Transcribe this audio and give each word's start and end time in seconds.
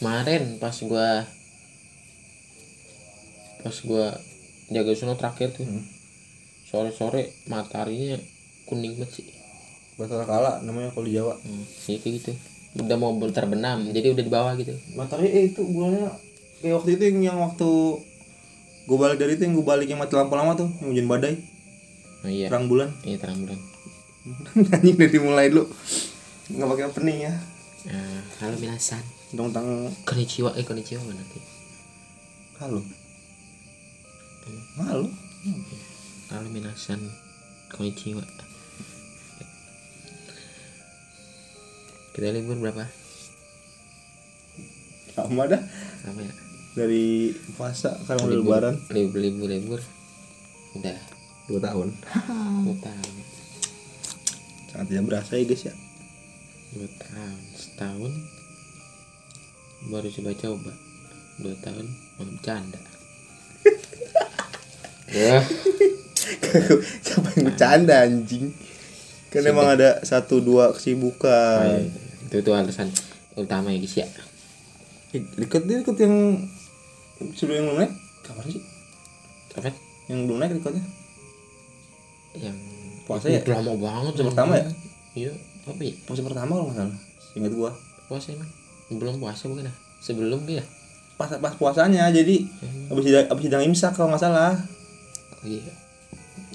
kemarin 0.00 0.56
pas 0.56 0.72
gua 0.80 1.28
pas 3.60 3.76
gua 3.84 4.16
jaga 4.72 4.90
sono 4.96 5.14
terakhir 5.20 5.52
tuh. 5.52 5.68
Hmm. 5.68 5.84
sore 6.64 6.94
sore 6.94 7.34
mataharinya 7.50 8.16
kuning 8.64 8.96
banget 8.96 9.20
sih. 9.20 9.26
Batal 10.00 10.24
kala 10.24 10.64
namanya 10.64 10.88
kalau 10.96 11.04
di 11.04 11.12
Jawa. 11.20 11.36
hmm. 11.36 11.64
ya 11.84 12.00
kayak 12.00 12.14
gitu. 12.16 12.32
Udah 12.80 12.96
mau 12.96 13.12
terbenam 13.28 13.92
jadi 13.92 14.16
udah 14.16 14.24
di 14.24 14.32
bawah 14.32 14.52
gitu. 14.56 14.72
Matahari 14.96 15.28
eh 15.28 15.44
itu 15.52 15.60
bulannya 15.68 16.08
kayak 16.64 16.74
waktu 16.80 16.90
itu 16.96 17.02
yang, 17.12 17.18
yang 17.20 17.38
waktu 17.44 17.68
gue 18.88 18.96
balik 18.96 19.18
dari 19.20 19.36
itu 19.36 19.44
yang 19.44 19.54
gue 19.60 19.66
balik 19.66 19.86
yang 19.92 20.00
mati 20.00 20.16
lampu 20.16 20.32
lama 20.32 20.56
tuh 20.56 20.72
yang 20.80 20.88
hujan 20.96 21.06
badai. 21.10 21.34
Oh 22.24 22.30
iya. 22.32 22.48
Terang 22.48 22.72
bulan. 22.72 22.88
Iya 23.04 23.16
terang 23.20 23.44
bulan. 23.44 23.58
Anjing 24.80 24.96
dari 24.96 25.18
mulai 25.20 25.52
dulu. 25.52 25.68
Nggak 26.48 26.68
pakai 26.72 26.84
opening 26.88 27.18
ya. 27.28 27.34
Nah, 27.90 28.20
halo 28.40 28.56
minasan 28.60 29.19
tentang 29.30 29.94
konnichiwa 30.02 30.50
eh 30.58 30.66
konnichiwa 30.66 31.02
mana 31.06 31.22
tuh 31.30 31.44
halo 32.58 32.82
halo 34.82 35.06
halo 36.34 36.46
minasan 36.50 36.98
konnichiwa 37.70 38.26
kita 42.10 42.34
libur 42.34 42.58
berapa? 42.58 42.84
Sama 45.14 45.46
dah. 45.46 45.62
Lama 46.04 46.20
ya? 46.20 46.34
Dari 46.74 47.32
puasa 47.54 47.96
sekarang 48.02 48.28
udah 48.28 48.38
lebaran. 48.42 48.74
Libur 48.90 49.22
libur 49.22 49.48
libur 49.48 49.80
udah 50.74 50.98
dua 51.48 51.60
tahun. 51.64 51.88
Dua 52.66 52.76
tahun. 52.82 53.14
Sangat 54.68 54.86
tidak 54.90 55.04
berasa 55.06 55.38
ya 55.38 55.44
guys 55.46 55.64
ya. 55.70 55.74
Dua 56.74 56.88
tahun. 56.98 57.40
Setahun 57.56 58.12
baru 59.88 60.08
coba 60.12 60.30
coba 60.36 60.72
dua 61.40 61.54
tahun 61.64 61.86
mau 62.20 62.24
bercanda. 62.28 62.80
Ya. 65.10 65.42
Siapa 67.04 67.26
yang 67.34 67.44
bercanda 67.50 67.94
anjing? 68.04 68.52
Kan 69.30 69.42
emang 69.46 69.74
ada 69.78 70.02
satu 70.02 70.42
dua 70.42 70.74
kesibukan. 70.74 71.86
Itu 72.28 72.42
tuh 72.44 72.54
alasan 72.54 72.90
utama 73.34 73.72
ya 73.72 73.78
guys 73.80 73.96
ya? 73.96 74.06
Deket 75.10 75.66
dia 75.66 75.82
deket 75.82 75.96
yang 76.06 76.46
sebelum 77.34 77.56
yang 77.56 77.66
belum 77.72 77.78
naik? 77.82 77.92
Kapan 78.22 78.44
sih? 78.52 78.62
Apa 79.58 79.74
yang 80.06 80.30
belum 80.30 80.38
naik 80.38 80.52
deketnya? 80.60 80.84
Yang 82.38 82.58
Puasa 83.10 83.26
itu 83.26 83.50
ya? 83.50 83.58
lama 83.58 83.74
banget 83.74 84.12
Puasa 84.14 84.28
pertama 84.30 84.52
ya? 84.54 84.66
iya 85.18 85.32
apa 85.66 85.80
ya? 85.82 85.94
Puasa 86.06 86.22
pertama 86.22 86.52
kalau 86.54 86.66
nggak 86.70 86.78
salah. 86.78 86.98
Ingat 87.34 87.52
gua. 87.58 87.70
Puasa 88.06 88.30
emang 88.30 88.50
belum 88.90 89.18
puasa 89.18 89.46
bukan 89.46 89.70
ya? 89.70 89.74
Sebelum 90.00 90.42
ya 90.46 90.64
pas 91.14 91.28
pas 91.36 91.52
puasanya 91.52 92.08
jadi 92.08 92.48
habis 92.88 93.04
sidang 93.04 93.24
habis 93.28 93.44
sidang 93.44 93.62
imsak 93.62 93.92
kalau 93.92 94.08
nggak 94.08 94.24
salah. 94.24 94.56
Oh, 95.36 95.46
iya. 95.46 95.60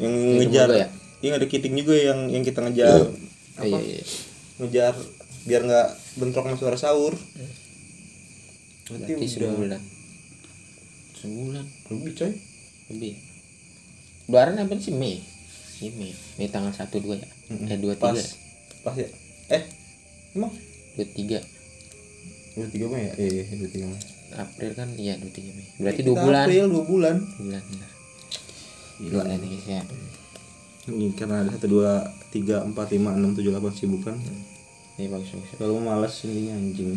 Yang 0.02 0.14
Yang 0.14 0.36
ngejar 0.41 0.69
ya? 0.73 0.88
iya 1.22 1.31
ada 1.38 1.45
kiting 1.45 1.73
juga 1.73 1.94
yang 1.95 2.19
yang 2.28 2.41
kita 2.41 2.59
ngejar 2.59 3.02
Oh, 3.02 3.13
apa? 3.61 3.78
iya, 3.78 4.02
iya. 4.02 4.06
ngejar 4.59 4.94
biar 5.45 5.61
nggak 5.63 5.88
bentrok 6.17 6.44
sama 6.44 6.58
suara 6.58 6.78
sahur. 6.78 7.13
Berarti 8.86 9.25
sebulan 9.25 9.81
sebulan. 11.16 11.66
Lebih 11.89 12.11
coy. 12.13 12.33
Lebih. 12.89 13.13
Lebaran 14.25 14.58
apa 14.59 14.73
sih? 14.78 14.94
Mei. 14.94 15.22
Iya 15.78 15.91
Mei. 15.94 16.13
Mei 16.38 16.50
tanggal 16.50 16.73
satu 16.73 16.97
dua 16.97 17.17
ya? 17.17 17.28
Eh 17.50 17.78
dua 17.78 17.94
pas. 17.95 18.13
tiga 18.13 18.25
pas 18.81 18.95
ya? 18.97 19.09
Eh 19.50 19.63
emang? 20.34 20.53
Dua 20.97 21.06
tiga 21.13 21.40
dua 22.55 22.67
tiga 22.71 22.85
mah 22.88 22.99
ya? 22.99 23.11
Eh 23.19 23.45
dua 23.59 23.69
tiga 23.69 23.85
mah 23.91 24.01
April 24.35 24.71
kan 24.73 24.89
iya 24.95 25.13
dua 25.19 25.31
tiga 25.31 25.51
Mei. 25.53 25.67
Berarti 25.79 26.01
dua 26.01 26.16
bulan. 26.23 26.43
April 26.47 26.63
dua 26.71 26.83
bulan. 26.88 27.16
Bulan 27.39 27.63
benar 27.67 27.91
gila 28.95 29.23
ya 29.27 29.35
nih 29.35 29.49
guys 29.51 29.67
ya 29.67 29.81
ini 30.88 31.11
karena 31.19 31.44
ada 31.44 31.51
satu 31.51 31.67
dua 31.67 32.07
tiga 32.31 32.63
empat 32.63 32.95
lima 32.95 33.11
enam 33.11 33.35
tujuh 33.35 33.51
delapan 33.51 33.75
sibukan 33.75 34.15
ini 34.95 35.11
bagus 35.11 35.35
bagus. 35.35 35.51
Kalau 35.59 35.83
malas 35.83 36.15
intinya 36.23 36.55
anjing. 36.55 36.95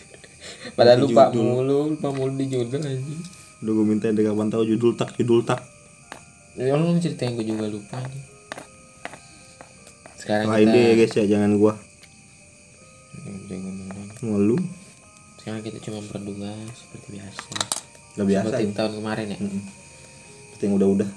Padahal 0.76 0.98
Ganti 0.98 1.14
lupa 1.14 1.22
judul. 1.30 1.46
mulu 1.46 1.78
lupa 1.94 2.08
mulu 2.10 2.34
di 2.34 2.50
judul 2.50 2.82
anjing. 2.82 3.22
Udah 3.62 3.72
gue 3.78 3.86
minta 3.86 4.10
dari 4.10 4.26
kapan 4.26 4.50
tahu 4.50 4.66
judul 4.66 4.98
tak 4.98 5.14
judul 5.14 5.46
tak. 5.46 5.62
Ya 6.58 6.74
lu 6.74 6.98
ceritain 6.98 7.38
gue 7.38 7.46
juga 7.46 7.70
lupa 7.70 8.02
nih 8.02 8.40
sekarang 10.20 10.52
lain 10.52 10.66
kita 10.68 10.74
deh 10.76 10.82
ya 10.84 10.92
guys 11.00 11.14
ya 11.16 11.24
jangan 11.26 11.50
gua. 11.56 11.72
Malu 14.20 14.56
sekarang 15.40 15.64
kita 15.64 15.78
cuma 15.80 16.04
berdua 16.04 16.52
seperti 16.76 17.16
biasa. 17.16 17.48
Udah 18.18 18.26
biasa 18.28 18.44
seperti 18.46 18.64
ya? 18.66 18.76
tahun 18.76 18.92
kemarin 19.00 19.26
ya? 19.32 19.38
Mm-mm. 19.40 19.62
seperti 20.52 20.62
yang 20.68 20.74
udah-udah. 20.76 21.10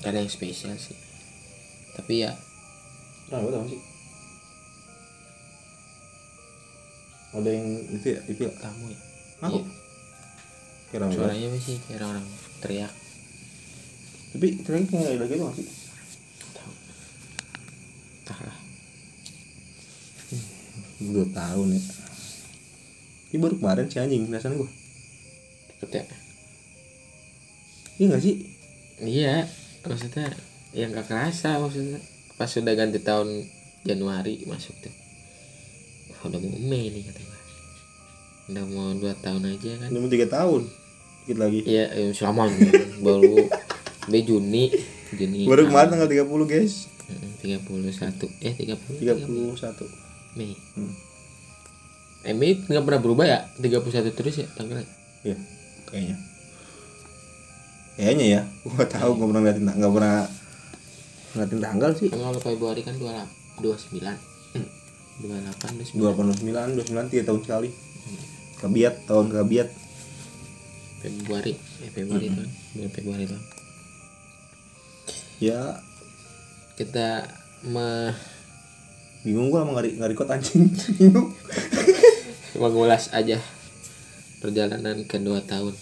Gak 0.00 0.10
ada 0.10 0.18
yang 0.18 0.32
spesial 0.32 0.74
sih. 0.74 0.96
Tapi 1.94 2.26
ya 2.26 2.32
nah 3.30 3.38
gue 3.38 3.52
tau 3.54 3.62
sih 3.62 3.78
ada 7.30 7.46
yang 7.46 7.66
itu 7.94 8.06
ya 8.10 8.20
itu 8.26 8.40
ya? 8.42 8.52
kamu 8.58 8.84
ya? 8.90 8.98
Aku 9.46 9.58
Iya. 9.62 9.66
kira 10.90 11.06
suaranya 11.14 11.48
masih 11.54 11.78
kayak 11.86 12.02
orang 12.02 12.26
teriak. 12.58 12.90
Tapi 14.34 14.46
terakhir 14.66 14.86
kayak 14.90 15.14
ada 15.14 15.24
gitu 15.30 15.42
nggak 15.46 15.54
sih? 15.54 15.66
Tahu. 16.50 16.72
Entah 18.26 18.38
lah 18.42 18.58
dua 21.00 21.26
tahun 21.32 21.68
ya 21.78 21.82
ini 23.30 23.38
baru 23.38 23.54
kemarin 23.58 23.86
sih 23.86 24.02
anjing 24.02 24.26
perasaan 24.26 24.58
gua. 24.58 24.70
Cepet 25.80 25.90
ya? 26.02 26.04
Iya 28.00 28.04
nggak 28.10 28.22
sih? 28.22 28.34
Iya 29.00 29.34
maksudnya 29.86 30.26
yang 30.76 30.90
gak 30.94 31.08
kerasa 31.08 31.58
maksudnya. 31.58 31.98
Pas 32.36 32.50
sudah 32.50 32.74
ganti 32.76 33.00
tahun 33.00 33.46
Januari 33.86 34.44
masuk 34.44 34.76
tuh. 34.82 34.94
Udah 36.26 36.36
mau 36.36 36.60
Mei 36.60 36.92
nih 36.92 37.02
katanya. 37.08 37.38
Udah 38.50 38.64
mau 38.68 38.92
dua 38.98 39.14
tahun 39.18 39.56
aja 39.56 39.70
kan. 39.80 39.88
Udah 39.88 40.00
mau 40.00 40.10
tiga 40.12 40.28
tahun 40.28 40.62
dikit 41.30 41.38
lagi. 41.38 41.60
Iya 41.62 41.84
eh, 41.94 42.10
selama 42.10 42.50
baru 42.98 43.46
B 44.10 44.14
Juni. 44.26 44.74
Juni 45.14 45.46
baru 45.46 45.70
kemarin 45.70 45.94
tanggal 45.94 46.10
30 46.10 46.26
guys. 46.50 46.90
Tiga 47.38 47.62
puluh 47.62 47.90
satu. 47.94 48.26
Eh 48.42 48.54
tiga 48.58 48.74
puluh 48.74 48.98
31 49.54 49.86
Mei. 50.34 50.58
Hmm. 50.74 50.90
Mei 52.20 52.60
nggak 52.60 52.84
pernah 52.84 53.00
berubah 53.00 53.24
ya? 53.24 53.38
31 53.56 54.12
terus 54.12 54.34
ya 54.44 54.46
tanggalnya 54.52 54.88
iya 55.24 55.36
kayaknya. 55.90 56.16
Kayaknya 57.98 58.26
ya. 58.26 58.40
Gua 58.70 58.84
tahu 58.86 59.10
gua 59.18 59.26
pernah 59.28 59.40
ngeliatin 59.44 59.64
nggak 59.66 59.92
pernah 59.92 60.16
ngeliatin 61.34 61.60
tanggal 61.60 61.90
sih. 61.96 62.08
Kalau 62.08 62.40
Februari 62.40 62.80
kan 62.86 62.94
28 62.96 63.60
29 63.60 64.56
hmm. 64.56 64.68
28 65.20 65.96
29 65.96 66.00
dua 66.00 66.10
puluh 66.16 66.34
sembilan. 66.36 66.66
Dua 66.76 66.84
sembilan 66.84 67.06
tiga 67.12 67.22
tahun 67.28 67.40
sekali. 67.44 67.68
Kabiat 68.60 68.94
tahun 69.08 69.26
kabiat 69.32 69.68
Februari. 71.00 71.52
Eh 71.56 71.90
Februari 71.92 72.24
itu 72.28 72.40
kan 72.40 72.48
bulan 72.76 72.90
Februari 72.92 73.24
itu 73.28 73.36
ya. 75.40 75.60
Kita 76.76 77.24
me 77.68 78.12
bingung 79.20 79.52
gua 79.52 79.68
sama 79.68 79.76
ngari 79.76 80.00
ngari 80.00 80.14
anjing. 80.16 80.68
Bingung 81.00 81.28
mengulas 82.60 83.08
aja 83.10 83.40
perjalanan 84.38 85.04
kedua 85.08 85.40
tahun. 85.42 85.72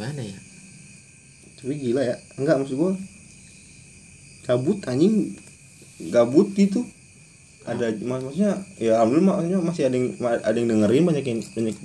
Mana 0.00 0.24
ya? 0.24 0.38
Tapi 1.60 1.76
gila 1.76 2.02
ya. 2.02 2.16
Enggak 2.40 2.64
maksud 2.64 2.76
gua 2.76 2.92
cabut 4.44 4.80
anjing. 4.88 5.36
Gabut 6.08 6.54
gitu. 6.54 6.86
Ada 7.66 7.92
mak- 8.00 8.24
maksudnya 8.24 8.64
ya 8.80 9.02
alhamdulillah 9.02 9.34
maksudnya 9.44 9.60
masih 9.60 9.82
ada 9.90 9.96
yang 9.98 10.06
ada 10.22 10.56
yang 10.56 10.68
dengerin 10.72 11.04
banyak 11.04 11.24
yang 11.26 11.40
banyak 11.42 11.76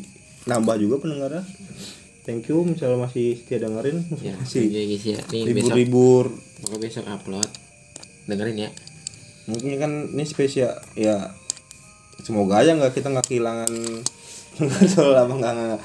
nambah 0.46 0.76
juga 0.80 0.96
pendengarnya. 1.02 1.44
Thank 2.24 2.48
you 2.48 2.64
misalnya 2.64 3.04
masih 3.04 3.36
setia 3.36 3.68
dengerin 3.68 4.00
ya 4.24 4.32
masih 4.40 4.64
ya 4.72 4.82
guys 4.88 5.04
ya. 5.04 5.20
Nih 5.28 5.52
besok 5.52 5.76
libur-libur 5.76 6.26
pokoknya 6.64 6.80
besok 6.88 7.06
upload. 7.12 7.50
Dengerin 8.30 8.58
ya. 8.64 8.70
Mungkin 9.44 9.76
kan 9.76 9.92
ini 10.16 10.24
spesial 10.24 10.72
ya 10.96 11.36
semoga 12.24 12.64
aja 12.64 12.72
nggak 12.74 12.96
kita 12.96 13.12
nggak 13.12 13.28
kehilangan 13.28 13.72
nggak 14.64 14.82
terlalu 14.96 15.12
lama 15.14 15.34
nggak 15.38 15.54
nggak 15.54 15.82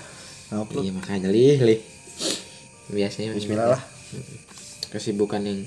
upload. 0.55 0.83
Iya 0.87 0.93
makanya 0.95 1.29
lih 1.29 1.59
lih. 1.61 1.81
Biasanya 2.89 3.37
Bismillah 3.37 3.69
lah. 3.77 3.83
Kesibukan 4.89 5.45
yang 5.45 5.61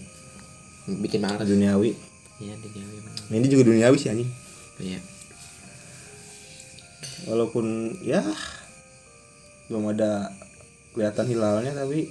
bikin 1.04 1.22
malas 1.22 1.46
duniawi. 1.46 1.94
Iya 2.42 2.58
emang. 2.58 3.14
nah, 3.30 3.36
ini 3.38 3.46
juga 3.46 3.70
duniawi 3.70 3.98
sih 4.02 4.10
anjing. 4.10 4.32
Iya. 4.82 5.00
Walaupun 7.30 7.98
ya 8.02 8.26
belum 9.70 9.94
ada 9.94 10.34
kelihatan 10.98 11.30
hilalnya 11.30 11.72
tapi 11.78 12.10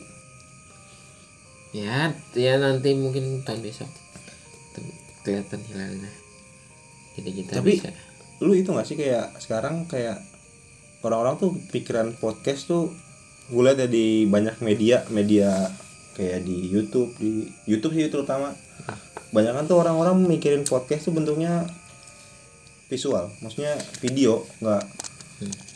ya 1.75 2.15
ya 2.39 2.55
nanti 2.63 2.95
mungkin 2.95 3.43
tahun 3.43 3.67
besok. 3.67 3.91
Kelihatan 5.27 5.59
hilalnya. 5.67 6.11
Jadi 7.19 7.31
kita 7.43 7.59
Tapi- 7.59 7.75
bisa 7.75 7.91
lu 8.41 8.57
itu 8.57 8.73
nggak 8.73 8.89
sih 8.89 8.97
kayak 8.97 9.37
sekarang 9.41 9.85
kayak 9.85 10.21
orang-orang 11.05 11.37
tuh 11.37 11.57
pikiran 11.73 12.17
podcast 12.17 12.69
tuh 12.69 12.93
gue 13.51 13.63
lihat 13.65 13.79
ya 13.85 13.89
di 13.91 14.25
banyak 14.25 14.61
media 14.65 15.05
media 15.13 15.69
kayak 16.17 16.45
di 16.45 16.69
YouTube 16.69 17.13
di 17.21 17.49
YouTube 17.69 17.97
sih 17.97 18.09
terutama 18.09 18.53
banyak 19.31 19.53
kan 19.55 19.65
tuh 19.69 19.79
orang-orang 19.79 20.27
mikirin 20.27 20.67
podcast 20.67 21.07
tuh 21.07 21.15
bentuknya 21.15 21.69
visual 22.91 23.31
maksudnya 23.39 23.79
video 24.03 24.43
nggak. 24.59 24.85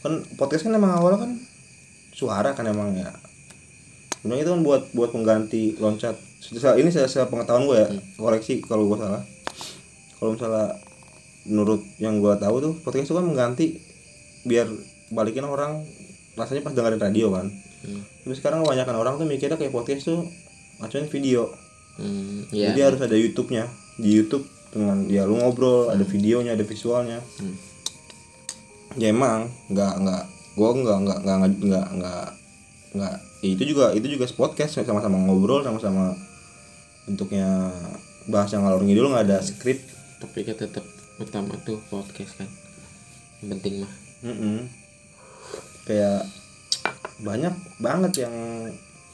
Kan 0.03 0.27
podcast 0.37 0.67
kan 0.67 0.75
emang 0.77 0.93
awalnya 0.99 1.25
kan 1.25 1.33
suara 2.11 2.51
kan 2.53 2.67
emang 2.67 2.99
ya. 2.99 3.15
Sebenarnya 4.21 4.43
itu 4.45 4.51
kan 4.51 4.63
buat 4.67 4.83
buat 4.93 5.11
pengganti 5.15 5.79
loncat. 5.79 6.19
Ini 6.53 6.91
saya, 6.93 7.09
saya 7.09 7.25
pengetahuan 7.31 7.65
gue 7.71 7.79
ya 7.79 7.89
koreksi 8.19 8.61
kalau 8.61 8.91
gue 8.91 8.99
salah. 8.99 9.23
Kalau 10.19 10.31
misalnya 10.35 10.77
menurut 11.45 11.85
yang 12.01 12.21
gue 12.21 12.35
tahu 12.41 12.57
tuh 12.61 12.73
podcast 12.81 13.13
itu 13.13 13.17
kan 13.17 13.27
mengganti 13.27 13.67
biar 14.49 14.69
balikin 15.13 15.45
orang 15.45 15.85
rasanya 16.35 16.65
pas 16.65 16.75
dengerin 16.75 17.01
radio 17.01 17.31
kan. 17.33 17.49
Hmm. 17.85 18.01
tapi 18.25 18.33
sekarang 18.33 18.65
kebanyakan 18.65 18.97
orang 18.97 19.15
tuh 19.21 19.29
mikirnya 19.29 19.61
kayak 19.61 19.69
podcast 19.69 20.09
tuh 20.09 20.25
acuan 20.81 21.05
video. 21.13 21.53
Hmm, 22.01 22.49
iya. 22.51 22.73
jadi 22.73 22.91
harus 22.93 23.01
ada 23.05 23.15
YouTube-nya. 23.15 23.69
Di 24.01 24.09
YouTube 24.11 24.49
dengan 24.75 25.07
ya 25.07 25.23
lu 25.29 25.39
ngobrol 25.39 25.93
ada 25.93 26.03
videonya 26.03 26.57
ada 26.57 26.65
visualnya. 26.65 27.21
Hmm. 27.39 27.57
ya 28.95 29.11
emang 29.11 29.51
nggak 29.75 29.95
nggak 30.07 30.25
gua 30.55 30.71
nggak 30.71 30.99
nggak 31.03 31.19
nggak 31.27 31.39
nggak 31.67 31.87
nggak 31.99 32.27
nggak 32.95 33.17
ya 33.43 33.49
itu 33.51 33.63
juga 33.75 33.91
itu 33.91 34.07
juga 34.07 34.25
podcast 34.39 34.79
sama-sama 34.79 35.19
ngobrol 35.19 35.67
sama-sama 35.67 36.15
bentuknya 37.05 37.75
bahasa 38.31 38.57
ngalor 38.57 38.81
ngidul 38.87 39.11
nggak 39.13 39.29
ada 39.29 39.39
skrip 39.45 39.83
Tapi 40.23 40.41
kan 40.47 40.57
tetap 40.57 40.94
utama 41.17 41.55
tuh 41.61 41.79
podcast 41.87 42.37
kan. 42.37 42.49
Yang 43.39 43.49
penting 43.53 43.75
mah. 43.81 43.93
Mm-mm. 44.25 44.59
kayak 45.85 46.25
banyak 47.21 47.53
banget 47.77 48.25
yang 48.25 48.33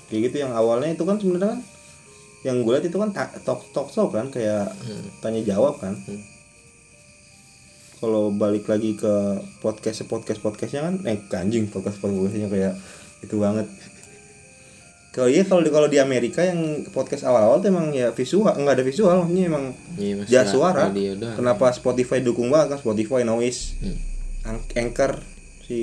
kayak 0.07 0.31
gitu 0.31 0.37
yang 0.41 0.55
awalnya 0.55 0.95
itu 0.95 1.03
kan 1.03 1.19
sebenarnya 1.19 1.51
kan 1.51 1.61
yang 2.41 2.63
gue 2.63 2.73
lihat 2.73 2.87
itu 2.87 2.95
kan 2.95 3.11
ta- 3.11 3.35
talk 3.43 3.67
talk 3.71 3.91
show 3.91 4.07
kan 4.07 4.31
kayak 4.31 4.71
Hmm. 4.79 5.03
tanya 5.19 5.43
jawab 5.43 5.77
kan 5.77 5.99
Hmm. 5.99 6.23
kalau 7.99 8.31
balik 8.31 8.65
lagi 8.65 8.95
ke 8.95 9.13
podcast 9.59 10.07
podcast 10.07 10.39
podcastnya 10.39 10.81
kan 10.81 10.95
eh 11.05 11.19
anjing 11.35 11.67
podcast 11.67 11.99
podcastnya 11.99 12.47
kayak 12.47 12.79
itu 13.21 13.35
banget 13.35 13.67
kalau 15.11 15.27
iya 15.27 15.43
kalau 15.43 15.59
di 15.59 15.69
kalau 15.69 15.87
di 15.87 15.99
Amerika 15.99 16.41
yang 16.41 16.61
podcast 16.89 17.23
awal-awal 17.25 17.59
tuh 17.59 17.69
emang 17.69 17.91
ya 17.91 18.11
visual 18.11 18.47
nggak 18.49 18.75
ada 18.75 18.85
visual 18.85 19.15
maksudnya 19.19 19.45
emang 19.47 19.65
Iya, 19.97 20.15
Mas. 20.17 20.27
ya 20.29 20.43
suara 20.45 20.87
doang. 20.87 21.35
kenapa 21.35 21.67
Spotify 21.71 22.19
dukung 22.21 22.47
banget 22.47 22.67
kan 22.71 22.79
Spotify 22.81 23.21
noise 23.23 23.75
Hmm. 23.77 23.99
Anchor 24.73 25.19
si 25.63 25.81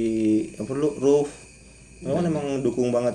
apa 0.56 0.72
lu 0.72 0.90
roof 0.94 1.28
memang 2.00 2.24
emang 2.26 2.46
dukung 2.62 2.90
banget 2.90 3.14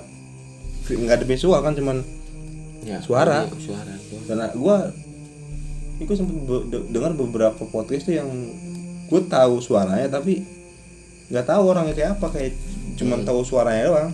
Vi- 0.83 0.99
nggak 0.99 1.17
ada 1.17 1.25
visual 1.25 1.59
kan 1.59 1.73
cuman 1.73 1.97
Ya, 2.83 2.99
suara. 2.99 3.47
radio, 3.47 3.57
suara. 3.63 3.93
karena 4.27 4.45
gua 4.53 4.91
itu 5.95 6.13
be- 6.19 6.65
de- 6.67 6.87
dengar 6.89 7.11
beberapa 7.13 7.63
podcast 7.63 8.03
tuh 8.03 8.13
yang 8.13 8.27
gue 9.05 9.21
tahu 9.23 9.57
suaranya 9.59 10.11
tapi 10.11 10.43
nggak 11.27 11.45
tahu 11.45 11.63
orangnya 11.65 11.93
kayak 11.93 12.11
apa 12.13 12.27
kayak 12.29 12.51
cuman 12.93 13.17
Hmm. 13.17 13.25
tahu 13.25 13.39
suaranya 13.41 13.83
doang 13.87 14.11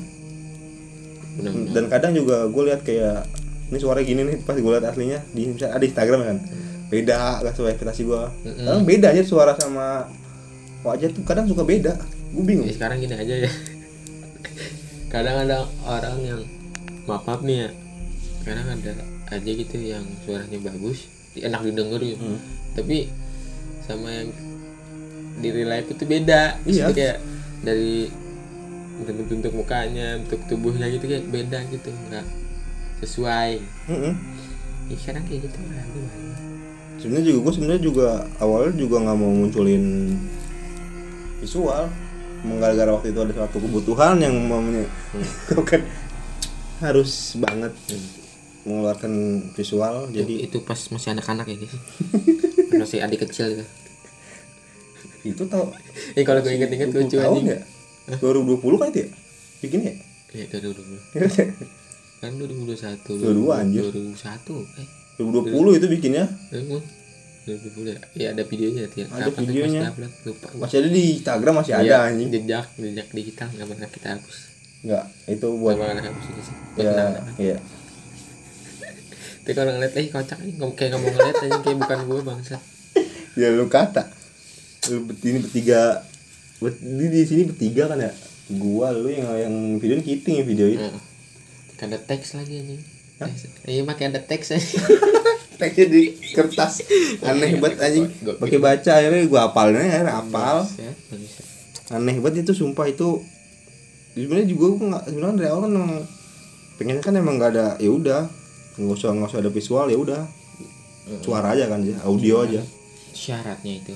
Benar. 1.40 1.52
benar. 1.56 1.72
dan 1.72 1.84
kadang 1.88 2.12
juga 2.16 2.38
gue 2.52 2.64
lihat 2.68 2.82
kayak 2.84 3.24
ini 3.70 3.78
suara 3.80 4.00
gini 4.04 4.22
nih 4.28 4.38
pas 4.44 4.58
gue 4.60 4.72
lihat 4.72 4.86
aslinya 4.86 5.20
di 5.32 5.48
misalnya 5.56 5.74
ada 5.80 5.86
Instagram 5.88 6.20
kan 6.26 6.38
beda 6.90 7.18
gak 7.46 7.54
sesuai 7.54 7.72
ekspektasi 7.78 8.02
gue 8.04 8.24
kadang 8.66 8.84
beda 8.84 9.08
aja 9.14 9.24
suara 9.24 9.54
sama 9.56 10.10
wajah 10.84 11.10
tuh 11.14 11.24
kadang 11.24 11.46
suka 11.48 11.64
beda 11.64 11.94
gue 12.30 12.44
bingung 12.46 12.68
Ya, 12.70 12.74
sekarang 12.78 13.02
gini 13.02 13.16
aja 13.18 13.36
ya. 13.46 13.52
Kadang 15.10 15.50
ada 15.50 15.66
orang 15.90 16.18
yang 16.22 16.42
maaf 17.10 17.26
maaf 17.26 17.42
nih 17.42 17.66
ya. 17.66 17.70
Kadang 18.46 18.68
ada 18.70 18.94
aja 19.34 19.50
gitu 19.50 19.78
yang 19.82 20.06
suaranya 20.26 20.62
bagus, 20.62 21.10
enak 21.34 21.66
didengar 21.66 22.02
gitu. 22.02 22.22
Hmm. 22.22 22.38
Tapi 22.78 23.10
sama 23.90 24.06
yang 24.14 24.30
di 25.42 25.50
real 25.50 25.74
life 25.74 25.90
itu 25.90 26.04
beda. 26.06 26.62
Iya. 26.70 26.94
Kayak 26.94 27.18
dari 27.66 28.14
bentuk 29.06 29.26
bentuk 29.32 29.54
mukanya, 29.56 30.20
bentuk 30.24 30.42
tubuhnya 30.50 30.88
gitu 30.92 31.06
kayak 31.08 31.26
beda 31.32 31.60
gitu, 31.72 31.90
nggak 32.10 32.26
sesuai. 33.00 33.64
Mm-mm. 33.88 34.14
Ya, 34.90 34.96
sekarang 34.98 35.24
kayak 35.30 35.46
gitu 35.46 35.60
lah. 35.70 35.86
sebenarnya 37.00 37.26
juga 37.32 37.40
gue 37.40 37.54
sebenarnya 37.56 37.84
juga 37.84 38.08
awalnya 38.44 38.74
juga 38.76 38.96
nggak 39.08 39.18
mau 39.22 39.32
munculin 39.32 39.86
visual 41.40 41.88
menggara-gara 42.44 42.92
waktu 42.92 43.12
itu 43.16 43.20
ada 43.24 43.34
suatu 43.36 43.58
kebutuhan 43.60 44.20
yang 44.20 44.36
mau 44.48 44.60
kan 45.70 45.82
harus 46.80 47.36
banget 47.40 47.72
mengeluarkan 48.64 49.14
visual 49.56 50.08
jadi 50.12 50.48
itu 50.48 50.60
pas 50.64 50.80
masih 50.92 51.16
anak-anak 51.16 51.48
ya 51.48 51.58
guys. 51.64 51.76
masih 52.82 53.00
adik 53.04 53.28
kecil 53.28 53.60
gitu. 53.60 53.66
itu 55.24 55.44
tau 55.52 55.72
Eh 56.16 56.24
kalau 56.24 56.40
gue 56.40 56.56
inget-inget 56.56 56.96
lucu 56.96 57.20
aja. 57.20 57.60
Ya 58.10 58.18
2020 58.18 58.60
kan 58.76 58.88
itu 58.88 59.00
ya 59.00 59.10
bikin 59.60 59.80
ya 59.82 59.94
Iya, 60.30 60.46
dari 60.48 60.70
dulu. 60.70 60.94
Kan 62.20 62.32
2021. 62.38 63.18
22 63.18 63.50
anjir. 63.52 63.82
2001. 63.84 64.62
Eh, 64.78 64.88
2020 65.18 65.74
itu 65.74 65.88
bikinnya 65.90 66.30
emang 66.50 66.86
2020 67.44 67.90
ya? 67.90 68.00
Iya, 68.14 68.28
ada 68.30 68.44
videonya 68.44 68.82
ya. 68.88 69.06
Ada 69.08 69.26
Kapan 69.28 69.42
videonya. 69.44 69.82
upload? 69.90 70.12
Lupa. 70.24 70.48
masih 70.56 70.76
ada 70.78 70.90
di 70.92 71.04
Instagram 71.16 71.54
masih 71.56 71.72
Iya, 71.72 71.82
ada 71.82 71.96
anjing 72.06 72.30
Jejak, 72.30 72.66
jejak 72.76 73.08
digital 73.10 73.48
nggak 73.50 73.68
pernah 73.68 73.90
kita 73.90 74.08
hapus. 74.12 74.38
nggak 74.80 75.04
itu 75.30 75.48
Buat 75.50 75.58
buat 75.58 75.76
pernah 75.82 76.04
hapus 76.06 76.26
itu 76.28 76.42
sih. 76.44 76.56
Ya 76.76 76.84
kenangan. 76.86 77.24
iya 77.38 77.58
Tapi 79.40 79.54
kalau 79.56 79.72
ngeliat 79.74 79.94
eh 79.96 80.08
kocak 80.08 80.40
nih, 80.40 80.54
ngom- 80.56 80.76
kayak 80.76 80.92
ngomong 80.94 81.10
ngeliat 81.12 81.38
aja 81.40 81.58
kayak 81.60 81.78
bukan 81.80 82.00
gue 82.06 82.20
bangsa. 82.24 82.58
ya 83.34 83.50
lu 83.50 83.66
kata 83.66 84.04
lu 84.88 84.98
ini 85.18 85.42
bertiga 85.42 86.06
ini 86.68 87.06
di 87.08 87.22
sini 87.24 87.48
bertiga 87.48 87.88
kan 87.88 88.00
ya? 88.04 88.12
Gua 88.52 88.92
lu 88.92 89.08
yang 89.08 89.32
yang 89.32 89.56
video 89.80 90.04
kiting 90.04 90.44
ya 90.44 90.46
video 90.46 90.68
itu. 90.68 90.84
Heeh. 90.84 91.04
Kan 91.80 91.96
ada 91.96 92.00
teks 92.04 92.36
lagi 92.36 92.60
anjing. 92.60 92.82
Iya, 93.64 93.84
pakai 93.88 94.12
ada 94.12 94.20
teks 94.20 94.52
aja. 94.52 94.68
teksnya 95.60 95.88
di 95.88 96.20
kertas. 96.36 96.84
Aneh 97.24 97.56
banget 97.64 97.80
anjing. 97.80 98.08
pakai 98.40 98.60
baca 98.60 98.92
akhirnya 98.92 99.24
gua 99.32 99.52
akhirnya 99.52 100.12
hafal. 100.12 100.68
Ya, 100.76 100.92
bisa. 101.16 101.42
aneh 101.96 102.20
banget 102.20 102.46
itu 102.46 102.54
sumpah 102.54 102.86
itu 102.92 103.24
sebenarnya 104.14 104.48
juga 104.52 104.66
gua 104.76 104.86
nggak 104.96 105.04
sebenarnya 105.10 105.36
dari 105.40 105.50
awal 105.50 105.62
kan 105.64 105.76
pengennya 106.76 107.04
kan 107.04 107.14
emang 107.16 107.36
nggak 107.40 107.52
ada 107.56 107.68
ya 107.80 107.92
udah. 107.92 108.22
Nggak 108.76 108.96
usah 109.00 109.10
nggak 109.16 109.30
usah 109.32 109.40
ada 109.40 109.52
visual 109.52 109.88
ya 109.88 109.98
udah. 110.00 110.22
Suara 111.24 111.56
aja 111.56 111.72
kan 111.72 111.80
ya 111.88 111.96
audio 112.04 112.44
aja. 112.44 112.60
Syaratnya 113.16 113.80
itu. 113.80 113.96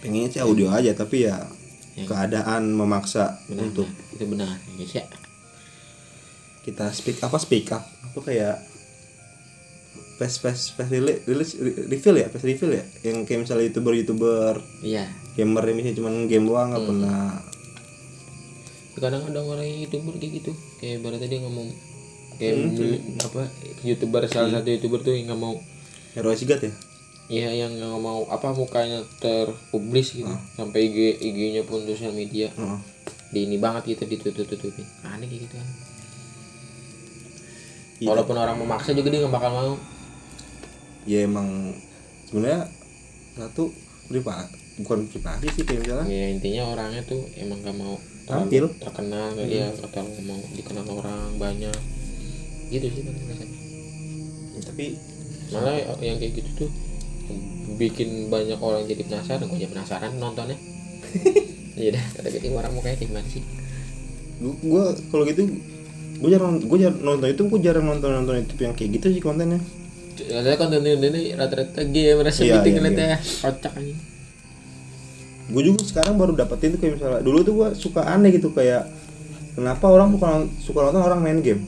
pengennya 0.00 0.32
sih 0.32 0.40
audio 0.40 0.72
aja 0.72 0.96
tapi 0.96 1.28
ya 1.28 1.44
Ya. 1.92 2.06
keadaan 2.06 2.70
memaksa 2.70 3.34
Benar, 3.44 3.66
untuk 3.66 3.84
benar. 3.84 4.14
itu 4.14 4.24
benar 4.24 4.48
ya 4.48 4.72
guys 4.78 4.92
ya. 4.94 5.04
kita 6.60 6.84
speak 6.90 7.18
apa 7.18 7.36
speak 7.36 7.66
up. 7.70 7.82
Itu 8.06 8.20
kayak 8.20 8.62
face 10.16 10.38
face 10.38 10.70
release, 10.86 11.24
release 11.24 11.52
reveal 11.88 12.16
ya 12.16 12.26
face 12.28 12.46
reveal 12.46 12.72
ya. 12.72 12.84
Yang 13.02 13.16
kayak 13.24 13.40
misalnya 13.42 13.64
youtuber 13.66 13.92
youtuber. 13.92 14.54
Iya. 14.80 15.08
gamer 15.32 15.62
yang 15.62 15.76
misalnya 15.76 15.96
cuma 15.96 16.10
game 16.26 16.44
doang 16.44 16.68
nggak 16.70 16.84
pernah 16.84 17.22
kadang 19.00 19.24
ada 19.24 19.40
orang 19.40 19.64
youtuber 19.64 20.12
kayak 20.14 20.32
gitu. 20.38 20.52
Kayak 20.76 21.00
baru 21.00 21.16
tadi 21.16 21.40
ngomong 21.40 21.68
kayak 22.36 22.54
beli- 22.76 23.04
apa 23.18 23.48
youtuber 23.80 24.22
salah 24.28 24.52
satu 24.52 24.68
youtuber 24.68 25.00
tuh 25.00 25.16
yang 25.16 25.32
nggak 25.32 25.40
mau. 25.40 25.56
Hero 26.12 26.30
sigat 26.34 26.60
ya 26.60 26.72
ya 27.30 27.46
yang 27.54 27.78
nggak 27.78 28.02
mau 28.02 28.26
apa 28.26 28.50
mukanya 28.50 29.06
terpublis 29.22 30.18
gitu. 30.18 30.34
Sampai 30.58 30.90
IG 30.90 31.22
IG-nya 31.22 31.62
pun 31.62 31.86
sosial 31.86 32.10
media. 32.10 32.50
Heeh. 32.58 32.80
di 33.30 33.46
ini 33.46 33.62
banget 33.62 33.94
gitu 33.94 34.10
ditutup 34.10 34.42
tutupin 34.42 34.82
aneh 35.06 35.30
gitu 35.30 35.54
kan. 35.54 35.68
Iya. 38.00 38.10
walaupun 38.10 38.34
orang 38.34 38.56
memaksa 38.58 38.90
juga 38.96 39.12
dia 39.12 39.22
nggak 39.22 39.34
bakal 39.38 39.50
mau. 39.54 39.74
Ya 41.06 41.28
emang 41.28 41.76
sebenarnya 42.26 42.66
satu 43.38 43.70
privasi 44.10 44.50
bukan 44.82 45.06
privasi 45.06 45.46
sih 45.52 45.62
kayak 45.62 45.86
misalnya. 45.86 46.06
Ya 46.08 46.26
intinya 46.32 46.62
orangnya 46.74 47.06
tuh 47.06 47.22
emang 47.38 47.60
nggak 47.62 47.76
mau 47.76 48.00
Tampil. 48.26 48.72
terkenal 48.82 49.36
kayak 49.36 49.48
dia 49.52 49.64
nggak 49.70 49.90
terlalu 49.94 50.22
mau 50.26 50.40
dikenal 50.56 50.84
orang 50.90 51.30
banyak. 51.38 51.78
Gitu 52.72 52.86
sih 52.90 53.02
rasanya 53.06 53.46
Ya, 54.50 54.60
tapi 54.66 54.98
malah 55.54 55.78
yang 56.02 56.18
kayak 56.18 56.42
gitu 56.42 56.66
tuh 56.66 56.70
bikin 57.78 58.32
banyak 58.32 58.58
orang 58.58 58.86
jadi 58.86 59.02
penasaran 59.06 59.46
gue 59.46 59.58
jadi 59.58 59.72
penasaran 59.72 60.12
nontonnya. 60.18 60.58
Iya 61.80 61.96
dah 61.96 62.04
kata 62.12 62.28
gitu 62.34 62.52
orang 62.52 62.76
mukanya 62.76 62.98
kayak 62.98 63.08
gimana 63.08 63.28
sih? 63.30 63.40
Gua, 64.42 64.52
gua 64.60 64.84
kalau 65.08 65.24
gitu 65.24 65.48
gue 66.20 66.28
jarang 66.28 66.60
gue 66.60 66.76
jarang 66.76 67.00
nonton 67.00 67.28
itu 67.30 67.42
gue 67.46 67.60
jarang 67.62 67.84
nonton 67.88 68.10
nonton 68.10 68.34
YouTube 68.42 68.60
yang 68.68 68.74
kayak 68.76 68.90
gitu 69.00 69.06
sih 69.16 69.22
kontennya. 69.22 69.62
Saya 70.20 70.60
konten 70.60 70.84
ini 70.84 71.32
rata-rata 71.32 71.80
game 71.88 72.20
rasa 72.20 72.44
Iya, 72.44 72.60
gitu 72.60 72.68
iya, 72.68 72.76
ngeliatnya 72.76 73.16
kocak 73.16 73.72
aja 73.80 73.94
gue 75.50 75.62
juga 75.66 75.82
sekarang 75.82 76.14
baru 76.14 76.32
dapetin 76.38 76.78
tuh 76.78 76.80
kayak 76.80 76.92
misalnya 76.98 77.20
dulu 77.26 77.38
tuh 77.42 77.54
gue 77.58 77.68
suka 77.74 78.06
aneh 78.06 78.30
gitu 78.30 78.54
kayak 78.54 78.86
kenapa 79.58 79.90
orang 79.90 80.14
suka 80.14 80.28
suka 80.62 80.78
nonton 80.86 81.02
orang 81.02 81.20
main 81.20 81.38
game? 81.42 81.62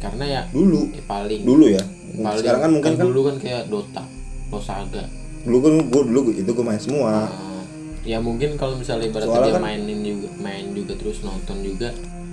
Karena 0.00 0.24
ya 0.24 0.42
dulu. 0.48 0.88
eh, 0.94 1.04
paling. 1.04 1.42
Dulu 1.44 1.66
ya. 1.68 1.82
Paling. 2.16 2.40
Sekarang 2.40 2.60
kan 2.64 2.70
mungkin 2.72 2.92
kan 2.96 3.04
dulu 3.04 3.20
kan 3.28 3.36
kayak 3.36 3.68
Dota 3.68 4.02
Losaga 4.48 5.04
dulu 5.46 5.58
kan 5.64 5.72
gue 5.80 6.02
dulu 6.02 6.20
itu 6.34 6.50
gue 6.50 6.64
main 6.66 6.82
semua. 6.82 7.30
Ah, 7.30 7.62
ya 8.02 8.18
mungkin 8.18 8.58
kalau 8.58 8.74
misalnya 8.74 9.06
ibaratnya 9.06 9.30
Soalnya 9.32 9.48
dia 9.48 9.56
kan- 9.56 9.64
mainin 9.64 9.98
juga 10.02 10.28
main 10.42 10.64
juga 10.74 10.92
terus 10.98 11.22
nonton 11.22 11.56
juga 11.62 11.88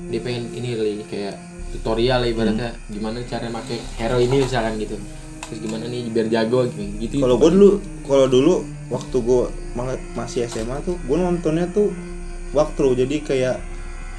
dia 0.10 0.19
pengen 0.22 0.51
ini 0.51 0.69
li 0.74 1.05
kayak 1.05 1.38
tutorial 1.72 2.25
lah 2.25 2.29
ibaratnya. 2.29 2.69
Hmm. 2.74 2.81
gimana 2.91 3.17
cara 3.24 3.48
pakai 3.48 3.77
hero 3.95 4.17
ini 4.19 4.43
misalkan 4.43 4.81
gitu. 4.81 4.98
Terus 5.45 5.60
gimana 5.62 5.86
nih 5.86 6.10
biar 6.10 6.27
jago 6.27 6.65
gitu 6.65 6.81
gitu. 6.98 7.15
Kalau 7.22 7.38
gue 7.38 7.51
dulu 7.53 7.69
kalau 8.03 8.25
dulu 8.25 8.53
waktu 8.89 9.17
gue 9.17 9.43
masih 10.17 10.39
SMA 10.45 10.77
tuh 10.81 10.98
gue 10.98 11.17
nontonnya 11.17 11.69
tuh 11.69 11.93
waktu 12.51 13.05
jadi 13.05 13.15
kayak 13.22 13.55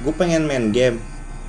gue 0.01 0.13
pengen 0.15 0.47
main 0.47 0.71
game 0.71 0.97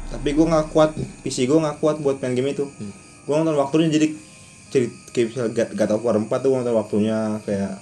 tapi 0.09 0.33
gue 0.33 0.41
nggak 0.43 0.73
kuat 0.73 0.97
PC 1.21 1.45
gue 1.45 1.55
nggak 1.55 1.79
kuat 1.79 2.03
buat 2.03 2.19
main 2.19 2.35
game 2.35 2.51
itu. 2.51 2.67
Hmm. 2.67 2.93
gue 3.25 3.35
nonton 3.35 3.57
waktunya 3.57 3.89
jadi 3.89 4.28
cerit 4.69 4.93
kayak 5.11 5.33
misalnya 5.33 5.51
God, 5.55 5.69
God 5.75 5.91
of 5.97 6.03
War 6.05 6.17
4 6.17 6.29
tuh 6.29 6.51
nonton 6.53 6.75
waktunya 6.77 7.41
kayak 7.43 7.81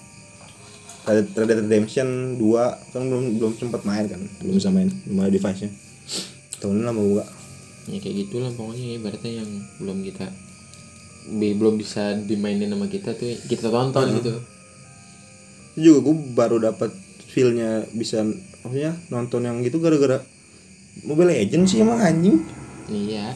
Red 1.07 1.31
Dead 1.35 1.63
Redemption 1.63 2.35
2 2.35 2.93
kan 2.93 3.03
belum 3.07 3.39
belum 3.39 3.53
sempat 3.55 3.87
main 3.87 4.07
kan 4.07 4.19
belum 4.43 4.55
bisa 4.59 4.71
main 4.71 4.91
ada 4.91 5.31
device 5.31 5.67
nya 5.67 5.71
tahun 6.59 6.83
ini 6.83 6.85
lama 6.85 7.03
gua. 7.05 7.25
Ya 7.87 7.99
kayak 8.03 8.27
gitulah 8.27 8.51
pokoknya 8.51 8.99
ibaratnya 8.99 9.33
yang 9.45 9.51
belum 9.79 10.03
kita 10.03 10.27
belum 11.31 11.75
bisa 11.79 12.15
dimainin 12.23 12.71
sama 12.71 12.87
kita 12.87 13.15
tuh 13.15 13.35
kita 13.47 13.71
tonton 13.71 14.03
Hmm. 14.03 14.17
gitu. 14.19 14.33
Itu 15.77 15.81
juga 15.93 15.99
gue 16.11 16.15
baru 16.35 16.57
dapat 16.59 16.91
feelnya 17.29 17.85
bisa 17.93 18.25
maksudnya 18.65 18.97
nonton 19.07 19.45
yang 19.45 19.61
gitu 19.63 19.79
gara-gara 19.79 20.23
Mobile 21.05 21.31
Legends 21.31 21.71
sih 21.71 21.85
emang 21.85 22.01
anjing. 22.01 22.41
Iya 22.89 23.35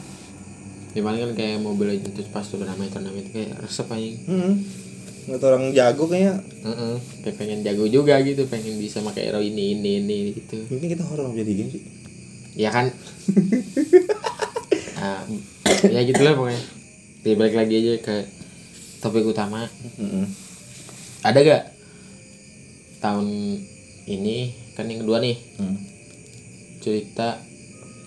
ya 0.91 1.01
paling 1.01 1.21
kan 1.23 1.31
kayak 1.37 1.57
mobil 1.63 1.87
aja 1.87 2.07
terus 2.11 2.27
pas 2.27 2.43
turnamen 2.43 2.91
turnamen 2.91 3.25
kayak 3.31 3.55
resep 3.63 3.87
anjing. 3.87 4.17
Hmm. 4.27 4.53
nggak 5.21 5.43
orang 5.45 5.69
jago 5.71 6.09
kayaknya. 6.09 6.41
Heeh, 6.65 6.93
kayak 7.23 7.35
pengen 7.37 7.59
jago 7.61 7.85
juga 7.85 8.17
gitu 8.25 8.49
pengen 8.49 8.81
bisa 8.81 9.05
pakai 9.05 9.29
hero 9.29 9.39
ini 9.39 9.77
ini 9.77 10.01
ini 10.01 10.17
gitu. 10.35 10.65
Mungkin 10.67 10.87
kita 10.97 11.03
horor 11.05 11.31
jadi 11.31 11.51
game 11.53 11.71
sih. 11.71 11.83
Ya 12.57 12.69
kan? 12.73 12.91
Ah, 15.01 15.25
ya 15.81 16.05
gitulah 16.05 16.37
pokoknya. 16.37 16.61
Jadi 17.25 17.33
balik 17.33 17.57
lagi 17.57 17.73
aja 17.73 17.93
ke 18.05 18.17
topik 19.01 19.25
utama. 19.25 19.65
Mm-mm. 19.97 20.29
ada 21.25 21.41
gak 21.41 21.63
tahun 23.01 23.25
ini? 24.05 24.53
Kan 24.77 24.93
yang 24.93 25.01
kedua 25.01 25.17
nih. 25.17 25.41
Hmm. 25.57 25.73
cerita 26.81 27.41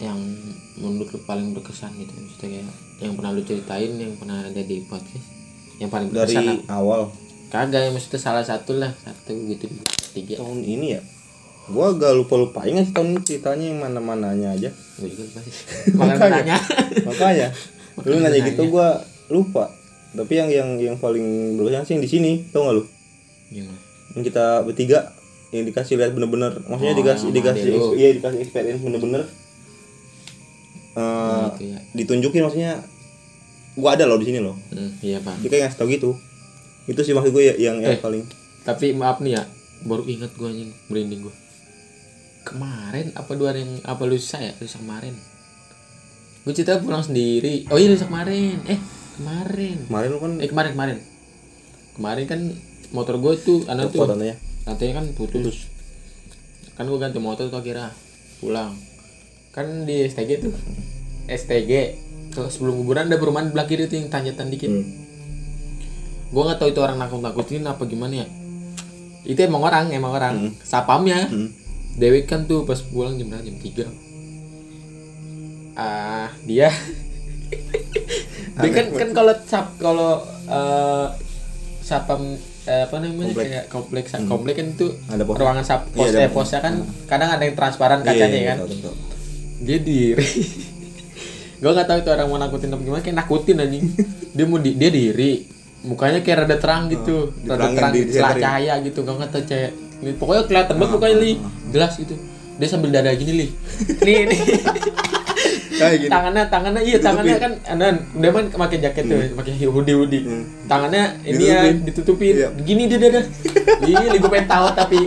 yang 0.02 0.18
menurut 0.78 1.10
lu 1.14 1.20
paling 1.22 1.54
berkesan 1.54 1.94
gitu. 1.98 2.12
Maksudnya 2.14 2.48
kayak 2.60 2.66
yang 3.02 3.14
pernah 3.18 3.30
lu 3.34 3.42
ceritain 3.42 3.92
yang 3.94 4.14
pernah 4.18 4.42
ada 4.42 4.62
di 4.62 4.82
podcast 4.86 5.26
yang 5.78 5.90
paling 5.90 6.08
dari 6.10 6.34
berkesan 6.34 6.44
apa? 6.66 6.74
awal. 6.78 7.00
Kagak 7.50 7.80
ya 7.86 7.90
maksudnya 7.94 8.20
salah 8.20 8.44
satu 8.46 8.78
lah 8.78 8.90
satu 8.90 9.34
gitu 9.46 9.70
tiga. 10.14 10.42
Tahun 10.42 10.60
ini 10.62 10.98
ya? 10.98 11.00
Gua 11.70 11.96
agak 11.96 12.12
lupa 12.12 12.34
lupa 12.36 12.60
ingat 12.68 12.90
sih 12.90 12.94
tahun 12.94 13.16
ini 13.16 13.20
ceritanya 13.24 13.64
yang 13.72 13.78
mana 13.80 14.00
mananya 14.02 14.48
aja. 14.52 14.70
Gue 15.00 15.08
juga 15.08 15.22
lupa 15.30 15.40
sih 15.46 15.54
makanya. 15.96 16.56
makanya. 17.06 17.48
Lu 18.10 18.18
nanya 18.20 18.38
gitu 18.42 18.62
gua 18.68 19.00
lupa. 19.30 19.70
Tapi 20.14 20.32
yang 20.38 20.48
yang 20.50 20.68
yang 20.78 20.96
paling 20.98 21.56
berkesan 21.58 21.86
sih 21.86 21.92
yang 21.98 22.04
di 22.04 22.10
sini 22.10 22.32
tau 22.50 22.70
gak 22.70 22.74
lu? 22.78 22.84
Gimana 23.50 23.78
yang 24.14 24.22
kita 24.22 24.62
bertiga 24.62 25.10
yang 25.50 25.66
dikasih 25.66 25.94
lihat 25.98 26.14
bener-bener. 26.14 26.58
Maksudnya 26.66 26.94
Oh, 26.94 26.98
dikasih 27.02 27.28
dikasih 27.34 27.70
iya 27.98 28.08
dikasih 28.18 28.38
experience 28.42 28.82
bener-bener 28.82 29.26
Eh, 30.94 31.00
Nah, 31.00 31.50
itu 31.52 31.64
ya 31.66 31.78
ditunjukin 31.92 32.40
maksudnya 32.40 32.72
gua 33.74 33.92
ada 33.92 34.06
loh 34.06 34.14
di 34.14 34.26
sini 34.26 34.38
loh. 34.38 34.54
Hmm, 34.68 34.94
iya 35.00 35.18
pak. 35.18 35.42
Dia 35.42 35.48
kayak 35.48 35.62
ngasih 35.66 35.78
tau 35.78 35.88
gitu. 35.88 36.10
Itu 36.84 37.00
sih 37.00 37.10
maksud 37.10 37.30
gue 37.30 37.42
ya, 37.44 37.54
yang 37.56 37.78
yang 37.78 37.94
Eh. 37.94 38.00
paling. 38.00 38.22
tapi 38.62 38.92
maaf 38.92 39.20
nih 39.20 39.34
ya 39.34 39.44
baru 39.82 40.06
ingat 40.06 40.32
gue 40.32 40.46
anjing 40.46 40.72
merinding 40.88 41.20
gue 41.20 41.34
kemarin 42.42 43.12
apa 43.12 43.32
dua 43.34 43.52
yang 43.52 43.76
apa 43.82 44.04
lusa 44.04 44.36
ya? 44.38 44.52
Lusa 44.54 44.78
kemarin. 44.78 45.12
Gue 46.40 46.52
cerita 46.52 46.76
pulang 46.78 47.00
sendiri. 47.00 47.68
Oh 47.68 47.76
iya 47.76 47.88
lusa 47.88 48.04
kemarin. 48.04 48.60
Eh 48.64 48.80
kemarin. 49.16 49.84
Kemarin 49.84 50.08
lu 50.08 50.18
kan 50.18 50.32
eh 50.38 50.46
kemarin 50.46 50.70
kemarin. 50.72 50.96
Kemarin 51.94 52.24
kan 52.24 52.40
motor 52.90 53.16
gue 53.16 53.32
tuh 53.38 53.64
anak 53.66 53.90
tuh 53.90 54.04
rantainya 54.04 54.94
kan 54.94 55.06
putus. 55.12 55.68
Kan 56.72 56.84
gue 56.86 56.96
ganti 56.96 57.18
motor 57.18 57.48
tuh 57.48 57.58
akhirnya 57.58 57.92
pulang 58.38 58.72
kan 59.54 59.87
di 59.87 60.02
STG 60.04 60.30
tuh. 60.42 60.54
STG 61.25 61.73
ke 62.28 62.42
sebelum 62.50 62.75
kuburan 62.76 63.06
ada 63.06 63.14
perumahan 63.14 63.46
di 63.46 63.54
belakang 63.54 63.70
kiri 63.73 63.84
tuh 63.87 63.96
yang 63.96 64.11
tanjatan 64.11 64.50
dikit. 64.50 64.68
Hmm. 64.68 64.87
gue 66.26 66.42
nggak 66.42 66.58
tahu 66.58 66.68
itu 66.68 66.82
orang 66.82 66.99
nakut 66.99 67.23
nakutin 67.23 67.62
apa 67.62 67.82
gimana 67.84 68.14
ya. 68.20 68.26
Itu 69.23 69.38
emang 69.40 69.62
orang 69.62 69.88
emang 69.88 70.11
orang. 70.12 70.34
Hmm. 70.37 70.52
sapamnya 70.61 71.30
Hmm. 71.30 71.54
Dewi 71.94 72.26
kan 72.26 72.42
tuh 72.44 72.66
pas 72.66 72.82
pulang 72.82 73.14
jam 73.14 73.30
berapa? 73.30 73.40
Jam 73.40 73.54
tiga. 73.56 73.87
Ah 75.75 76.30
dia. 76.42 76.75
Dia 78.54 78.70
kan 78.73 78.87
kan 78.92 79.08
kalau 79.12 79.34
sap 79.44 79.66
kalau 79.78 80.12
eh, 80.44 81.06
sapam 81.80 82.34
eh, 82.64 82.82
apa 82.82 82.96
namanya 82.96 83.30
Komplek. 83.30 83.44
kayak 83.44 83.64
kompleks 83.68 84.11
komplek 84.25 84.54
kan 84.56 84.66
itu 84.70 84.87
Ada 85.04 85.23
ruangan 85.23 85.62
sap 85.62 85.87
Iya, 85.88 85.94
pos 85.96 86.06
ada 86.08 86.18
eh, 86.18 86.26
pos. 86.26 86.34
posnya 86.40 86.61
kan 86.61 86.75
kadang 87.04 87.30
ada 87.30 87.42
yang 87.42 87.54
transparan 87.54 88.00
Iya, 88.00 88.06
kacanya 88.08 88.34
iya, 88.37 88.49
kan. 88.49 88.56
tahu, 88.61 88.68
tahu, 88.70 88.80
tahu. 88.80 88.94
Dia 89.58 89.78
diri 89.78 90.25
gue 91.62 91.70
nggak 91.70 91.88
tahu 91.88 91.99
itu 92.02 92.11
orang 92.12 92.28
mau 92.28 92.37
nakutin 92.37 92.68
apa 92.68 92.82
gimana 92.82 93.00
kayak 93.00 93.18
nakutin 93.25 93.56
anjing. 93.56 93.84
Dia 94.37 94.44
mau 94.44 94.61
di, 94.61 94.76
dia 94.76 94.90
diri. 94.92 95.49
Mukanya 95.80 96.20
kayak 96.20 96.44
rada 96.44 96.56
terang 96.61 96.92
gitu. 96.92 97.32
Rada 97.40 97.73
diterangin, 97.73 97.76
terang 97.78 97.92
di- 97.92 97.99
gitu 98.00 98.11
selak 98.12 98.28
disenterin. 98.37 98.44
cahaya 98.44 98.75
gitu 98.84 98.99
gak 99.00 99.14
nggak 99.16 99.30
tahu 99.32 99.42
cahaya. 99.49 99.68
Pokoknya 100.20 100.42
kelihatan 100.44 100.75
banget 100.76 100.92
mukanya 100.92 101.16
li. 101.16 101.32
jelas 101.73 101.92
gitu. 101.96 102.14
Dia 102.54 102.68
sambil 102.68 102.90
dada 102.92 103.11
gini 103.16 103.32
li. 103.32 103.46
Nih 104.04 104.18
nih 104.28 104.40
Kayak 105.74 105.94
gini. 106.00 106.10
tangannya 106.10 106.44
tangannya 106.46 106.82
iya 106.82 106.98
tangannya 107.02 107.36
kan 107.36 107.52
anan 107.66 107.94
dia 108.14 108.30
kan 108.30 108.44
pakai 108.48 108.78
jaket 108.78 109.04
tuh 109.10 109.18
pakai 109.34 109.52
hoodie 109.66 109.96
hoodie. 109.96 110.22
Tangannya 110.64 111.18
ini 111.22 111.44
ya 111.44 111.60
ditutupin. 111.74 112.34
Iya. 112.34 112.48
gini 112.62 112.86
dia 112.86 112.98
dada 112.98 113.20
ini 113.82 114.16
gue 114.16 114.30
pengen 114.30 114.48
tahu 114.48 114.66
tapi 114.72 114.98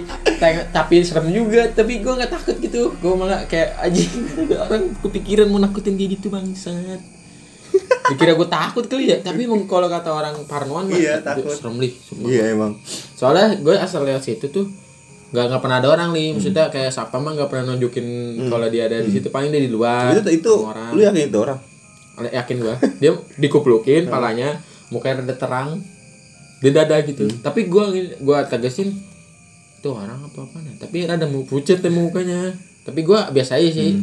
tapi 0.70 0.96
serem 1.02 1.32
juga. 1.32 1.72
Tapi 1.72 2.04
gue 2.04 2.14
nggak 2.14 2.32
takut 2.32 2.56
gitu. 2.60 2.94
Gue 3.00 3.14
malah 3.16 3.48
kayak 3.48 3.80
ada 3.80 4.02
orang 4.68 4.84
kepikiran 5.02 5.48
mau 5.48 5.58
nakutin 5.58 5.96
kayak 5.96 6.20
gitu 6.20 6.28
bangsat. 6.30 7.00
Dikira 8.08 8.34
gue 8.36 8.48
takut 8.48 8.86
kali 8.88 9.12
ya. 9.12 9.18
Tapi 9.20 9.48
emang 9.48 9.68
kalau 9.68 9.88
kata 9.88 10.10
orang 10.12 10.36
parnoan 10.48 10.88
mah 10.88 10.96
Iya, 10.96 11.20
takut. 11.24 11.52
serem 11.52 11.80
li. 11.80 11.92
Sumpah. 11.96 12.28
iya 12.28 12.52
emang. 12.52 12.76
Soalnya 13.16 13.60
gue 13.60 13.76
asal 13.76 14.04
lewat 14.04 14.24
situ 14.24 14.48
tuh 14.48 14.68
nggak 15.28 15.46
nggak 15.52 15.62
pernah 15.62 15.78
ada 15.84 15.90
orang 15.92 16.10
li 16.16 16.32
maksudnya 16.32 16.72
kayak 16.72 16.88
siapa 16.88 17.20
mah 17.20 17.36
nggak 17.36 17.50
pernah 17.52 17.76
nunjukin 17.76 18.08
kalau 18.48 18.68
dia 18.72 18.88
ada 18.88 19.04
di 19.04 19.12
situ. 19.12 19.28
Paling 19.28 19.52
dia 19.52 19.60
di 19.60 19.72
luar 19.72 20.16
itu 20.16 20.32
itu 20.32 20.54
orang. 20.64 20.96
lu 20.96 21.02
yakin 21.04 21.24
itu 21.28 21.40
orang? 21.40 21.60
Yakin 22.32 22.56
gua. 22.64 22.76
Dia 23.04 23.12
dikuplukin 23.36 24.08
palanya 24.08 24.64
mukanya 24.88 25.22
rada 25.22 25.36
terang 25.36 25.70
di 26.64 26.70
dada 26.72 26.96
gitu. 27.04 27.28
Tapi 27.44 27.68
gua 27.68 27.92
gua 28.24 28.48
tegesin 28.48 28.96
itu 29.78 29.90
orang 29.94 30.26
apa 30.26 30.40
apa 30.48 30.58
tapi 30.80 31.06
rada 31.06 31.28
mau 31.28 31.44
pucet 31.44 31.84
ya 31.84 31.92
mukanya. 31.92 32.56
Tapi 32.88 33.04
gua 33.04 33.28
biasa 33.28 33.60
aja 33.60 33.70
sih. 33.84 34.00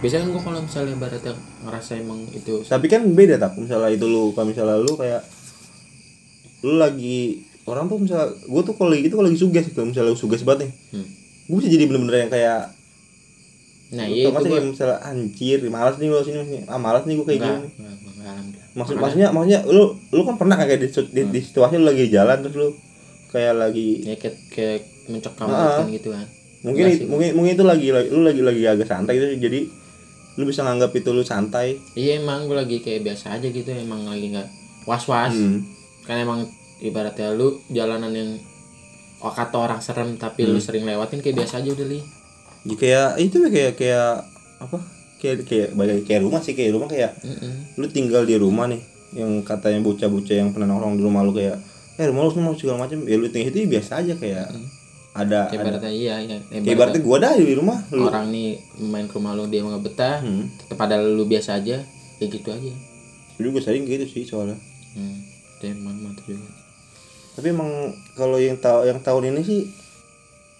Biasanya 0.00 0.26
kan 0.26 0.30
gua 0.32 0.42
kalau 0.48 0.60
misalnya 0.64 0.96
baratnya 0.96 1.36
ngerasa 1.60 1.92
emang 2.00 2.24
itu 2.32 2.64
tapi 2.64 2.88
kan 2.88 3.04
beda 3.12 3.36
tak? 3.36 3.60
Misalnya 3.60 3.92
itu 3.92 4.08
lu 4.08 4.32
kalau 4.32 4.48
misalnya 4.48 4.80
lu 4.80 4.96
kayak 4.96 5.22
lu 6.64 6.80
lagi 6.80 7.44
orang 7.64 7.84
tuh 7.86 7.98
misalnya 7.98 8.28
gue 8.30 8.62
tuh 8.62 8.74
kalau 8.74 8.92
gitu 8.92 9.14
kalau 9.14 9.26
lagi 9.26 9.38
suges 9.38 9.64
gitu 9.66 9.80
misalnya 9.82 10.12
suges 10.14 10.42
banget 10.42 10.60
nih 10.62 10.72
Hmm. 10.92 11.06
gue 11.44 11.56
bisa 11.56 11.68
jadi 11.68 11.84
bener-bener 11.84 12.16
yang 12.18 12.30
kayak 12.30 12.60
nah 13.90 14.04
iya 14.04 14.26
itu 14.26 14.34
kayak 14.34 14.64
misalnya 14.66 14.98
anjir 15.02 15.58
malas 15.68 15.96
nih 15.96 16.08
gue 16.08 16.20
sini 16.22 16.58
ah 16.66 16.76
malas 16.76 17.04
nih 17.04 17.14
gue 17.14 17.26
kayak 17.26 17.40
gini 17.40 17.68
maksud 18.74 18.96
maksudnya 18.96 19.28
maksudnya 19.30 19.60
lu 19.64 19.82
lu 20.08 20.22
kan 20.22 20.34
pernah 20.34 20.58
kayak 20.58 20.78
di, 20.78 20.88
di, 20.88 21.22
di 21.30 21.40
situasi 21.40 21.76
lu 21.76 21.86
lagi 21.86 22.08
jalan 22.08 22.40
terus 22.40 22.56
lu 22.56 22.68
kayak 23.30 23.54
lagi 23.54 24.02
ya 24.02 24.16
kayak, 24.16 24.36
kayak 24.50 24.80
mencekam 25.06 25.46
Ah. 25.46 25.84
gitu 25.86 26.10
kan 26.10 26.26
mungkin 26.60 26.80
Enggak 26.82 26.90
itu- 26.90 27.00
sih. 27.00 27.06
mungkin 27.06 27.28
mungkin 27.34 27.52
itu 27.52 27.64
lagi 27.64 27.86
lu 28.10 28.20
lagi 28.22 28.40
lagi 28.40 28.62
agak 28.66 28.88
santai 28.88 29.14
gitu 29.14 29.26
jadi 29.38 29.60
lu 30.34 30.44
bisa 30.44 30.64
nganggap 30.64 30.90
itu 30.90 31.08
lu 31.08 31.22
santai 31.22 31.78
iya 31.94 32.18
emang 32.18 32.44
gua 32.44 32.64
lagi 32.64 32.80
kayak 32.80 33.04
biasa 33.04 33.36
aja 33.36 33.46
gitu 33.46 33.68
emang 33.70 34.02
lagi 34.02 34.32
nggak 34.32 34.48
was 34.84 35.04
was 35.04 35.30
Hmm. 35.30 35.62
kan 36.02 36.18
emang 36.18 36.42
ibaratnya 36.84 37.32
lu 37.32 37.48
jalanan 37.68 38.12
yang 38.12 38.30
oh, 39.18 39.32
kata 39.32 39.56
orang 39.56 39.80
serem 39.80 40.14
tapi 40.14 40.44
lu 40.44 40.54
Hmm. 40.54 40.62
sering 40.62 40.84
lewatin 40.84 41.18
kayak 41.18 41.36
biasa 41.36 41.58
aja 41.58 41.70
udah 41.70 41.88
li 41.88 42.00
Ya, 42.64 42.74
kayak 42.74 43.08
itu 43.18 43.36
ya 43.38 43.48
kayak 43.50 43.72
kayak 43.74 44.08
apa 44.58 44.78
kayak 45.18 45.36
kayak 45.44 45.68
bagai 45.72 46.00
kayak 46.02 46.20
rumah 46.22 46.40
sih 46.40 46.52
kayak 46.52 46.72
rumah 46.72 46.86
kayak 46.86 47.12
Mm-mm. 47.20 47.76
lu 47.76 47.86
tinggal 47.86 48.24
di 48.24 48.36
rumah 48.36 48.64
nih 48.64 48.80
yang 49.12 49.40
katanya 49.42 49.80
bocah-bocah 49.80 50.32
yang 50.34 50.48
pernah 50.50 50.68
nongkrong 50.68 50.96
di 50.96 51.02
rumah 51.02 51.20
lu 51.20 51.32
kayak 51.32 51.60
eh 51.94 52.04
rumah 52.04 52.24
lu 52.24 52.32
semua 52.32 52.52
segala 52.52 52.80
macam 52.80 53.00
ya 53.02 53.14
lu 53.14 53.28
tinggal 53.28 53.48
itu 53.48 53.58
ya 53.58 53.68
biasa 53.70 53.92
aja 54.00 54.12
kayak 54.14 54.46
ada, 55.14 55.46
kayak 55.46 55.52
ada. 55.52 55.54
ibaratnya 55.54 55.92
iya 55.92 56.14
ya 56.18 56.38
Kayak 56.42 56.72
ibaratnya 56.72 57.00
gua 57.00 57.16
dah 57.18 57.32
di 57.36 57.54
rumah 57.54 57.78
lu 57.86 58.02
orang 58.02 58.26
nih 58.28 58.48
main 58.82 59.06
ke 59.06 59.14
rumah 59.14 59.32
lu 59.32 59.44
dia 59.46 59.60
nggak 59.60 59.84
betah 59.84 60.16
Hmm. 60.18 60.48
tetep 60.56 60.78
ada 60.78 60.96
lu 60.98 61.24
biasa 61.24 61.60
aja 61.60 61.84
kayak 62.16 62.30
gitu 62.32 62.48
aja 62.48 62.72
Lu 63.36 63.52
juga 63.52 63.60
sering 63.60 63.84
gitu 63.84 64.08
sih 64.08 64.24
soalnya 64.24 64.56
hmm. 64.96 65.16
itu 65.54 65.64
emang 65.68 66.00
mantap 66.00 66.24
juga 66.24 66.48
tapi 67.34 67.46
emang 67.50 67.70
kalau 68.14 68.38
yang 68.38 68.56
tahu 68.56 68.86
yang 68.86 68.98
tahun 68.98 69.34
ini 69.34 69.40
sih 69.42 69.60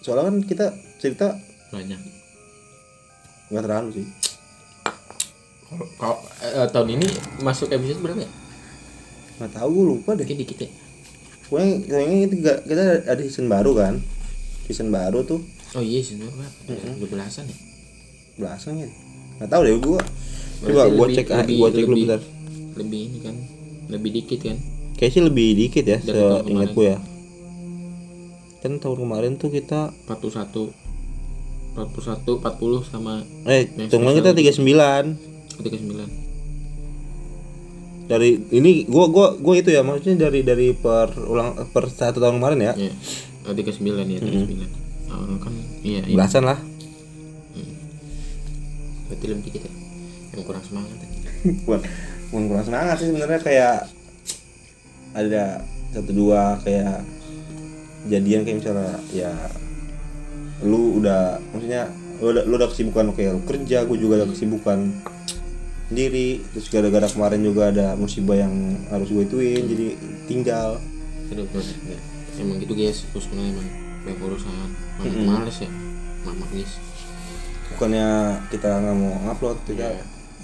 soalnya 0.03 0.29
kan 0.29 0.37
kita 0.43 0.67
cerita 0.99 1.39
banyak. 1.71 1.99
Nggak 3.49 3.63
terlalu 3.65 3.89
sih. 3.95 4.07
Kalau 5.99 6.19
eh, 6.41 6.69
tahun 6.71 6.89
ini 6.95 7.07
masuk 7.41 7.71
episode 7.71 7.99
berapa 7.99 8.21
ya? 8.23 8.31
Nggak 9.39 9.53
tahu 9.55 9.69
gue 9.71 9.85
lupa 9.97 10.11
deh. 10.15 10.23
Dikit 10.23 10.39
dikit 10.43 10.59
ya. 10.67 10.71
Pokoknya 11.45 11.71
kayaknya 11.87 12.27
kita, 12.31 12.53
kita 12.65 12.83
ada 13.07 13.23
season 13.23 13.47
baru 13.47 13.73
kan? 13.75 13.95
Season 14.67 14.89
baru 14.89 15.23
tuh. 15.23 15.41
Oh 15.75 15.83
iya 15.83 15.99
sih 16.01 16.15
berapa? 16.19 16.47
Dua 16.99 17.09
belasan 17.11 17.51
ya? 17.51 17.57
Belasan 18.39 18.73
ya? 18.79 18.89
Nggak 19.43 19.51
tahu 19.51 19.63
deh 19.67 19.75
gua 19.83 20.01
coba 20.65 20.83
lebih- 20.89 21.17
cek 21.19 21.27
ah, 21.29 21.39
lebih- 21.43 21.59
gua 21.59 21.69
cek 21.69 21.85
lebih- 21.85 22.07
bentar. 22.07 22.21
lebih 22.75 23.01
ini 23.07 23.19
kan 23.21 23.37
lebih 23.91 24.11
dikit 24.15 24.41
kan 24.49 24.59
kayaknya 24.95 25.13
sih 25.13 25.23
lebih 25.23 25.49
dikit 25.55 25.85
ya 25.85 25.99
Dari 25.99 26.07
tahun 26.09 26.31
seingat 26.41 26.45
kemarin. 26.47 26.73
gua 26.73 26.87
ya. 26.87 26.99
Kan 28.61 28.73
tahun 28.81 28.97
kemarin 28.97 29.33
tuh 29.37 29.51
kita 29.51 29.93
41 30.07 30.73
41 31.75 32.39
40 32.39 32.87
sama 32.87 33.21
eh 33.45 33.67
kemarin 33.91 34.23
kita 34.23 34.31
spesial 34.31 34.55
39 35.59 35.59
39 35.59 36.25
dari 38.05 38.37
ini 38.53 38.85
gua 38.85 39.09
gua 39.09 39.35
gua 39.35 39.55
itu 39.57 39.73
ya 39.73 39.81
maksudnya 39.81 40.29
dari 40.29 40.45
dari 40.45 40.71
per 40.71 41.11
ulang 41.19 41.57
per 41.73 41.89
satu 41.89 42.21
tahun 42.21 42.37
kemarin 42.39 42.61
ya? 42.63 42.73
Ya 42.79 42.93
oh, 43.45 43.53
39 43.53 43.81
ya 44.07 44.19
39 44.23 44.85
Oh, 45.15 45.39
kan 45.39 45.55
iya, 45.87 46.03
iya. 46.03 46.17
belasan 46.19 46.43
lah. 46.43 46.59
Berarti 49.07 49.25
lebih 49.31 49.47
dikit 49.47 49.63
ya? 49.63 49.73
Yang 50.35 50.43
kurang 50.43 50.65
semangat 50.67 50.97
ya. 50.99 51.09
bukan 52.35 52.45
kurang 52.51 52.67
semangat 52.67 52.97
sih 52.99 53.07
sebenarnya 53.15 53.39
kayak 53.39 53.94
ada 55.15 55.63
satu 55.95 56.11
dua 56.11 56.59
kayak 56.67 57.07
jadian 58.11 58.43
kayak 58.45 58.59
misalnya 58.61 58.99
ya 59.15 59.33
lu 60.67 61.01
udah 61.01 61.39
maksudnya 61.55 61.89
lu 62.21 62.35
udah 62.35 62.43
lu 62.47 62.55
udah 62.59 62.69
kesibukan 62.71 63.15
kayak 63.15 63.39
lu 63.39 63.43
kerja 63.47 63.87
gue 63.87 63.99
juga 63.99 64.23
ada 64.23 64.27
kesibukan 64.29 64.79
sendiri 65.89 66.43
terus 66.51 66.67
gara-gara 66.73 67.07
kemarin 67.07 67.41
juga 67.45 67.71
ada 67.71 67.95
musibah 67.95 68.35
yang 68.35 68.53
harus 68.91 69.09
gue 69.13 69.25
ituin 69.25 69.65
jadi 69.69 69.87
tinggal. 70.27 70.81
Aduh, 71.33 71.47
ya. 71.49 71.99
emang 72.41 72.61
gitu 72.61 72.75
guys 72.77 73.07
terus 73.09 73.27
emang 73.31 73.63
banyak 74.05 74.21
urusan. 74.21 74.53
Banyak 75.01 75.23
males 75.25 75.57
ya. 75.61 75.71
Mama 76.25 76.45
guys. 76.51 76.73
Bukannya 77.75 78.09
kita 78.51 78.71
nggak 78.81 78.97
mau 78.97 79.13
ngupload 79.29 79.59
kita 79.69 79.89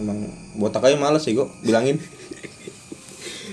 emang 0.00 0.19
botak 0.57 0.87
aja 0.87 0.97
males 0.97 1.23
sih 1.23 1.37
gue 1.37 1.47
bilangin 1.61 2.00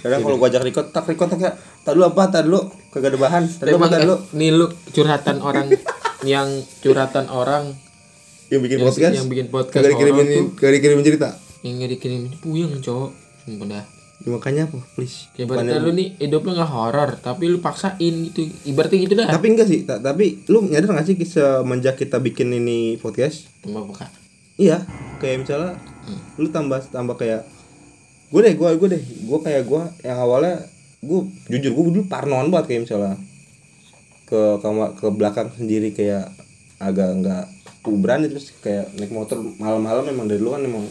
kadang 0.07 0.23
kalau 0.23 0.37
gua 0.39 0.47
ajak 0.47 0.63
record 0.63 0.87
tak 0.95 1.03
record 1.11 1.29
tak 1.35 1.59
tak 1.83 1.91
dulu 1.91 2.03
apa 2.07 2.23
tak 2.31 2.41
dulu 2.47 2.59
kagak 2.89 3.11
ada 3.11 3.19
bahan 3.19 3.43
tak 3.51 3.65
dulu 3.67 3.77
eh, 3.83 3.99
dulu. 4.01 4.15
nih 4.39 4.49
lu 4.55 4.65
curhatan 4.95 5.37
orang 5.43 5.67
yang 6.31 6.47
curhatan 6.79 7.25
orang 7.27 7.63
yang 8.47 8.63
bikin 8.63 8.79
yang, 8.79 8.87
podcast? 8.87 9.13
yang 9.13 9.27
bikin 9.27 9.47
podcast 9.51 9.75
kagak 9.75 9.91
dikirimin 9.99 10.27
kagak 10.55 10.73
dikirimin 10.79 11.03
cerita? 11.03 11.29
Yang 11.61 11.73
nggak 11.83 11.91
dikirimin 11.99 12.31
puyeng 12.39 12.71
cowok. 12.79 13.11
Sumpah 13.43 13.67
dah 13.67 13.85
Ya, 14.17 14.33
makanya 14.33 14.65
apa 14.65 14.81
please. 14.97 15.29
Kayak 15.37 15.45
ibaratnya 15.45 15.77
lu 15.77 15.93
nih 15.93 16.17
hidup 16.17 16.41
lu 16.41 16.57
nggak 16.57 16.71
horor 16.73 17.21
tapi 17.21 17.53
lu 17.53 17.61
paksain 17.61 18.15
gitu. 18.31 18.49
Ibaratnya 18.65 18.97
gitu 19.05 19.13
dah. 19.13 19.29
Tapi 19.29 19.45
enggak 19.53 19.67
sih 19.69 19.85
ta- 19.85 20.01
tapi 20.01 20.41
lu 20.49 20.65
nyadar 20.65 20.89
gak 20.89 21.05
sih 21.05 21.15
semenjak 21.21 22.01
kita 22.01 22.17
bikin 22.17 22.49
ini 22.49 22.97
podcast? 22.97 23.45
Tambah 23.61 23.85
buka 23.85 24.09
iya 24.57 24.81
kayak 25.21 25.45
misalnya 25.45 25.77
lu 26.41 26.49
tambah 26.49 26.81
tambah 26.89 27.15
kayak 27.15 27.45
gue 28.27 28.41
deh 28.43 28.55
gue 28.55 28.69
gue 28.75 28.89
deh. 28.91 29.03
Gue 29.23 29.39
kayak 29.39 29.63
gue 29.67 29.83
yang 30.03 30.19
awalnya 30.19 30.63
gue 31.03 31.19
jujur 31.47 31.71
gue 31.71 31.83
dulu 31.95 32.03
parnoan 32.11 32.51
banget 32.51 32.75
kayak 32.75 32.81
misalnya. 32.87 33.15
Ke 34.27 34.59
kamar 34.59 34.95
ke 34.99 35.07
belakang 35.07 35.49
sendiri 35.55 35.95
kayak 35.95 36.31
agak 36.77 37.09
enggak 37.15 37.45
berani 37.87 38.27
terus 38.27 38.51
kayak 38.59 38.91
naik 38.99 39.15
motor 39.15 39.39
malam-malam 39.39 40.03
memang 40.11 40.27
dari 40.27 40.43
dulu 40.43 40.59
kan 40.59 40.63
emang 40.67 40.83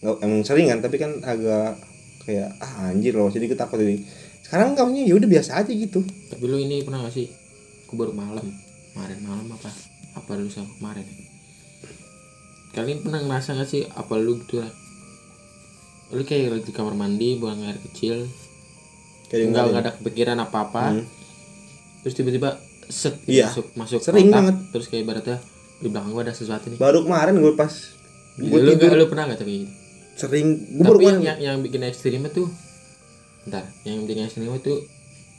nggak 0.00 0.16
emang 0.24 0.40
sering 0.48 0.72
kan 0.72 0.80
tapi 0.80 0.96
kan 0.96 1.20
agak 1.20 1.76
kayak 2.24 2.56
ah 2.56 2.88
anjir 2.88 3.12
loh 3.12 3.28
jadi 3.28 3.44
gue 3.44 3.58
takut 3.60 3.76
jadi 3.76 4.00
sekarang 4.48 4.72
kamunya 4.72 5.08
ya 5.08 5.16
udah 5.16 5.28
biasa 5.28 5.64
aja 5.64 5.72
gitu. 5.72 6.04
Tapi 6.04 6.44
lu 6.44 6.60
ini 6.60 6.84
pernah 6.84 7.04
gak 7.08 7.16
sih? 7.16 7.24
Aku 7.88 7.96
baru 7.96 8.12
malam 8.12 8.44
kemarin 8.92 9.20
malam 9.24 9.48
apa? 9.48 9.72
Apa 10.12 10.36
lu 10.36 10.48
sama 10.48 10.68
kemarin? 10.76 11.08
Kalian 12.76 13.00
pernah 13.00 13.20
ngerasa 13.24 13.56
gak 13.56 13.68
sih 13.68 13.84
apa 13.88 14.12
lu 14.20 14.40
gitu 14.44 14.60
lah 14.60 14.68
lu 16.12 16.22
kayak 16.22 16.52
lagi 16.52 16.64
di 16.64 16.72
kamar 16.72 16.92
mandi 16.92 17.34
buang 17.34 17.60
air 17.62 17.80
kecil. 17.82 18.28
Kayak 19.26 19.48
nggak 19.48 19.80
ada 19.80 19.92
kepikiran 19.92 20.36
apa 20.38 20.58
apa 20.62 20.82
Hmm. 20.90 21.04
terus 22.00 22.14
tiba-tiba 22.14 22.60
set 22.84 23.16
Iya. 23.24 23.48
masuk 23.48 23.66
masuk 23.74 24.00
Sering 24.00 24.28
otak, 24.28 24.36
banget. 24.36 24.56
terus 24.70 24.86
kayak 24.86 25.02
ibaratnya 25.02 25.38
di 25.78 25.88
belakang 25.88 26.10
gua 26.10 26.22
ada 26.22 26.34
sesuatu 26.34 26.66
nih. 26.66 26.76
Baru 26.76 27.02
kemarin 27.02 27.34
gue 27.34 27.54
pas 27.54 27.72
gue 28.32 28.58
lu, 28.58 28.72
tidur. 28.72 28.92
lu 28.94 29.06
pernah 29.06 29.28
gak 29.28 29.40
kayak 29.40 29.50
gitu 29.62 29.72
sering 30.12 30.46
gue 30.70 30.82
baru 30.82 30.94
tapi 30.94 31.04
yang, 31.06 31.20
yang, 31.22 31.38
yang 31.40 31.56
bikin 31.58 31.80
ekstrimnya 31.82 32.28
tuh 32.28 32.48
ntar 33.44 33.64
yang 33.82 34.02
bikin 34.02 34.22
ekstrimnya 34.22 34.56
tuh 34.58 34.84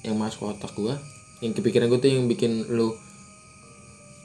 yang 0.02 0.16
masuk 0.16 0.42
ke 0.42 0.48
otak 0.52 0.74
gua. 0.74 0.98
Yang 1.40 1.60
kepikiran 1.60 1.88
gua 1.88 2.00
tuh 2.00 2.10
yang 2.10 2.26
bikin 2.26 2.66
lu 2.68 2.98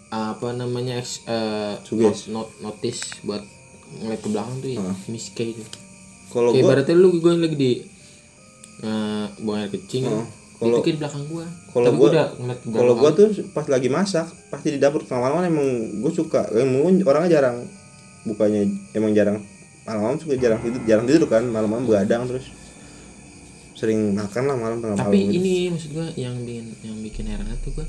apa 0.08 0.48
namanya 0.52 0.96
eks, 0.96 1.20
eh, 1.26 1.76
Suges. 1.84 2.26
not, 2.26 2.48
not- 2.48 2.80
notice 2.80 3.12
buat 3.20 3.44
ngeliat 3.94 4.20
ke 4.20 4.28
belakang 4.28 4.56
tuh 4.58 4.70
ya 4.70 4.80
miske 5.06 5.44
itu 5.50 5.62
kalau 6.28 6.50
gue 6.52 6.60
ibaratnya 6.60 6.94
lu 6.94 7.08
gue 7.18 7.32
lagi 7.34 7.56
di 7.56 7.72
eh, 8.84 9.26
buang 9.42 9.58
air 9.64 9.70
kecil 9.72 10.06
itu 10.58 10.66
Kalau- 10.66 10.82
di 10.82 10.98
belakang 10.98 11.24
gua. 11.30 11.46
kalau 11.70 11.86
tapi 11.86 11.96
gua 12.02 12.10
gua 12.10 12.54
kalau 12.74 12.94
belakang. 12.98 13.14
tuh 13.14 13.28
pas 13.54 13.66
lagi 13.70 13.86
masak 13.86 14.26
pasti 14.50 14.74
di 14.74 14.78
dapur 14.82 15.06
malam-malam 15.06 15.54
emang 15.54 15.68
gue 16.02 16.10
suka. 16.10 16.50
Emang 16.50 16.98
orangnya 17.06 17.30
jarang 17.38 17.62
bukannya 18.26 18.66
emang 18.90 19.14
jarang 19.14 19.38
malam-malam 19.86 20.18
suka 20.18 20.34
jarang 20.34 20.58
tidur 20.58 20.82
jarang 20.82 21.06
tidur 21.06 21.30
kan 21.30 21.46
malam-malam 21.46 21.86
begadang 21.86 22.26
terus. 22.26 22.50
Sering 23.78 24.18
makan 24.18 24.42
lah 24.50 24.56
malam 24.58 24.82
tengah 24.82 24.98
tapi 24.98 25.22
malam. 25.22 25.30
gitu. 25.30 25.38
ini 25.38 25.54
maksud 25.70 25.90
gua 25.94 26.06
yang 26.18 26.34
bikin 26.42 26.66
yang 26.82 26.98
bikin 27.06 27.24
heran 27.30 27.46
tuh 27.62 27.70
gua 27.78 27.86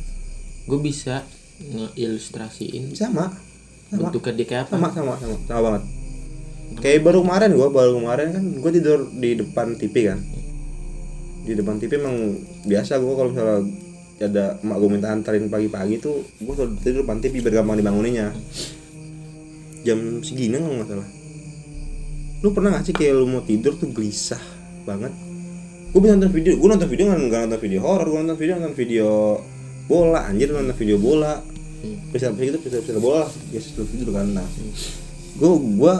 gua 0.69 0.80
bisa 0.86 1.25
ngeilustrasiin 1.58 2.93
sama 2.93 3.34
sama. 3.89 4.13
bentuknya 4.13 4.34
dia 4.38 4.45
kayak 4.45 4.63
apa. 4.69 4.78
Sama 4.78 4.88
sama 4.93 5.13
sama 5.17 5.36
sama 5.49 5.62
banget 5.65 5.84
kayak 6.78 7.02
baru 7.02 7.26
kemarin 7.26 7.58
gue 7.58 7.70
baru 7.74 7.92
kemarin 7.98 8.28
kan 8.38 8.44
gue 8.46 8.72
tidur 8.78 9.10
di 9.10 9.30
depan 9.42 9.74
TV 9.74 10.14
kan. 10.14 10.20
Di 11.42 11.58
depan 11.58 11.82
TV 11.82 11.98
emang 11.98 12.38
biasa 12.70 13.02
gue 13.02 13.14
kalau 13.18 13.30
misalnya 13.34 13.58
ada 14.20 14.46
emak 14.62 14.78
gue 14.78 14.90
minta 14.92 15.08
antarin 15.10 15.48
pagi-pagi 15.50 15.98
tuh 15.98 16.22
gue 16.38 16.54
tidur 16.86 17.02
depan 17.08 17.18
TV 17.24 17.42
biar 17.42 17.64
gampang 17.64 17.82
dibanguninnya. 17.82 18.30
Jam 19.82 20.22
segini 20.22 20.60
nggak 20.60 20.88
salah. 20.88 21.10
Lu 22.40 22.56
pernah 22.56 22.72
gak 22.72 22.88
sih 22.88 22.96
kayak 22.96 23.20
lu 23.20 23.28
mau 23.28 23.44
tidur 23.44 23.76
tuh 23.76 23.92
gelisah 23.92 24.40
banget? 24.88 25.12
Gue 25.92 26.00
bisa 26.06 26.14
nonton 26.16 26.32
video 26.32 26.54
gue 26.56 26.70
nonton 26.70 26.90
video 26.92 27.04
nggak 27.10 27.20
nggak 27.28 27.42
nonton 27.50 27.62
video 27.66 27.80
horor 27.82 28.08
gue 28.08 28.20
nonton 28.22 28.38
video 28.40 28.54
nonton 28.60 28.76
video 28.78 29.08
bola 29.90 30.20
anjir 30.30 30.54
nonton 30.54 30.76
video 30.78 30.98
bola. 31.02 31.42
Bisa 32.12 32.30
gitu 32.36 32.60
bisa 32.60 32.78
bisa 32.84 33.00
bola 33.00 33.26
biasa 33.26 33.66
sebelum 33.74 33.88
tidur 33.90 34.10
kan. 34.14 34.28
Nah 34.36 34.48
gue 35.40 35.52
gue 35.80 35.94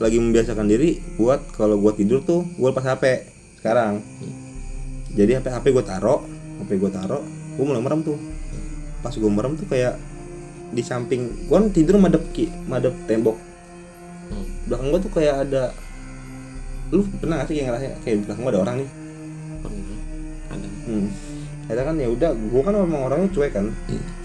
lagi 0.00 0.16
membiasakan 0.16 0.64
diri 0.64 0.96
buat 1.20 1.52
kalau 1.52 1.76
gue 1.76 1.92
tidur 2.00 2.24
tuh 2.24 2.48
gue 2.56 2.68
lepas 2.72 2.96
hp 2.96 3.04
sekarang 3.60 4.00
jadi 5.12 5.44
hp 5.44 5.46
hp 5.52 5.64
gue 5.76 5.84
taro 5.84 6.24
hp 6.64 6.70
gue 6.72 6.90
taro 6.90 7.20
gue 7.60 7.64
mulai 7.68 7.84
merem 7.84 8.00
tuh 8.00 8.16
pas 9.04 9.12
gue 9.12 9.30
merem 9.30 9.60
tuh 9.60 9.68
kayak 9.68 10.00
di 10.72 10.80
samping 10.80 11.44
gue 11.44 11.52
kan 11.52 11.68
tidur 11.68 12.00
madep 12.00 12.24
ki 12.32 12.48
madep 12.66 12.96
tembok 13.04 13.36
Hmm. 14.30 14.46
belakang 14.70 14.94
gue 14.94 15.00
tuh 15.02 15.10
kayak 15.10 15.36
ada 15.42 15.74
lu 16.94 17.02
pernah 17.18 17.42
gak 17.42 17.50
sih 17.50 17.58
kayak 17.58 17.66
ngerasa 17.66 17.86
kayak 18.06 18.16
belakang 18.22 18.42
gua 18.46 18.52
ada 18.54 18.60
orang 18.62 18.76
nih 18.78 18.88
ada 20.54 20.66
hmm. 20.86 21.08
Kan 21.70 21.96
ya 21.98 22.08
udah 22.10 22.30
gue 22.34 22.62
kan 22.62 22.74
memang 22.78 23.02
orangnya 23.10 23.28
cuek 23.34 23.50
kan 23.50 23.66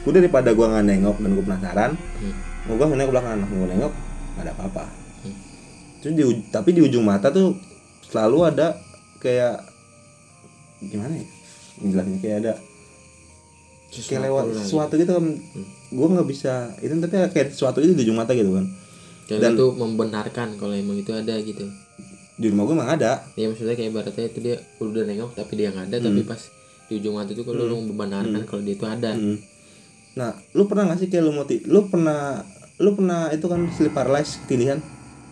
gue 0.06 0.12
daripada 0.14 0.54
gue 0.54 0.62
nggak 0.62 0.86
nengok 0.86 1.18
dan 1.26 1.30
gue 1.34 1.46
penasaran 1.46 1.92
Hmm. 2.22 2.34
gue 2.70 2.86
nengok 2.86 3.10
ke 3.10 3.14
belakang 3.18 3.38
gue 3.50 3.68
nengok 3.74 3.94
nggak 4.38 4.44
ada 4.46 4.52
apa-apa 4.54 4.86
Hmm. 4.86 5.05
Terus 6.06 6.13
di 6.13 6.22
tapi 6.54 6.70
di 6.70 6.86
ujung 6.86 7.02
mata 7.02 7.34
tuh 7.34 7.58
selalu 8.06 8.46
ada 8.46 8.78
kayak 9.18 9.58
gimana 10.86 11.18
ya? 11.18 11.26
Jelasin 11.82 12.22
kayak 12.22 12.38
ada 12.46 12.54
kayak 13.89 14.22
lewat 14.30 14.44
gitu. 14.46 14.60
sesuatu 14.62 14.94
gitu 14.96 15.12
kan. 15.18 15.26
Gue 15.89 16.08
nggak 16.13 16.28
bisa 16.30 16.54
itu 16.78 16.94
tapi 17.02 17.15
kayak 17.34 17.58
sesuatu 17.58 17.82
itu 17.82 17.98
di 17.98 18.06
ujung 18.06 18.22
mata 18.22 18.38
gitu 18.38 18.54
kan. 18.54 18.70
Dan, 19.26 19.38
dan- 19.41 19.56
itu 19.58 19.65
membenarkan 19.74 20.54
kalau 20.62 20.78
emang 20.78 21.02
itu 21.02 21.10
ada 21.10 21.34
gitu. 21.41 21.65
Di 22.38 22.54
rumah 22.54 22.70
gue 22.70 22.76
emang 22.78 22.91
ada. 22.94 23.26
Ya 23.34 23.50
maksudnya 23.50 23.74
kayak 23.74 23.89
ibaratnya 23.89 24.30
itu 24.30 24.39
dia 24.46 24.56
udah 24.78 25.04
nengok 25.10 25.34
tapi 25.34 25.58
dia 25.58 25.74
nggak 25.74 25.89
ada 25.89 25.98
tapi 26.06 26.22
Hmm. 26.22 26.30
pas 26.30 26.41
di 26.86 26.94
ujung 27.02 27.18
mata 27.18 27.34
itu 27.34 27.41
kalau 27.41 27.65
lu 27.65 27.82
membenarkan 27.82 28.46
kalau 28.46 28.62
dia 28.62 28.78
itu 28.78 28.86
ada. 28.86 29.18
Hmm. 29.18 29.41
nah 30.15 30.32
lu 30.56 30.63
pernah 30.63 30.88
nggak 30.88 31.00
sih 31.04 31.10
kayak 31.12 31.28
lu 31.28 31.36
mau 31.36 31.44
lu 31.44 31.91
pernah 31.91 32.39
lu 32.80 32.96
pernah 32.96 33.28
itu 33.36 33.52
kan 33.52 33.68
sleep 33.68 33.91
paralysis 33.91 34.39
ketindihan 34.39 34.80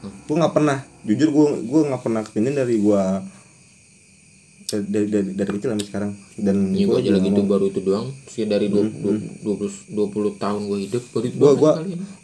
gue 0.03 0.35
nggak 0.35 0.55
pernah. 0.55 0.83
Jujur 1.07 1.29
gue 1.31 1.45
gue 1.63 1.81
nggak 1.87 2.01
pernah 2.03 2.21
ketindihan 2.23 2.63
dari 2.63 2.75
gue 2.79 3.03
dari, 4.73 4.85
dari, 4.89 5.07
dari, 5.11 5.29
dari 5.37 5.49
kecil 5.53 5.69
sampai 5.75 5.87
sekarang. 5.87 6.11
Dan 6.39 6.73
gua 6.73 6.97
gue 6.97 6.97
aja 7.05 7.11
lagi 7.13 7.29
itu 7.29 7.41
baru 7.45 7.65
itu 7.69 7.79
doang. 7.85 8.07
Sih 8.25 8.45
dari 8.49 8.67
dua 8.67 8.89
dua 8.89 9.55
puluh 9.55 9.73
dua 9.93 10.07
puluh 10.09 10.31
tahun 10.39 10.61
gue 10.65 10.79
hidup 10.89 11.03
baru 11.13 11.25
itu 11.29 11.35
gua 11.37 11.51
gua 11.53 11.73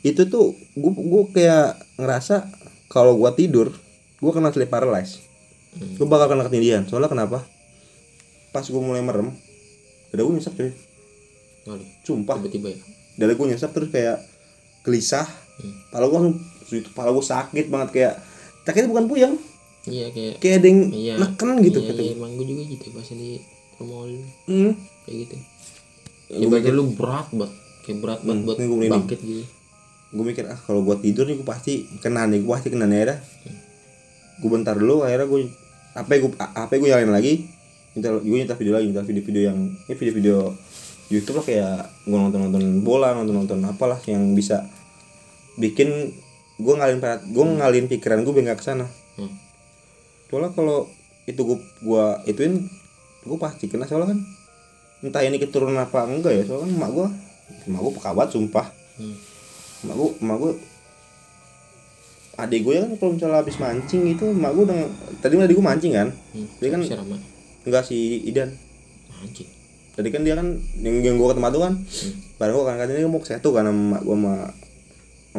itu 0.02 0.22
tuh 0.26 0.58
gua 0.74 0.94
gua 0.96 1.24
kayak 1.30 1.68
ngerasa 2.00 2.36
kalau 2.90 3.16
gua 3.20 3.38
tidur 3.38 3.70
gua 4.20 4.32
kena 4.34 4.50
sleep 4.50 4.72
paralysis. 4.72 5.22
Hmm. 5.78 5.96
gua 6.02 6.08
bakal 6.10 6.34
kena 6.34 6.44
ketindihan. 6.50 6.84
Soalnya 6.90 7.12
kenapa? 7.12 7.46
Pas 8.50 8.66
gua 8.66 8.82
mulai 8.82 9.06
merem 9.06 9.30
dada 10.10 10.26
gua 10.26 10.34
nyesek 10.34 10.58
cuy. 10.58 10.74
Waduh, 11.70 11.86
sumpah. 12.02 12.42
Tiba-tiba 12.42 12.74
ya? 12.74 12.80
Dada 13.20 13.34
gua 13.38 13.46
nyesek 13.54 13.72
terus 13.72 13.90
kayak 13.94 14.26
gelisah. 14.82 15.30
Hmm. 15.62 16.02
gua 16.10 16.18
langsung 16.18 16.42
itu 16.78 16.90
kepala 16.94 17.10
gua 17.10 17.26
sakit 17.26 17.66
banget 17.74 17.90
kayak 17.96 18.14
sakitnya 18.66 18.90
bukan 18.94 19.06
puyeng. 19.10 19.36
Iya 19.90 20.14
kayak 20.14 20.34
kayak 20.38 20.56
ada 20.62 20.68
yang 20.70 20.82
iya. 20.94 21.14
neken 21.18 21.50
gitu 21.66 21.80
iya, 21.82 21.88
kata 21.90 22.02
iya, 22.06 22.14
emang 22.14 22.32
gue 22.38 22.46
juga 22.46 22.64
gitu 22.70 22.86
pas 22.94 23.08
di 23.10 23.32
mall 23.82 24.12
hmm. 24.46 24.72
kayak 25.08 25.18
gitu. 25.26 25.36
Gua 26.30 26.46
ibaratnya 26.46 26.74
lu 26.78 26.84
berat 26.94 27.28
banget 27.34 27.52
kayak 27.88 27.98
berat 27.98 28.20
banget 28.22 28.38
Hmm, 28.38 28.46
buat 28.46 28.58
ini 28.60 28.68
merinding. 28.70 28.92
bangkit 28.94 29.20
gitu. 29.26 29.44
Gue 30.10 30.24
mikir 30.26 30.46
ah 30.46 30.60
kalau 30.62 30.82
gua 30.86 30.96
tidur 31.02 31.26
nih 31.26 31.42
gua 31.42 31.48
pasti 31.58 31.90
kena 32.04 32.30
nih 32.30 32.46
gua 32.46 32.62
pasti 32.62 32.70
kena 32.70 32.86
nih 32.86 33.10
dah 33.10 33.20
gue 34.40 34.48
bentar 34.50 34.72
dulu 34.72 35.04
akhirnya 35.04 35.28
gue 35.28 35.52
HP 36.00 36.10
gue 36.24 36.32
HP 36.40 36.72
gue 36.80 36.88
nyalain 36.88 37.12
lagi. 37.12 37.34
Nyetel 37.98 38.24
gue 38.24 38.38
nyetel 38.40 38.56
video 38.56 38.74
lagi 38.78 38.86
nyetel 38.88 39.06
video-video 39.06 39.42
yang 39.52 39.60
ini 39.68 39.96
video-video 39.98 40.38
YouTube 41.10 41.42
lah 41.42 41.46
kayak 41.46 41.76
gue 42.08 42.18
nonton 42.18 42.40
nonton 42.48 42.64
bola 42.86 43.12
nonton 43.18 43.36
nonton 43.36 43.60
apalah 43.66 44.00
yang 44.08 44.32
bisa 44.38 44.64
bikin 45.58 46.14
gue 46.60 46.74
ngalin 46.76 47.00
gue 47.26 47.46
ngalin 47.58 47.86
pikiran 47.88 48.20
gue 48.22 48.34
biar 48.36 48.46
nggak 48.52 48.60
ke 48.60 48.66
sana. 48.66 48.86
Hmm. 49.16 49.32
soalnya 50.30 50.54
kalau 50.54 50.86
itu 51.26 51.42
gue 51.42 51.58
gua 51.82 52.22
ituin 52.24 52.70
gue 53.24 53.38
pasti 53.40 53.66
kena 53.66 53.88
soalnya 53.88 54.14
kan. 54.14 54.20
Entah 55.00 55.24
ini 55.24 55.40
keturunan 55.40 55.80
apa 55.80 56.04
enggak 56.06 56.36
ya 56.36 56.44
soalnya 56.44 56.68
kan 56.68 56.72
emak 56.76 56.90
gue 56.92 57.08
emak 57.66 57.80
gue 57.82 57.94
pekabat 57.98 58.28
sumpah. 58.30 58.68
Hmm. 59.00 59.16
emak 59.88 59.96
gue 59.96 60.10
emak 60.20 60.38
gue 60.38 60.52
adik 62.40 62.60
gue 62.64 62.74
ya 62.76 62.82
kan 62.88 62.92
kalau 62.96 63.12
misalnya 63.16 63.38
habis 63.40 63.58
mancing 63.58 64.04
itu 64.08 64.26
emak 64.32 64.52
gue 64.56 64.64
udah 64.64 64.78
tadi 65.20 65.34
adik 65.36 65.56
gue 65.56 65.66
mancing 65.66 65.92
kan. 65.96 66.08
Hmm. 66.36 66.48
Dia 66.60 66.70
kan- 66.70 66.84
enggak 67.68 67.84
si 67.84 67.98
Idan. 68.24 68.52
Anjing 69.20 69.50
tadi 69.90 70.16
kan 70.16 70.24
dia 70.24 70.32
kan 70.32 70.48
yang, 70.80 71.04
yang 71.04 71.16
gue 71.20 71.28
ke 71.28 71.36
tempat 71.36 71.52
tuh 71.52 71.64
kan. 71.64 71.74
Bareng 72.40 72.56
gue 72.56 72.64
kan 72.64 72.76
katanya 72.80 73.00
dia 73.04 73.12
mau 73.12 73.20
ke 73.20 73.28
satu 73.28 73.52
kan 73.52 73.68
sama 73.68 73.76
emak 73.76 74.02
gue 74.04 74.16
sama 74.16 74.34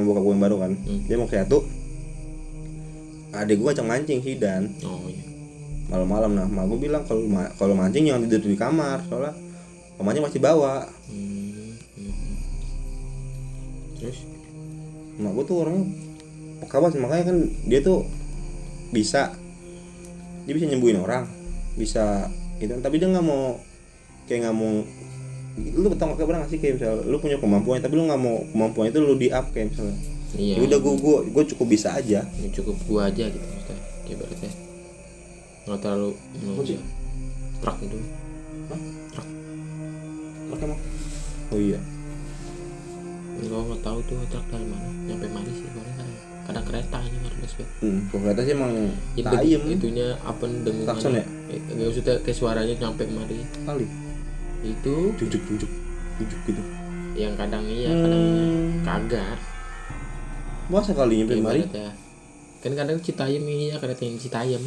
sama 0.00 0.08
bokap 0.08 0.22
gue 0.22 0.32
yang 0.32 0.42
baru 0.42 0.56
kan 0.58 0.72
Hmm. 0.74 1.00
dia 1.04 1.14
mau 1.14 1.26
ke 1.26 1.36
satu 1.36 1.58
adik 3.32 3.56
gue 3.56 3.66
ngajak 3.66 3.84
mancing 3.84 4.18
si 4.18 4.34
Idan 4.34 4.72
oh 4.80 5.06
iya 5.06 5.22
malam-malam 5.86 6.30
nah 6.32 6.46
emak 6.46 6.64
gue 6.66 6.78
bilang 6.80 7.02
kalau 7.04 7.22
ma- 7.24 7.52
kalau 7.54 7.74
mancing 7.74 8.04
jangan 8.04 8.24
tidur 8.24 8.40
di 8.42 8.54
kamar 8.54 9.02
soalnya 9.04 9.34
kalau 9.92 10.04
mancing 10.04 10.24
masih 10.24 10.40
bawa 10.40 10.88
Hmm. 11.06 11.74
Hmm. 11.94 12.34
terus 13.96 14.18
emak 15.14 15.32
gue 15.32 15.44
tuh 15.44 15.56
orangnya 15.58 15.84
pekabat 16.60 16.92
sih, 16.92 17.00
makanya 17.00 17.24
kan 17.26 17.36
dia 17.64 17.80
tuh 17.80 18.04
bisa 18.90 19.32
dia 20.42 20.52
bisa 20.52 20.66
nyembuhin 20.66 20.98
orang 20.98 21.24
bisa 21.72 22.28
itu 22.58 22.72
tapi 22.76 22.96
dia 22.96 23.08
nggak 23.08 23.22
mau 23.22 23.56
kayak 24.26 24.44
nggak 24.44 24.56
mau 24.56 24.84
lu 25.76 25.86
tau 25.94 26.16
kayak 26.16 26.28
pernah 26.28 26.40
nggak 26.44 26.52
sih 26.52 26.58
kayak 26.58 26.74
misalnya 26.80 27.04
lu 27.06 27.16
punya 27.20 27.36
kemampuan 27.36 27.78
tapi 27.80 27.94
lu 27.96 28.04
nggak 28.08 28.20
mau 28.20 28.36
kemampuan 28.52 28.86
itu 28.90 28.98
lu 29.00 29.14
di 29.16 29.28
up 29.30 29.46
kayak 29.52 29.72
misalnya? 29.72 29.96
Iya. 30.38 30.54
Ya 30.58 30.62
udah 30.66 30.78
gue 30.78 30.94
gue 31.00 31.16
gue 31.34 31.44
cukup 31.54 31.66
bisa 31.70 31.88
aja. 31.94 32.20
Ya, 32.22 32.48
cukup 32.54 32.76
gua 32.86 33.10
aja 33.10 33.24
gitu 33.26 33.46
maksudnya 33.46 33.78
kayak 34.06 34.16
berarti 34.18 34.48
nggak 35.70 35.80
terlalu 35.84 36.10
sih? 36.66 36.78
truk 37.60 37.76
itu 37.84 37.98
Oke 40.50 40.66
emang? 40.66 40.80
Oh 41.54 41.60
iya. 41.62 41.78
Gua 43.46 43.60
nggak 43.70 43.82
tahu 43.86 43.98
tuh 44.06 44.18
truk 44.34 44.46
dari 44.50 44.66
mana. 44.66 44.88
Nyampe 45.06 45.26
mana 45.30 45.50
sih 45.54 45.66
soalnya 45.70 45.94
kadang 45.94 46.10
kadang 46.50 46.64
kereta 46.66 46.96
aja 46.98 47.18
harus 47.22 47.52
banget 47.54 47.70
hmm 47.78 48.00
kalau 48.10 48.20
kereta 48.26 48.40
sih 48.42 48.52
emang 48.58 48.72
itu 49.14 49.34
itunya 49.78 50.06
apa 50.26 50.44
dengungan 50.50 50.86
Klakson 50.90 51.12
ya? 51.14 51.24
Eh, 51.54 51.60
nggak 51.62 51.86
maksudnya 51.86 52.14
kayak 52.26 52.36
suaranya 52.38 52.74
nyampe 52.82 53.02
kemari. 53.06 53.38
Kali 53.62 53.86
itu? 54.62 54.96
Jujuk 55.16 55.42
jujuk 55.46 55.70
jujuk 56.16 56.40
gitu. 56.44 56.62
Yang 57.12 57.34
kadang 57.36 57.64
iya 57.64 57.90
kadang 57.90 58.22
Hmm. 58.22 58.82
kagak 58.82 59.36
masa 60.66 60.92
kali 60.92 61.18
nyampe 61.18 61.34
mari 61.36 61.64
Ibaratnya. 61.64 61.90
kan 62.60 62.72
kadang 62.74 62.98
Citayam 62.98 63.42
ini 63.42 63.64
ya 63.68 63.76
kereta 63.76 64.02
yang 64.02 64.16
Citayam. 64.16 64.62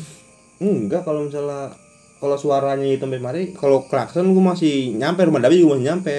Enggak 0.60 1.02
kalau 1.02 1.24
misalnya 1.24 1.72
kalau 2.18 2.36
suaranya 2.36 2.84
itu 2.86 3.00
sampai 3.00 3.20
mari 3.20 3.42
kalau 3.52 3.84
klakson 3.84 4.28
gue 4.30 4.44
masih 4.44 4.76
nyampe 4.94 5.24
rumah 5.24 5.40
Dabi 5.40 5.58
juga 5.58 5.76
masih 5.76 5.88
nyampe. 5.88 6.18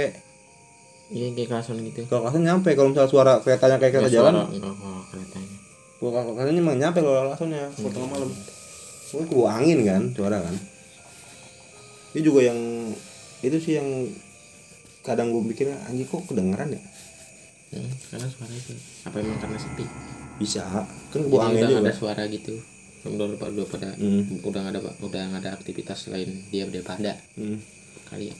Iya 1.07 1.27
kayak 1.33 1.49
kelasan 1.51 1.77
gitu. 1.83 2.01
Kalau 2.07 2.25
klakson 2.25 2.43
nyampe 2.43 2.73
kalau 2.73 2.89
misalnya 2.89 3.11
suara 3.11 3.33
keretanya 3.39 3.77
kayak 3.77 3.93
kereta 3.93 4.03
Nggak 4.03 4.17
jalan. 4.17 4.35
enggak 4.49 4.75
kalau 4.75 5.03
keretanya. 5.07 5.57
Kalau 5.95 6.11
klaksonnya 6.13 6.61
emang 6.61 6.77
nyampe 6.77 6.99
kalau 7.01 7.21
klaksonnya 7.23 7.63
kalau 7.71 7.91
tengah 7.91 8.11
malam. 8.11 8.31
Gue 9.07 9.25
kebawa 9.25 9.51
angin 9.55 9.79
kan 9.83 10.03
suara 10.11 10.39
kan. 10.39 10.55
Itu 12.11 12.21
juga 12.29 12.41
yang 12.47 12.61
itu 13.45 13.59
sih 13.61 13.75
yang 13.77 13.89
kadang 15.05 15.29
gue 15.31 15.43
pikir 15.53 15.69
anjing 15.69 16.09
kok 16.09 16.25
kedengeran 16.25 16.73
ya? 16.73 16.81
Hmm, 17.75 17.91
karena 18.09 18.29
suara 18.31 18.55
itu. 18.55 18.73
Apa 19.05 19.17
emang 19.21 19.39
karena 19.43 19.59
sepi? 19.59 19.85
Bisa. 20.39 20.63
Kan 21.13 21.21
kebawa 21.27 21.51
angin 21.51 21.63
udah 21.63 21.71
juga. 21.71 21.83
ada 21.85 21.93
suara 21.93 22.23
gitu. 22.31 22.55
Udah 23.05 23.37
pada 23.37 23.53
udah 23.53 23.69
pada 23.69 23.89
Hmm. 24.01 24.41
udah 24.41 24.59
nggak 24.65 24.75
ada 24.75 24.81
udah 25.03 25.23
nggak 25.29 25.43
ada 25.45 25.51
aktivitas 25.59 26.09
selain 26.09 26.31
dia 26.49 26.65
dia 26.71 26.81
pada 26.81 27.13
Hmm, 27.37 27.61
kali 28.09 28.33
ya. 28.33 28.37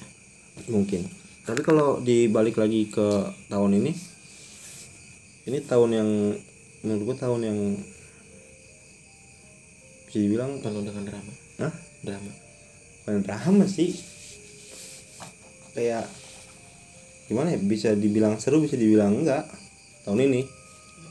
Mungkin. 0.71 1.05
Tapi 1.45 1.61
kalau 1.61 2.01
dibalik 2.01 2.57
lagi 2.57 2.89
ke 2.89 3.05
tahun 3.53 3.77
ini 3.83 3.93
ini 5.45 5.59
tahun 5.61 5.91
yang 5.93 6.09
menurut 6.81 7.03
gue 7.13 7.17
tahun 7.21 7.41
yang 7.45 7.59
bisa 10.09 10.19
dibilang 10.23 10.63
penuh 10.63 10.81
dengan 10.81 11.05
drama. 11.05 11.33
Hah? 11.61 11.73
drama. 12.01 12.33
Bukan 13.05 13.21
drama 13.21 13.65
sih 13.67 13.93
kayak 15.75 16.07
gimana 17.27 17.57
ya 17.57 17.59
bisa 17.61 17.93
dibilang 17.99 18.39
seru 18.39 18.63
bisa 18.63 18.79
dibilang 18.79 19.21
enggak. 19.21 19.45
Tahun 20.07 20.21
ini. 20.23 20.47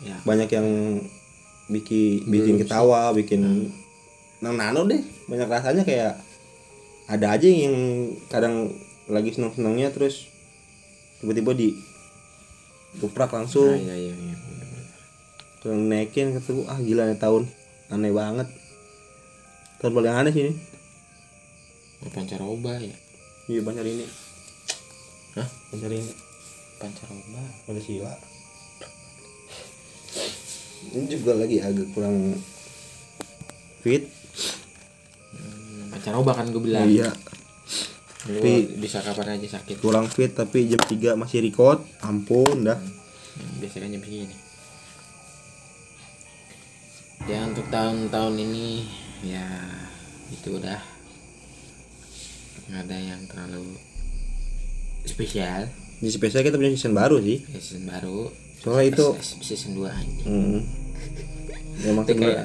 Ya. 0.04 0.18
Banyak 0.24 0.50
yang 0.50 0.68
bikin 1.72 2.28
bikin 2.28 2.56
Belum 2.60 2.64
ketawa 2.64 3.12
bikin 3.12 3.70
nano 4.40 4.56
nano 4.56 4.82
deh. 4.88 5.04
Banyak 5.28 5.48
rasanya 5.52 5.84
kayak 5.84 6.20
ada 7.12 7.36
aja 7.36 7.48
yang 7.48 7.76
kadang 8.32 8.72
lagi 9.12 9.36
seneng 9.36 9.52
senengnya 9.52 9.92
terus 9.92 10.32
tiba-tiba 11.20 11.52
di 11.52 11.76
tuprak 13.04 13.36
nah, 13.36 13.44
langsung 13.44 13.76
iya 13.76 13.96
iya 13.96 14.16
iya 14.16 14.36
bener-bener. 14.40 14.86
terus 15.60 15.76
naikin 15.76 16.28
gua, 16.40 16.72
ah 16.72 16.80
gila 16.80 17.04
nih 17.12 17.20
tahun. 17.20 17.44
Aneh 17.92 18.16
banget. 18.16 18.48
Tahun 19.84 19.92
paling 19.92 20.16
aneh 20.16 20.32
sih 20.32 20.44
ini. 20.48 20.54
Oh, 22.04 22.12
pancaroba 22.12 22.80
ya. 22.80 22.96
Iya 23.52 23.60
banyak 23.64 23.84
ini 23.84 24.08
Hah? 25.34 25.48
ini 25.74 26.02
pancaroba 26.78 27.42
Pancasila 27.66 28.14
ini 30.92 31.08
juga 31.10 31.34
lagi 31.40 31.58
agak 31.64 31.90
kurang 31.96 32.38
fit. 33.82 34.04
Hmm, 35.34 35.90
pancaroba 35.90 36.32
kan 36.36 36.52
gue 36.52 36.62
bilang. 36.62 36.86
Iya. 36.86 37.10
Lu 38.30 38.40
Tapi- 38.40 38.80
bisa 38.80 39.00
kapan 39.04 39.40
aja 39.40 39.60
sakit. 39.60 39.80
kurang 39.80 40.08
fit 40.12 40.32
tapi 40.36 40.68
jam 40.68 40.80
3 40.80 41.16
masih 41.16 41.40
record. 41.42 41.82
Ampun 42.04 42.68
dah. 42.68 42.78
Hmm, 42.78 43.54
biasanya 43.64 43.90
kan 43.90 43.94
jam 43.96 44.04
segini. 44.04 44.36
Ya 47.24 47.40
untuk 47.48 47.66
tahun-tahun 47.72 48.36
ini 48.36 48.68
ya 49.24 49.48
itu 50.30 50.60
udah. 50.60 50.80
Nggak 52.68 52.82
ada 52.86 52.98
yang 53.00 53.22
terlalu 53.28 53.76
spesial. 55.06 55.68
Di 55.98 56.10
spesial 56.10 56.42
kita 56.42 56.56
punya 56.56 56.72
season 56.72 56.92
baru 56.92 57.18
sih. 57.18 57.44
Ya, 57.44 57.60
season 57.60 57.84
baru. 57.86 58.28
Soalnya 58.60 58.86
itu 58.90 59.06
season 59.40 59.72
2 59.76 59.86
aja. 59.86 60.24
Hmm, 60.24 60.60
emang 61.90 62.04
sebenarnya 62.06 62.44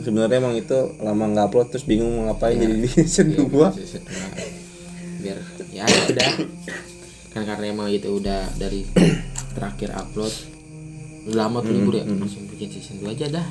sebenarnya 0.00 0.36
emang 0.38 0.54
itu 0.54 0.78
lama 0.98 1.24
nggak 1.28 1.46
upload 1.46 1.68
terus 1.68 1.84
bingung 1.84 2.08
mau 2.10 2.24
ngapain 2.26 2.56
Ya. 2.56 2.64
jadi 2.64 2.74
di 2.78 2.88
season 2.88 3.26
Iya, 3.28 3.44
2 3.44 3.76
season 3.76 4.02
dua. 4.04 4.28
biar 5.18 5.38
ya 5.68 5.84
udah. 5.84 6.30
Kan 7.28 7.42
karena 7.44 7.64
emang 7.68 7.88
itu 7.88 8.08
udah 8.08 8.48
dari 8.54 8.86
terakhir 9.56 9.92
upload 9.92 10.32
lama 11.28 11.60
tuh 11.60 11.72
libur 11.72 11.94
ya. 11.94 12.04
Langsung 12.04 12.48
bikin 12.48 12.68
season 12.70 13.04
2 13.04 13.12
aja 13.12 13.26
dah. 13.30 13.46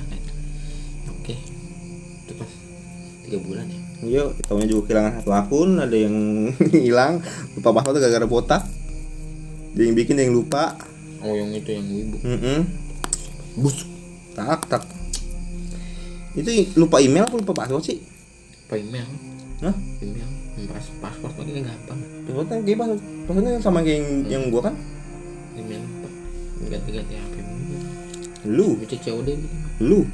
Oke. 1.14 1.36
Itu 2.26 2.34
pas 2.34 2.50
tiga 3.24 3.38
bulan 3.40 3.68
ya 3.68 3.82
iya 4.04 4.30
tahunya 4.46 4.68
juga 4.70 4.82
kehilangan 4.88 5.12
satu 5.22 5.32
akun 5.34 5.70
ada 5.78 5.98
yang 5.98 6.16
hilang. 6.86 7.22
Lupa 7.58 7.70
password 7.74 8.02
gara-gara 8.02 8.28
botak. 8.30 8.62
Dia 9.74 9.90
yang 9.90 9.96
bikin 9.98 10.18
dia 10.18 10.26
yang 10.30 10.38
lupa. 10.38 10.78
Oh 11.22 11.34
yang 11.34 11.50
itu 11.50 11.74
yang 11.74 11.86
wibu 11.86 12.18
Mm-mm. 12.22 12.60
bus. 13.58 13.86
Tak 14.38 14.70
tak. 14.70 14.86
Itu 16.38 16.50
lupa 16.78 17.02
email 17.02 17.26
apa 17.26 17.36
lupa 17.36 17.54
password 17.58 17.84
sih? 17.84 17.98
Apa 18.70 18.78
email. 18.78 19.08
Hah? 19.66 19.74
email. 20.02 20.30
Pas 20.70 20.86
paspor 21.02 21.30
pakai 21.34 21.62
gampang. 21.62 22.00
Passwordnya 22.26 22.62
kayak 22.62 22.78
password. 22.78 23.02
Passwordnya 23.26 23.52
sama 23.62 23.80
kayak 23.82 23.98
yang, 23.98 24.08
yang 24.30 24.44
gua 24.54 24.70
kan? 24.70 24.76
Email 25.58 25.82
lupa 25.82 26.10
ganti-ganti 26.70 27.14
HP 27.18 27.36
lu. 28.48 28.78
Gitu 28.86 28.96
lu. 29.82 30.06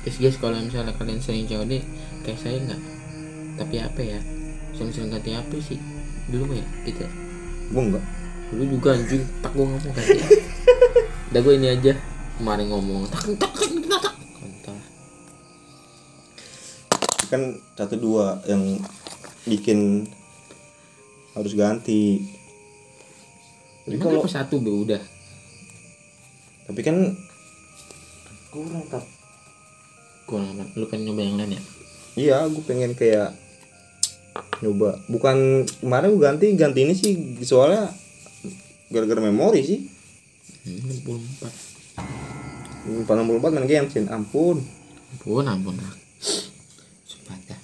Guys 0.00 0.16
guys 0.16 0.36
kalau 0.40 0.56
misalnya 0.56 0.96
kalian 0.96 1.20
sering 1.20 1.44
COD 1.44 1.84
kayak 2.24 2.38
saya 2.40 2.56
nggak 2.56 2.80
tapi 3.60 3.76
apa 3.76 4.00
ya? 4.00 4.18
Sering-sering 4.72 5.12
ganti 5.12 5.36
HP 5.36 5.52
sih? 5.60 5.78
Dulu 6.32 6.56
ya? 6.56 6.64
Kita 6.88 7.04
gua 7.68 7.82
enggak. 7.84 8.04
Dulu 8.48 8.64
juga 8.72 8.88
anjing 8.96 9.22
tak 9.44 9.52
gua 9.52 9.68
ngomong 9.68 9.92
ganti. 9.92 10.20
Udah 11.30 11.40
gue 11.44 11.54
ini 11.60 11.68
aja. 11.68 11.92
Kemarin 12.40 12.66
ngomong 12.72 13.04
tak 13.12 13.36
tak 13.36 13.52
tak 13.52 14.00
tak 14.00 14.10
kan 17.30 17.54
satu 17.78 17.94
dua 17.94 18.42
yang 18.50 18.82
bikin 19.46 20.10
harus 21.38 21.54
ganti. 21.54 22.26
Tapi 23.86 23.94
Emang 23.94 24.18
kalau 24.18 24.26
satu 24.26 24.58
be 24.58 24.74
udah. 24.74 24.98
Tapi 26.66 26.80
kan 26.82 27.14
kurang 28.50 28.82
tak 28.90 29.06
gua 30.26 30.42
nggak 30.42 30.74
lu 30.74 30.86
pengen 30.90 31.14
nyoba 31.14 31.22
yang 31.22 31.36
lain 31.38 31.54
ya? 31.54 31.62
Iya 32.18 32.36
gue 32.50 32.62
pengen 32.66 32.98
kayak 32.98 33.30
nyoba. 34.60 35.00
Bukan 35.08 35.66
kemarin 35.80 36.14
gue 36.14 36.22
ganti 36.22 36.46
ganti 36.54 36.80
ini 36.84 36.94
sih 36.94 37.12
soalnya 37.42 37.90
gara-gara 38.90 39.20
memori 39.22 39.62
sih. 39.64 39.80
Hmm, 40.66 40.92
64 42.86 43.00
64 43.06 43.54
main 43.54 43.66
Genshin 43.68 44.06
ampun. 44.08 44.60
Ampun 45.16 45.44
ampun 45.46 45.74
lah 45.76 45.94
sumpah 47.04 47.36
dah 47.48 47.60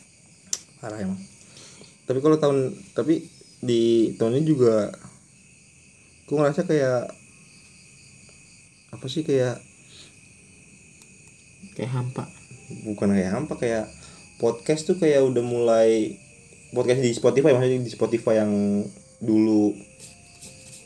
parah 0.81 0.99
emang. 1.03 1.21
Tapi 2.07 2.19
kalau 2.23 2.37
tahun 2.39 2.75
tapi 2.95 3.27
di 3.63 4.15
tahun 4.19 4.39
ini 4.41 4.45
juga 4.47 4.95
gue 6.27 6.37
ngerasa 6.37 6.67
kayak 6.67 7.11
apa 8.95 9.07
sih 9.07 9.23
kayak 9.23 9.61
kayak 11.79 11.93
hampa. 11.93 12.27
Bukan 12.87 13.15
kayak 13.15 13.33
apa 13.47 13.55
kayak 13.59 13.87
podcast 14.43 14.91
tuh 14.91 14.99
kayak 14.99 15.23
udah 15.23 15.43
mulai 15.43 16.19
podcast 16.77 17.01
di 17.01 17.11
Spotify 17.17 17.57
maksudnya 17.57 17.81
di 17.81 17.89
Spotify 17.89 18.45
yang 18.45 18.53
dulu 19.17 19.73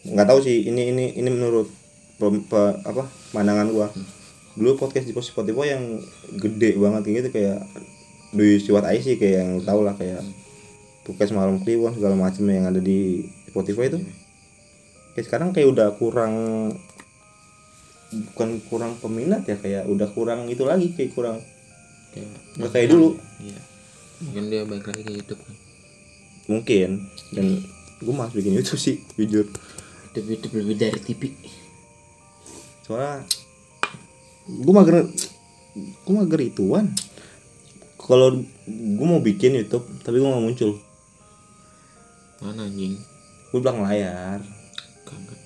nggak 0.07 0.29
tahu 0.31 0.39
sih 0.41 0.65
ini 0.71 0.95
ini 0.95 1.05
ini 1.19 1.29
menurut 1.29 1.67
pe- 2.17 2.47
pe- 2.47 2.79
apa 2.87 3.11
pandangan 3.35 3.69
gua. 3.75 3.91
Dulu 4.55 4.79
podcast 4.79 5.11
di 5.11 5.13
Spotify 5.13 5.75
yang 5.75 5.99
gede 6.39 6.79
banget 6.79 7.03
kayak 7.07 7.17
gitu 7.19 7.29
kayak 7.35 7.59
do 8.31 8.47
you 8.47 8.63
see 8.63 8.71
what 8.71 8.87
I 8.87 9.03
see 9.03 9.19
kayak 9.19 9.43
yang 9.43 9.51
tau 9.67 9.83
lah 9.83 9.99
kayak 9.99 10.23
podcast 11.03 11.35
malam 11.35 11.59
kliwon 11.67 11.99
segala 11.99 12.15
macam 12.15 12.47
yang 12.47 12.71
ada 12.71 12.79
di 12.79 13.27
Spotify 13.51 13.91
itu. 13.91 13.99
Kayak 15.19 15.27
sekarang 15.27 15.51
kayak 15.51 15.69
udah 15.75 15.89
kurang 15.99 16.35
bukan 18.11 18.59
kurang 18.67 18.93
peminat 18.99 19.47
ya 19.47 19.55
kayak 19.55 19.87
udah 19.87 20.11
kurang 20.11 20.51
itu 20.51 20.67
lagi 20.67 20.91
kayak 20.95 21.15
kurang 21.15 21.39
kayak 22.15 22.31
kayak 22.71 22.89
dulu. 22.91 23.19
iya. 23.43 23.59
Mungkin 24.21 24.45
dia 24.53 24.63
balik 24.69 24.85
lagi 24.91 25.03
ke 25.07 25.13
YouTube 25.17 25.41
mungkin. 26.47 27.11
Dan 27.35 27.65
gue 28.01 28.15
malas 28.15 28.33
bikin 28.33 28.57
YouTube 28.57 28.81
sih 28.81 29.03
jujur. 29.19 29.47
YouTube 30.15 30.65
lebih 30.65 30.77
dari 30.79 31.01
TV. 31.03 31.35
Soalnya 32.87 33.27
gue 34.47 34.73
mager 34.73 35.07
gue 35.77 36.15
mager 36.15 36.41
ituan. 36.41 36.93
Kalau 38.01 38.41
gue 38.67 39.07
mau 39.07 39.21
bikin 39.21 39.61
YouTube 39.61 39.85
tapi 40.01 40.23
gue 40.23 40.29
nggak 40.29 40.45
muncul. 40.45 40.81
Mana 42.41 42.65
anjing? 42.65 42.97
Gue 43.53 43.61
belakang 43.61 43.85
layar. 43.85 44.41
Kagak 45.05 45.41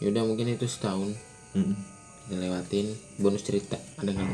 yaudah 0.00 0.24
mungkin 0.24 0.48
itu 0.48 0.64
setahun. 0.64 1.12
Mm. 1.50 1.74
kita 2.30 2.46
lewatin 2.46 2.86
bonus 3.18 3.42
cerita 3.42 3.74
ada 3.98 4.14
nggak 4.14 4.30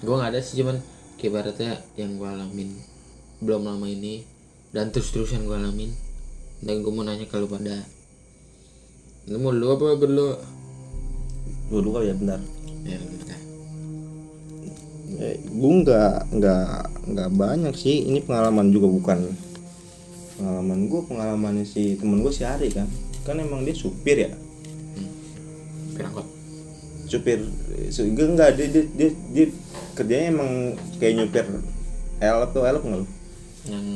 gue 0.00 0.14
nggak 0.16 0.30
ada 0.32 0.40
sih 0.40 0.64
cuman 0.64 0.80
kayak 1.20 1.84
yang 2.00 2.16
gue 2.16 2.24
alamin 2.24 2.72
belum 3.42 3.66
lama 3.66 3.86
ini 3.90 4.22
dan 4.70 4.94
terus 4.94 5.10
terusan 5.10 5.44
gue 5.44 5.58
alamin. 5.58 5.90
Dan 6.62 6.86
gue 6.86 6.92
mau 6.94 7.02
nanya 7.02 7.26
ke 7.26 7.34
lu 7.36 7.50
pada 7.50 7.82
lu 9.26 9.38
mau 9.38 9.50
lu 9.54 9.66
apa 9.70 9.98
gue 9.98 10.08
gue 11.70 11.78
dulu 11.82 11.90
kali 11.98 12.10
ya 12.10 12.14
bentar. 12.14 12.40
Ya 12.86 12.98
bentar. 13.02 13.38
eh, 15.22 15.36
gue 15.42 15.72
nggak 15.82 16.14
nggak 16.38 16.66
nggak 17.10 17.30
banyak 17.34 17.74
sih. 17.74 18.06
Ini 18.06 18.22
pengalaman 18.22 18.70
juga 18.70 18.86
bukan 18.86 19.18
pengalaman 20.38 20.78
gue 20.86 21.00
pengalamannya 21.06 21.66
si 21.66 21.98
temen 21.98 22.22
gue 22.22 22.30
si 22.30 22.46
Ari 22.46 22.70
kan. 22.70 22.86
Kan 23.26 23.42
emang 23.42 23.66
dia 23.66 23.74
supir 23.74 24.26
ya? 24.26 24.30
Perangkot 25.98 26.42
supir 27.12 27.44
su, 27.92 28.08
enggak 28.08 28.26
enggak 28.32 28.50
dia, 28.56 28.66
dia, 28.72 28.84
dia, 28.96 29.10
dia 29.36 29.46
kerjanya 29.92 30.26
emang 30.32 30.50
kayak 30.96 31.14
nyupir 31.20 31.44
elf 32.24 32.48
tuh 32.56 32.64
elf 32.64 32.80
nggak 32.80 33.00
lu 33.04 33.06
yang 33.66 33.86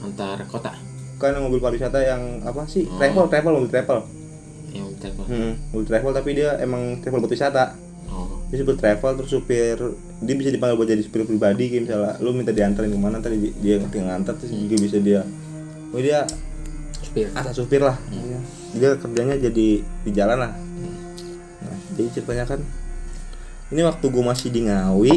antar 0.00 0.38
kota. 0.46 0.72
Kan 1.16 1.34
mobil 1.40 1.58
pariwisata 1.58 1.98
yang 1.98 2.44
apa 2.44 2.68
sih? 2.68 2.84
Oh. 2.86 3.00
travel 3.00 3.26
travel 3.26 3.52
mobil 3.56 3.70
travel. 3.70 3.98
Yang 4.70 4.88
travel. 5.00 5.24
Hmm, 5.26 5.52
mobil 5.72 5.86
travel 5.88 6.12
tapi 6.12 6.30
dia 6.32 6.60
emang 6.60 7.00
travel 7.00 7.24
buat 7.24 7.32
wisata. 7.32 7.72
Oh. 8.06 8.44
Dia 8.52 8.62
supir 8.62 8.76
travel 8.76 9.12
terus 9.18 9.30
supir 9.32 9.76
dia 10.22 10.34
bisa 10.38 10.48
dipanggil 10.48 10.78
buat 10.78 10.86
jadi 10.86 11.02
supir 11.02 11.26
pribadi 11.26 11.68
kayak 11.68 11.82
misalnya 11.82 12.12
lu 12.22 12.30
minta 12.30 12.54
diantarin 12.54 12.88
ke 12.88 12.98
mana 12.98 13.18
tadi 13.18 13.50
dia- 13.58 13.82
ngerti 13.82 13.98
ngantar 13.98 14.38
terus 14.38 14.54
juga 14.54 14.76
bisa 14.78 14.96
dia 14.96 15.20
oh 15.90 16.00
dia 16.00 16.22
supir. 17.02 17.26
asa 17.34 17.50
supir 17.50 17.82
lah. 17.82 17.98
Dia 18.72 18.94
kerjanya 18.94 19.36
jadi 19.40 19.68
di 19.82 20.10
jalan 20.14 20.38
lah. 20.38 20.52
Nah, 21.60 21.78
jadi 21.98 22.08
ceritanya 22.14 22.44
kan 22.46 22.60
ini 23.66 23.82
waktu 23.82 24.06
gue 24.06 24.22
masih 24.22 24.48
di 24.54 24.70
Ngawi 24.70 25.14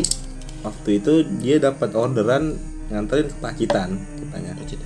waktu 0.66 0.90
itu 0.98 1.14
dia 1.38 1.62
dapat 1.62 1.94
orderan 1.94 2.58
nganterin 2.90 3.26
ke 3.26 3.38
Pacitan 3.38 3.90
katanya 3.96 4.52
Pacit 4.58 4.80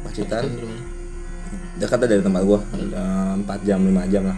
Pacitan. 0.00 0.44
Mana 0.48 0.76
dekat 1.76 1.98
dari 2.02 2.20
tempat 2.20 2.42
gua. 2.44 2.60
Empat 3.36 3.58
jam 3.62 3.80
lima 3.80 4.04
jam 4.06 4.24
lah. 4.24 4.36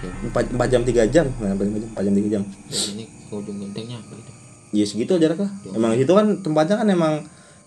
Ya 0.00 0.10
empat 0.22 0.44
empat 0.50 0.68
jam 0.68 0.82
tiga 0.82 1.02
jam. 1.06 1.26
Nah, 1.40 1.52
empat 1.52 1.64
jam 1.66 1.80
empat 1.84 2.02
jam 2.04 2.14
tiga 2.14 2.28
jam. 2.38 2.42
Sini 2.68 3.04
ke 3.06 3.32
ujung 3.32 3.56
gentengnya 3.58 3.98
apa 3.98 4.14
itu 4.14 4.32
ya 4.74 4.82
segitu 4.84 5.16
jaraknya 5.16 5.46
emang 5.72 5.94
itu 5.94 6.10
kan 6.10 6.26
tempatnya 6.42 6.76
kan 6.76 6.88
emang 6.90 7.14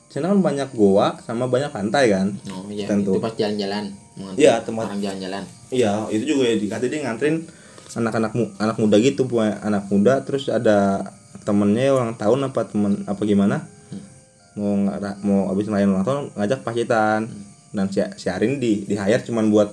sana 0.07 0.29
kan 0.29 0.39
banyak 0.39 0.69
goa 0.71 1.15
sama 1.19 1.47
banyak 1.47 1.69
pantai 1.69 2.11
kan? 2.11 2.27
Oh 2.47 2.67
iya. 2.69 2.85
Tentu. 2.85 3.15
itu 3.15 3.19
pas 3.19 3.33
jalan-jalan. 3.33 3.89
Iya, 4.35 4.59
tempat- 4.61 4.87
orang 4.87 4.99
jalan-jalan. 4.99 5.43
Iya 5.71 6.05
itu 6.09 6.23
juga 6.27 6.43
ya 6.45 6.55
dikata 6.57 6.85
dia 6.85 6.99
nganterin 7.03 7.43
anak-anak 7.89 8.31
mu- 8.35 8.53
anak 8.57 8.77
muda 8.77 8.97
gitu 8.99 9.25
punya 9.25 9.57
anak 9.59 9.89
muda 9.89 10.21
terus 10.21 10.45
ada 10.47 11.01
temennya 11.41 11.89
ulang 11.89 12.13
tahun 12.13 12.51
apa 12.51 12.61
temen 12.69 13.01
apa 13.03 13.21
gimana 13.25 13.65
mau 14.57 14.73
ngara- 14.87 15.19
mau 15.21 15.51
abis 15.53 15.69
ngelayan 15.69 15.93
ulang 15.93 16.05
tahun 16.05 16.23
ngajak 16.33 16.59
pacitan 16.63 17.29
dan 17.69 17.85
si, 17.93 18.01
si 18.17 18.27
Arin 18.33 18.57
di 18.57 18.85
di 18.85 18.97
hire 18.97 19.21
cuman 19.21 19.53
buat 19.53 19.69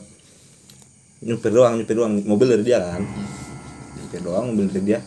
nyupir 1.25 1.49
doang 1.49 1.81
nyupir 1.81 1.97
doang 1.97 2.12
mobil 2.29 2.49
dari 2.53 2.65
dia 2.65 2.79
kan. 2.83 3.03
Nyupir 3.97 4.21
doang 4.21 4.53
mobil 4.53 4.69
dari 4.69 4.85
dia. 4.85 5.01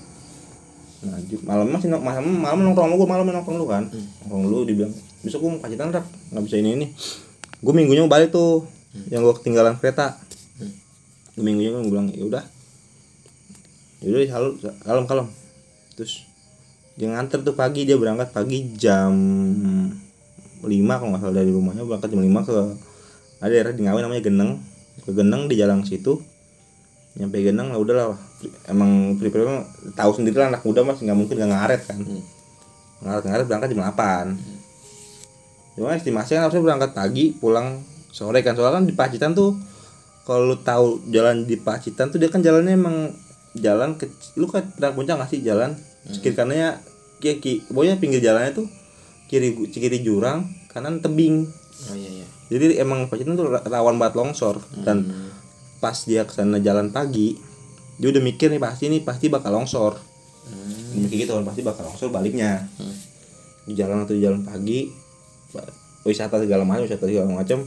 Nah 0.99 1.15
malam 1.47 1.71
masih 1.71 1.87
no- 1.87 2.03
malam 2.03 2.25
malam 2.27 2.59
nongkrong 2.65 2.89
lu 2.91 2.97
gua 2.99 3.09
malam 3.13 3.29
nongkrong 3.29 3.57
lu 3.61 3.65
kan. 3.69 3.83
Nongkrong 4.25 4.43
lu 4.49 4.57
dibilang 4.65 4.91
besok 5.21 5.45
gua 5.45 5.49
mau 5.55 5.61
pacitan 5.61 5.93
rak 5.93 6.05
nggak 6.33 6.43
bisa 6.43 6.55
ini 6.59 6.69
ini. 6.75 6.87
Gue 7.59 7.75
minggunya 7.75 8.07
mau 8.07 8.11
balik 8.11 8.31
tuh 8.31 8.63
yang 9.11 9.19
gua 9.19 9.35
ketinggalan 9.35 9.75
kereta. 9.77 10.15
Gua 11.35 11.43
minggunya 11.43 11.75
kan 11.75 11.83
gue 11.83 11.91
bilang 11.91 12.07
ya 12.11 12.23
udah. 12.25 12.43
Ya 13.99 14.07
udah 14.15 14.19
kalem 14.31 14.51
kalem 14.79 15.05
kalem. 15.05 15.27
Terus 15.99 16.23
dia 16.99 17.07
nganter 17.07 17.39
tuh 17.47 17.55
pagi 17.55 17.87
dia 17.87 17.95
berangkat 17.95 18.35
pagi 18.35 18.75
jam 18.75 19.15
5 20.59 20.67
kalau 20.67 21.15
nggak 21.15 21.23
salah 21.23 21.35
dari 21.39 21.47
rumahnya 21.47 21.87
berangkat 21.87 22.11
jam 22.11 22.19
5 22.19 22.27
ke 22.43 22.57
ada 23.39 23.51
daerah 23.55 23.71
di 23.71 23.87
Ngawi 23.87 24.03
namanya 24.03 24.23
Geneng. 24.27 24.59
Ke 25.07 25.15
Geneng 25.15 25.47
di 25.47 25.55
jalan 25.55 25.79
situ 25.87 26.19
nyampe 27.15 27.39
Geneng 27.39 27.71
lah 27.71 27.79
udahlah. 27.79 28.19
Emang 28.67 29.15
pribadi 29.15 29.47
mah 29.47 29.63
tahu 29.95 30.11
sendiri 30.19 30.43
lah 30.43 30.51
anak 30.51 30.67
muda 30.67 30.83
masih 30.83 31.07
nggak 31.07 31.19
mungkin 31.23 31.35
nggak 31.39 31.51
ngaret 31.55 31.81
kan. 31.87 31.99
Ngaret 32.99 33.23
ngaret 33.23 33.45
berangkat 33.47 33.69
jam 33.71 33.81
8 33.87 34.59
cuma 35.79 35.95
estimasi 35.95 36.35
kan 36.35 36.43
harusnya 36.43 36.59
berangkat 36.59 36.91
pagi 36.91 37.31
pulang 37.31 37.79
sore 38.11 38.43
kan. 38.43 38.59
Soalnya 38.59 38.83
kan 38.83 38.85
di 38.91 38.91
Pacitan 38.99 39.31
tuh 39.31 39.55
kalau 40.27 40.51
lu 40.51 40.59
tahu 40.59 40.99
jalan 41.07 41.47
di 41.47 41.55
Pacitan 41.55 42.11
tuh 42.11 42.19
dia 42.19 42.27
kan 42.27 42.43
jalannya 42.43 42.75
emang 42.75 43.15
jalan 43.55 43.95
kecil. 43.95 44.43
Lu 44.43 44.51
kan 44.51 44.67
pernah 44.75 44.91
puncak 44.91 45.15
nggak 45.15 45.31
sih 45.31 45.39
jalan 45.39 45.79
kiri 46.07 46.33
kanannya 46.33 46.79
ki, 47.19 47.39
ki, 47.39 47.53
pokoknya 47.69 47.99
pinggir 47.99 48.23
jalannya 48.23 48.55
tuh 48.55 48.67
kiri 49.27 49.53
kiri 49.69 49.99
jurang 50.01 50.47
kanan 50.67 51.03
tebing. 51.03 51.45
Oh 51.89 51.95
iya 51.95 52.23
iya. 52.23 52.27
Jadi 52.49 52.81
emang 52.81 53.05
Pacitan 53.07 53.37
tuh 53.37 53.49
rawan 53.51 54.01
banget 54.01 54.17
longsor. 54.17 54.57
Dan 54.81 55.05
Hmm. 55.05 55.29
pas 55.79 55.95
dia 55.95 56.25
ke 56.25 56.33
sana 56.33 56.59
jalan 56.59 56.89
pagi 56.89 57.37
dia 57.99 58.07
udah 58.09 58.23
mikir 58.23 58.47
nih 58.47 58.59
pasti 58.59 58.87
nih 58.87 59.03
pasti 59.03 59.27
bakal 59.27 59.53
longsor. 59.53 59.99
Hmm. 60.49 61.03
Mikir 61.05 61.27
gitu 61.27 61.35
kan 61.35 61.45
pasti 61.45 61.61
bakal 61.61 61.87
longsor 61.87 62.09
baliknya. 62.09 62.67
Hmm. 62.79 62.95
di 63.69 63.77
jalan 63.77 64.01
atau 64.01 64.17
di 64.17 64.25
jalan 64.25 64.41
pagi 64.41 64.89
wisata 66.01 66.41
segala 66.41 66.65
macam 66.65 66.89
wisata 66.89 67.05
segala 67.05 67.29
macam. 67.29 67.61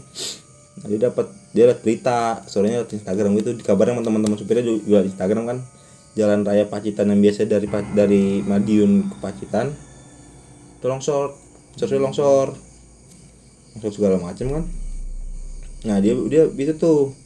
Nah, 0.72 0.86
dia 0.88 0.98
dapat 0.98 1.30
dia 1.52 1.68
liat 1.68 1.78
berita 1.84 2.42
sorenya 2.48 2.82
di 2.88 2.96
Instagram 2.96 3.36
gitu 3.38 3.54
dikabarin 3.54 4.00
teman-teman 4.00 4.34
supirnya 4.34 4.64
juga, 4.64 4.80
juga 4.82 4.98
di 5.04 5.08
Instagram 5.12 5.44
kan 5.46 5.58
jalan 6.12 6.44
raya 6.44 6.68
Pacitan 6.68 7.08
yang 7.08 7.20
biasa 7.20 7.48
dari 7.48 7.66
dari 7.92 8.24
Madiun 8.40 9.08
ke 9.08 9.16
Pacitan. 9.18 9.72
Itu 10.76 10.86
longsor 10.86 11.32
seharusnya 11.74 12.02
longsor. 12.02 12.46
Longsor 13.76 13.92
segala 13.92 14.16
macam 14.20 14.46
kan. 14.50 14.64
Nah 15.82 15.96
dia 15.98 16.12
dia 16.28 16.46
bisa 16.46 16.76
tuh 16.76 17.16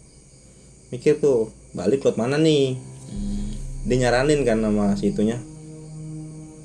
mikir 0.89 1.19
tuh 1.19 1.51
balik 1.75 2.07
lewat 2.07 2.17
mana 2.17 2.39
nih? 2.39 2.79
Dia 3.87 3.97
nyaranin 4.07 4.43
kan 4.43 4.63
sama 4.63 4.95
si 4.95 5.11
itunya. 5.11 5.39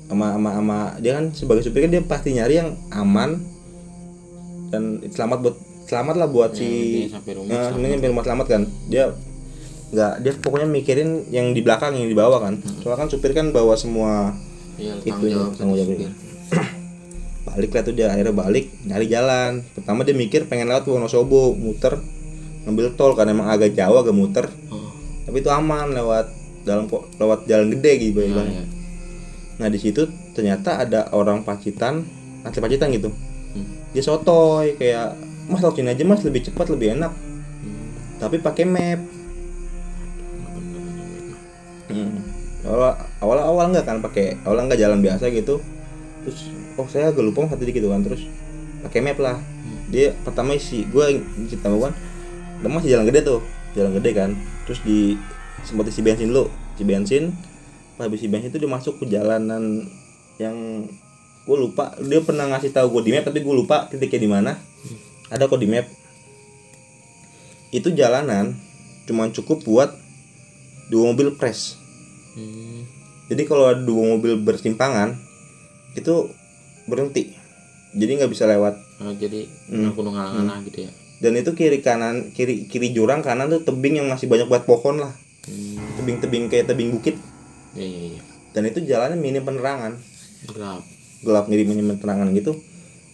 Sama 0.06 0.36
sama 0.38 0.50
sama 0.54 0.78
dia 1.00 1.18
kan 1.18 1.32
sebagai 1.32 1.64
supir 1.64 1.84
kan 1.84 1.90
dia 1.90 2.02
pasti 2.04 2.36
nyari 2.36 2.60
yang 2.60 2.76
aman 2.92 3.40
dan 4.70 5.02
selamat 5.08 5.38
buat 5.42 5.56
selamat 5.84 6.14
lah 6.16 6.28
buat 6.30 6.50
si 6.54 7.04
dia 7.04 7.12
sampai 7.12 7.32
rumah 7.36 7.50
Nah, 7.50 7.68
selamat. 7.72 7.90
sampai 7.92 8.08
rumah 8.08 8.24
selamat 8.24 8.46
kan. 8.46 8.62
Dia 8.88 9.04
nggak 9.92 10.12
dia 10.24 10.32
pokoknya 10.40 10.68
mikirin 10.68 11.28
yang 11.28 11.52
di 11.52 11.60
belakang 11.60 11.92
yang 11.92 12.08
di 12.08 12.16
bawah 12.16 12.40
kan 12.40 12.56
soalnya 12.80 13.04
kan 13.04 13.08
supir 13.12 13.36
kan 13.36 13.52
bawa 13.52 13.76
semua 13.76 14.32
iya 14.80 14.96
Itu 15.04 15.12
tanggung 15.12 15.28
ya, 15.28 15.36
jawab 15.36 15.52
tanggung 15.60 15.76
jawab 15.76 15.90
supir. 15.92 16.10
balik 17.52 17.70
lah 17.76 17.82
tuh 17.84 17.94
dia 17.94 18.06
akhirnya 18.08 18.32
balik 18.32 18.66
nyari 18.88 19.06
jalan 19.12 19.60
pertama 19.76 20.00
dia 20.08 20.16
mikir 20.16 20.48
pengen 20.48 20.72
lewat 20.72 20.88
Wonosobo 20.88 21.52
muter 21.52 22.00
ngambil 22.64 22.96
tol 22.96 23.12
karena 23.12 23.36
emang 23.36 23.52
agak 23.52 23.76
jauh 23.76 24.00
agak 24.00 24.16
muter 24.16 24.46
oh 24.72 24.92
tapi 25.32 25.40
itu 25.40 25.50
aman 25.50 25.94
lewat 25.94 26.26
dalam 26.68 26.86
lewat 27.16 27.48
jalan 27.48 27.72
gede 27.72 27.92
gitu 28.10 28.20
ibaratnya. 28.20 28.62
iya. 28.62 28.64
Nah 29.56 29.68
di 29.72 29.78
situ 29.78 30.04
ternyata 30.36 30.82
ada 30.82 31.10
orang 31.16 31.40
Pacitan, 31.40 32.04
asli 32.44 32.60
Pacitan 32.60 32.92
gitu. 32.92 33.08
Hmm. 33.56 33.66
Dia 33.96 34.02
sotoy 34.04 34.76
kayak 34.76 35.16
mas 35.48 35.64
sini 35.64 35.88
aja 35.88 36.04
mas 36.06 36.20
lebih 36.20 36.44
cepat 36.44 36.68
lebih 36.68 37.00
enak. 37.00 37.16
Hmm. 37.64 37.86
Tapi 38.20 38.44
pakai 38.44 38.64
map. 38.68 39.00
Hmm. 41.92 42.20
Awal 42.62 42.94
awal 43.20 43.38
awal 43.42 43.64
nggak 43.74 43.84
kan 43.84 43.98
pakai 44.00 44.40
awal 44.48 44.64
nggak 44.64 44.80
jalan 44.80 45.04
biasa 45.04 45.28
gitu. 45.30 45.60
Terus 46.24 46.48
oh 46.80 46.88
saya 46.88 47.12
agak 47.12 47.22
lupa 47.22 47.46
satu 47.46 47.62
dikit 47.62 47.84
kan 47.84 48.00
terus 48.00 48.24
pakai 48.82 49.04
map 49.04 49.20
lah. 49.20 49.36
Dia 49.92 50.16
pertama 50.24 50.56
isi 50.56 50.88
gue 50.88 51.20
cerita 51.52 51.68
kan, 51.68 51.92
masih 52.64 52.96
jalan 52.96 53.04
gede 53.12 53.20
tuh, 53.28 53.40
jalan 53.76 53.92
gede 54.00 54.10
kan. 54.16 54.30
Terus 54.64 54.80
di 54.82 55.20
sempat 55.68 55.92
isi 55.92 56.00
bensin 56.00 56.32
dulu, 56.32 56.48
isi 56.78 56.84
bensin. 56.88 57.24
Pas 58.00 58.08
habis 58.08 58.24
isi 58.24 58.32
bensin 58.32 58.48
itu 58.48 58.56
dia 58.56 58.70
masuk 58.72 59.04
ke 59.04 59.12
jalanan 59.12 59.84
yang 60.40 60.88
gue 61.42 61.56
lupa 61.58 61.90
dia 61.98 62.22
pernah 62.22 62.46
ngasih 62.54 62.70
tahu 62.70 62.98
gue 62.98 63.10
di 63.10 63.12
map 63.18 63.26
tapi 63.26 63.42
gue 63.42 63.54
lupa 63.54 63.90
titiknya 63.90 64.20
di 64.22 64.30
mana 64.30 64.52
ada 65.26 65.50
kok 65.50 65.58
di 65.58 65.66
map 65.66 65.90
itu 67.74 67.90
jalanan 67.90 68.54
cuma 69.10 69.26
cukup 69.34 69.66
buat 69.66 69.90
dua 70.86 71.10
mobil 71.10 71.34
press 71.34 71.81
Hmm. 72.32 72.88
jadi 73.28 73.42
kalau 73.44 73.68
ada 73.68 73.80
dua 73.80 74.16
mobil 74.16 74.40
bersimpangan 74.40 75.16
itu 75.92 76.32
berhenti. 76.84 77.36
Jadi 77.92 78.10
nggak 78.16 78.32
bisa 78.32 78.48
lewat. 78.48 78.74
Oh, 79.04 79.12
jadi 79.12 79.44
Hmm. 79.68 79.92
aku 79.92 80.00
ngalah-ngalah 80.00 80.64
gitu 80.64 80.88
ya? 80.88 80.90
Dan 81.20 81.36
itu 81.36 81.52
kiri 81.52 81.84
kanan 81.84 82.32
kiri 82.32 82.66
kiri 82.66 82.90
jurang 82.90 83.20
kanan 83.20 83.46
tuh 83.46 83.62
tebing 83.62 84.00
yang 84.00 84.08
masih 84.08 84.26
banyak 84.26 84.48
buat 84.48 84.64
pohon 84.64 84.98
lah. 84.98 85.12
Hmm. 85.42 85.76
tebing-tebing 85.98 86.46
kayak 86.48 86.70
tebing 86.70 86.94
bukit. 86.94 87.18
Iya 87.74 87.84
iya 87.84 88.02
iya. 88.16 88.20
Dan 88.52 88.62
itu 88.68 88.78
jalannya 88.82 89.18
minim 89.18 89.42
penerangan. 89.42 89.98
Gelap. 90.46 90.82
Gelap 91.22 91.44
mirip 91.46 91.66
minim 91.66 91.94
penerangan 91.94 92.30
gitu. 92.32 92.56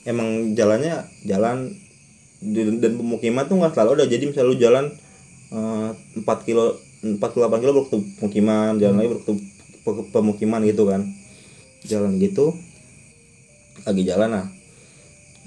Emang 0.04 0.52
jalannya 0.52 1.04
jalan 1.24 1.72
dan 2.40 2.92
pemukiman 2.94 3.44
tuh 3.44 3.57
nggak 3.59 3.74
selalu 3.74 3.90
ada. 3.98 4.07
Jadi 4.07 4.24
misalnya 4.31 4.48
lu 4.48 4.57
jalan 4.57 4.85
eh, 5.48 5.90
4 6.20 6.46
kilo 6.46 6.76
4 7.02 7.18
kilo 7.20 7.46
8 7.46 7.62
kilo 7.62 7.72
baru 7.78 7.87
ke 7.87 7.96
pemukiman 8.18 8.78
jalan 8.78 8.96
lagi 8.98 9.08
baru 9.14 9.22
ke 9.26 10.02
pemukiman 10.11 10.61
gitu 10.66 10.82
kan. 10.88 11.02
Jalan 11.87 12.18
gitu 12.18 12.54
lagi 13.87 14.02
jalan 14.02 14.28
nah 14.34 14.46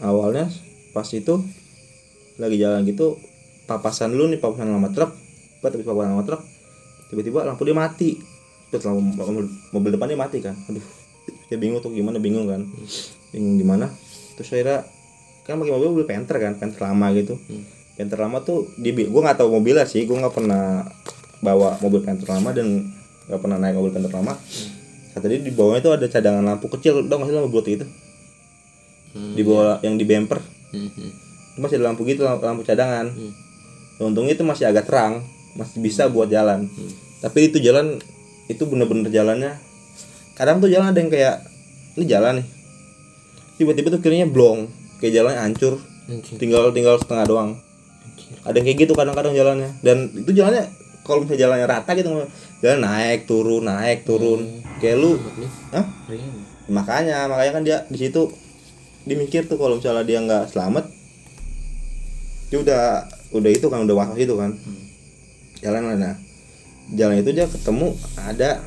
awalnya 0.01 0.47
pas 0.95 1.05
itu 1.11 1.43
lagi 2.39 2.57
jalan 2.57 2.87
gitu 2.87 3.19
papasan 3.67 4.15
lu 4.15 4.31
nih 4.31 4.39
papasan 4.39 4.71
sama 4.71 4.89
truk 4.89 5.11
habis 5.61 5.85
papasan 5.85 6.11
sama 6.17 6.25
truk 6.25 6.41
tiba-tiba 7.11 7.43
lampu 7.43 7.67
dia 7.67 7.75
mati. 7.75 8.17
Terus 8.71 8.87
lampu 8.87 9.03
mobil, 9.03 9.45
mobil 9.75 9.91
depan 9.91 10.07
dia 10.07 10.19
mati 10.19 10.39
kan. 10.39 10.55
Aduh 10.71 10.83
dia 11.51 11.59
bingung 11.59 11.83
tuh 11.83 11.91
gimana 11.91 12.17
bingung 12.17 12.47
kan. 12.47 12.63
Bingung 13.35 13.59
gimana. 13.59 13.91
Terus 14.39 14.47
akhirnya 14.55 14.87
kan 15.43 15.59
pakai 15.59 15.73
mobil 15.75 15.87
mobil 15.91 16.05
penter 16.07 16.39
kan 16.39 16.55
penter 16.55 16.79
lama 16.79 17.11
gitu. 17.13 17.35
Hmm. 17.35 17.67
penter 17.91 18.17
lama 18.17 18.41
tuh 18.41 18.71
di 18.79 18.95
gue 18.95 19.21
nggak 19.21 19.37
tahu 19.37 19.61
mobilnya 19.61 19.85
sih 19.85 20.07
gue 20.07 20.15
nggak 20.15 20.33
pernah 20.33 20.87
bawa 21.41 21.77
mobil 21.81 22.05
penter 22.05 22.29
lama 22.29 22.49
dan 22.53 22.93
nggak 23.27 23.39
pernah 23.41 23.57
naik 23.57 23.75
mobil 23.77 23.93
penter 23.93 24.11
lama. 24.13 24.37
Kata 25.11 25.25
dia 25.27 25.43
di 25.43 25.51
bawahnya 25.51 25.81
tuh 25.83 25.93
ada 25.97 26.05
cadangan 26.07 26.43
lampu 26.45 26.71
kecil 26.71 27.03
dong 27.05 27.27
masih 27.27 27.35
lampu 27.35 27.51
blue 27.51 27.65
itu? 27.67 27.85
Hmm, 29.11 29.35
di 29.35 29.43
bawah 29.43 29.83
yang 29.83 29.99
di 29.99 30.07
bumper 30.07 30.39
hmm, 30.71 30.87
hmm. 30.87 31.11
itu 31.51 31.59
masih 31.59 31.83
ada 31.83 31.91
lampu 31.91 32.07
gitu 32.07 32.23
lampu, 32.23 32.47
lampu 32.47 32.63
cadangan. 32.63 33.11
Hmm. 33.11 33.33
untungnya 33.99 34.39
itu 34.39 34.47
masih 34.47 34.71
agak 34.71 34.87
terang 34.87 35.19
masih 35.59 35.83
bisa 35.83 36.07
buat 36.07 36.31
jalan. 36.31 36.63
Hmm. 36.63 36.91
tapi 37.19 37.51
itu 37.51 37.59
jalan 37.59 37.99
itu 38.47 38.63
bener-bener 38.63 39.11
jalannya 39.11 39.59
kadang 40.39 40.63
tuh 40.63 40.71
jalan 40.71 40.95
ada 40.95 40.99
yang 41.03 41.11
kayak 41.11 41.43
ini 41.99 42.05
jalan 42.07 42.33
nih. 42.39 42.47
Tiba-tiba 43.59 43.87
tuh 43.91 44.01
kirinya 44.01 44.27
blong 44.31 44.71
kayak 45.03 45.13
jalannya 45.21 45.39
hancur. 45.43 45.77
Tinggal 46.39 46.71
tinggal 46.71 46.97
setengah 46.97 47.25
doang. 47.27 47.49
Ada 48.47 48.57
yang 48.57 48.65
kayak 48.71 48.79
gitu 48.87 48.93
kadang-kadang 48.95 49.35
jalannya. 49.35 49.69
Dan 49.83 50.09
itu 50.15 50.31
jalannya 50.31 50.71
kalau 51.01 51.25
misalnya 51.25 51.41
jalannya 51.49 51.67
rata 51.67 51.91
gitu 51.97 52.09
jalan 52.61 52.79
naik 52.85 53.25
turun 53.25 53.63
naik 53.65 54.05
turun. 54.05 54.61
Kayak 54.77 54.97
lu. 55.01 55.17
Hah? 55.73 55.85
Makanya 56.69 57.25
makanya 57.29 57.51
kan 57.57 57.63
dia 57.65 57.77
di 57.89 57.97
situ 57.97 58.29
dimikir 59.05 59.49
tuh 59.49 59.57
kalau 59.57 59.81
misalnya 59.81 60.05
dia 60.05 60.21
nggak 60.21 60.53
selamat 60.53 60.85
dia 62.53 62.61
udah 62.61 62.83
udah 63.33 63.51
itu 63.51 63.65
kan 63.71 63.85
udah 63.85 63.95
was 63.97 64.13
itu 64.17 64.33
kan. 64.37 64.53
Hmm. 64.53 64.81
jalan 65.61 65.81
lah 65.89 65.97
nah. 65.97 66.15
Jalan 66.91 67.23
itu 67.23 67.31
dia 67.33 67.45
ketemu 67.49 67.97
ada 68.19 68.61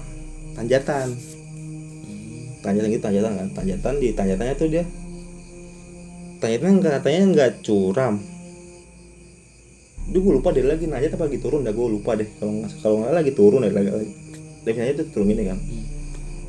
tanjatan. 0.58 1.06
Hmm. 1.14 2.42
tanjatan 2.66 2.88
gitu 2.90 3.02
tanjatan 3.02 3.32
kan. 3.38 3.48
Tanjatan 3.54 3.92
di 4.02 4.08
tanjatannya 4.10 4.54
tuh 4.58 4.68
dia 4.70 4.84
tanjatannya 6.42 6.74
nggak 6.82 6.92
katanya 6.98 7.22
nggak 7.30 7.50
curam 7.62 8.33
dia 10.04 10.20
gue 10.20 10.32
lupa 10.36 10.52
deh 10.52 10.60
lagi 10.60 10.84
nanjat 10.84 11.16
apa 11.16 11.24
lagi 11.32 11.40
turun 11.40 11.64
dah 11.64 11.72
gue 11.72 11.86
lupa 11.88 12.12
deh. 12.12 12.28
Kalau 12.36 12.52
nggak 12.60 12.70
kalau 12.84 12.96
nggak 13.00 13.12
lagi 13.16 13.32
turun 13.32 13.60
deh 13.64 13.72
lagi 13.72 13.88
lagi. 13.88 14.12
Definisinya 14.64 14.94
itu 15.00 15.04
turun 15.12 15.26
gini 15.32 15.44
kan. 15.48 15.58
Hmm. 15.58 15.84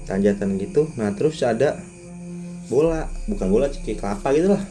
tanjatan 0.06 0.50
gitu. 0.62 0.82
Nah 1.00 1.10
terus 1.16 1.40
ada 1.42 1.80
bola. 2.68 3.08
Bukan 3.32 3.48
bola 3.48 3.72
kayak 3.72 3.98
kelapa 3.98 4.28
gitu 4.36 4.54
lah. 4.54 4.64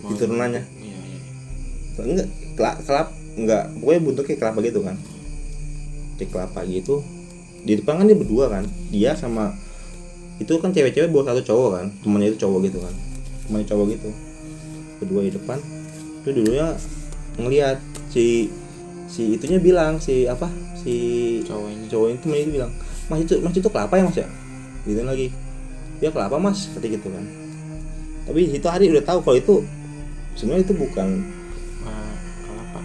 Mau- 0.00 0.12
di 0.12 0.14
turunannya. 0.16 0.62
Iya 0.80 0.96
iya 0.96 1.20
enggak 2.06 2.28
kelap 2.54 2.76
kelap 2.86 3.08
enggak. 3.36 3.62
Pokoknya 3.82 4.00
bentuknya 4.00 4.36
kelapa 4.38 4.58
gitu 4.62 4.80
kan. 4.86 4.96
Kayak 6.16 6.30
kelapa 6.30 6.60
gitu. 6.70 6.94
Di 7.66 7.72
depan 7.82 7.98
kan 7.98 8.06
dia 8.06 8.16
berdua 8.16 8.44
kan. 8.46 8.64
Dia 8.94 9.18
sama 9.18 9.50
itu 10.36 10.52
kan 10.60 10.70
cewek-cewek 10.70 11.10
bawa 11.10 11.34
satu 11.34 11.42
cowok 11.42 11.70
kan. 11.74 11.86
Temannya 12.06 12.30
itu 12.30 12.38
cowok 12.46 12.70
gitu 12.70 12.78
kan. 12.80 12.94
Temannya 13.48 13.66
cowok 13.66 13.86
gitu. 13.98 14.10
Berdua 15.02 15.20
di 15.26 15.32
depan. 15.34 15.58
Itu 16.22 16.30
dulunya 16.32 16.76
ngelihat 17.36 17.78
si 18.10 18.50
si 19.06 19.38
itunya 19.38 19.62
bilang 19.62 20.02
si 20.02 20.26
apa 20.26 20.50
si 20.74 20.94
cowok 21.46 21.68
ini 21.70 21.84
cowok 21.86 22.08
itu 22.14 22.26
itu 22.30 22.50
bilang 22.58 22.72
mas 23.06 23.22
itu 23.22 23.38
mas 23.42 23.54
itu 23.54 23.68
kelapa 23.70 23.94
ya 23.98 24.04
mas 24.06 24.16
ya? 24.18 24.28
Gitu 24.86 25.00
lagi. 25.02 25.28
Dia 26.02 26.10
kelapa 26.12 26.36
mas 26.36 26.68
seperti 26.68 26.98
gitu 26.98 27.08
kan. 27.10 27.24
Tapi 28.26 28.38
di 28.46 28.50
situ 28.58 28.66
hari 28.66 28.90
udah 28.90 29.04
tahu 29.06 29.22
kalau 29.22 29.36
itu 29.38 29.54
sebenarnya 30.34 30.66
itu 30.66 30.74
bukan 30.74 31.08
kelapa. 32.42 32.80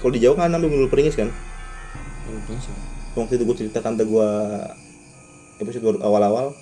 Kalau 0.00 0.12
di 0.12 0.20
Jawa 0.20 0.34
kan 0.44 0.50
namanya 0.52 0.72
bulu 0.72 0.88
peringis 0.88 1.14
kan? 1.14 1.28
Sih 2.50 2.90
waktu 3.14 3.38
itu 3.38 3.44
gue 3.46 3.56
cerita 3.66 3.78
tante 3.82 4.06
gue 4.06 4.28
episode 5.58 5.82
baru 5.82 5.98
awal-awal 6.06 6.54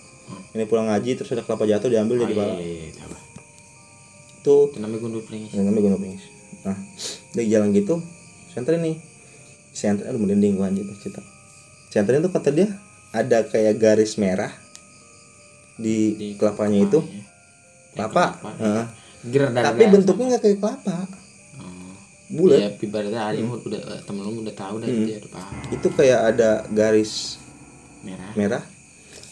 ini 0.57 0.65
pulang 0.65 0.89
ngaji 0.89 1.21
terus 1.21 1.33
ada 1.33 1.45
kelapa 1.45 1.69
jatuh 1.69 1.89
diambil 1.93 2.21
oh, 2.21 2.21
jadi 2.25 2.35
iya, 2.37 2.45
iya, 2.57 2.77
iya, 2.89 2.93
tahu. 2.97 3.17
itu 4.39 4.55
itu 4.73 4.79
namanya 4.81 5.01
gundul 5.01 5.23
pringis 5.25 5.53
yang 5.53 5.65
namanya 5.69 5.83
gunung 5.89 6.01
peringis. 6.01 6.25
Nah 6.65 6.77
dari 7.31 7.47
jalan 7.47 7.71
gitu 7.71 8.01
sentren 8.49 8.81
nih 8.81 8.97
sentren 9.71 10.09
aduh 10.09 10.19
merinding 10.19 10.55
gue 10.55 10.65
anjir 10.65 10.85
cerita 10.99 11.21
sentren 11.89 12.19
itu 12.19 12.29
kata 12.29 12.51
dia 12.51 12.69
ada 13.11 13.43
kayak 13.43 13.77
garis 13.77 14.17
merah 14.17 14.53
di, 15.75 16.13
Di 16.13 16.29
kelapanya 16.35 16.83
itu 16.83 16.99
kelapanya. 16.99 17.27
Yang 17.89 17.97
kelapa 17.97 18.25
kelapa, 18.35 19.51
dari 19.51 19.65
tapi 19.65 19.83
bentuknya 19.89 20.25
nggak 20.29 20.43
kayak 20.43 20.59
kelapa 20.59 20.97
bulat 22.29 22.59
Ya, 22.59 22.69
ibaratnya 22.79 23.21
hari 23.23 23.41
Hmm. 23.41 23.57
udah 23.57 23.81
temen 24.03 24.21
lu 24.23 24.45
udah 24.45 24.53
tahu 24.53 24.75
dah 24.79 24.87
dia 24.87 25.17
udah 25.17 25.33
paham. 25.33 25.55
itu 25.73 25.89
kayak 25.91 26.21
ada 26.29 26.51
garis 26.69 27.41
Merah. 27.99 28.33
merah 28.35 28.63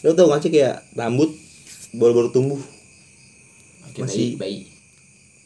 lo 0.01 0.11
tau 0.11 0.27
gak 0.27 0.41
sih 0.41 0.49
kayak 0.49 0.81
rambut 0.93 1.29
baru-baru 1.91 2.29
tumbuh 2.31 2.57
Oke, 3.87 4.01
Masih- 4.01 4.33
bayi. 4.33 4.35
bayi. 4.35 4.57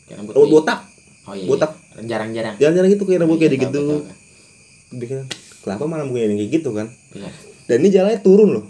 Kayak 0.05 0.17
rambut 0.17 0.33
rambut 0.33 0.43
bayi. 0.43 0.53
botak 0.53 0.79
Oh 1.21 1.33
iya. 1.33 1.45
botak. 1.45 1.71
Jarang-jarang. 1.91 2.55
jangan-jangan 2.55 2.89
gitu 2.89 3.03
kayak 3.03 3.19
rambut 3.21 3.37
kayak 3.37 3.51
Iya, 3.51 3.63
gitu. 3.67 3.83
bikin 4.95 5.17
kelapa 5.61 5.83
malah 5.85 6.07
mungkin 6.07 6.31
yang 6.31 6.39
kayak 6.39 6.51
gitu 6.57 6.69
kan? 6.71 6.87
Benar. 7.11 7.31
dan 7.67 7.75
ini 7.79 7.89
jalannya 7.89 8.19
turun 8.19 8.49
loh. 8.59 8.65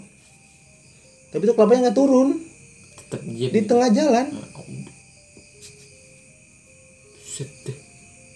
Tapi 1.30 1.42
itu 1.42 1.54
kelapanya 1.54 1.88
nggak 1.88 1.96
turun. 1.96 2.28
Tetep 2.98 3.20
diem. 3.24 3.50
di 3.50 3.60
tengah 3.64 3.88
jalan. 3.88 4.26
Set 7.24 7.48
deh. 7.64 7.76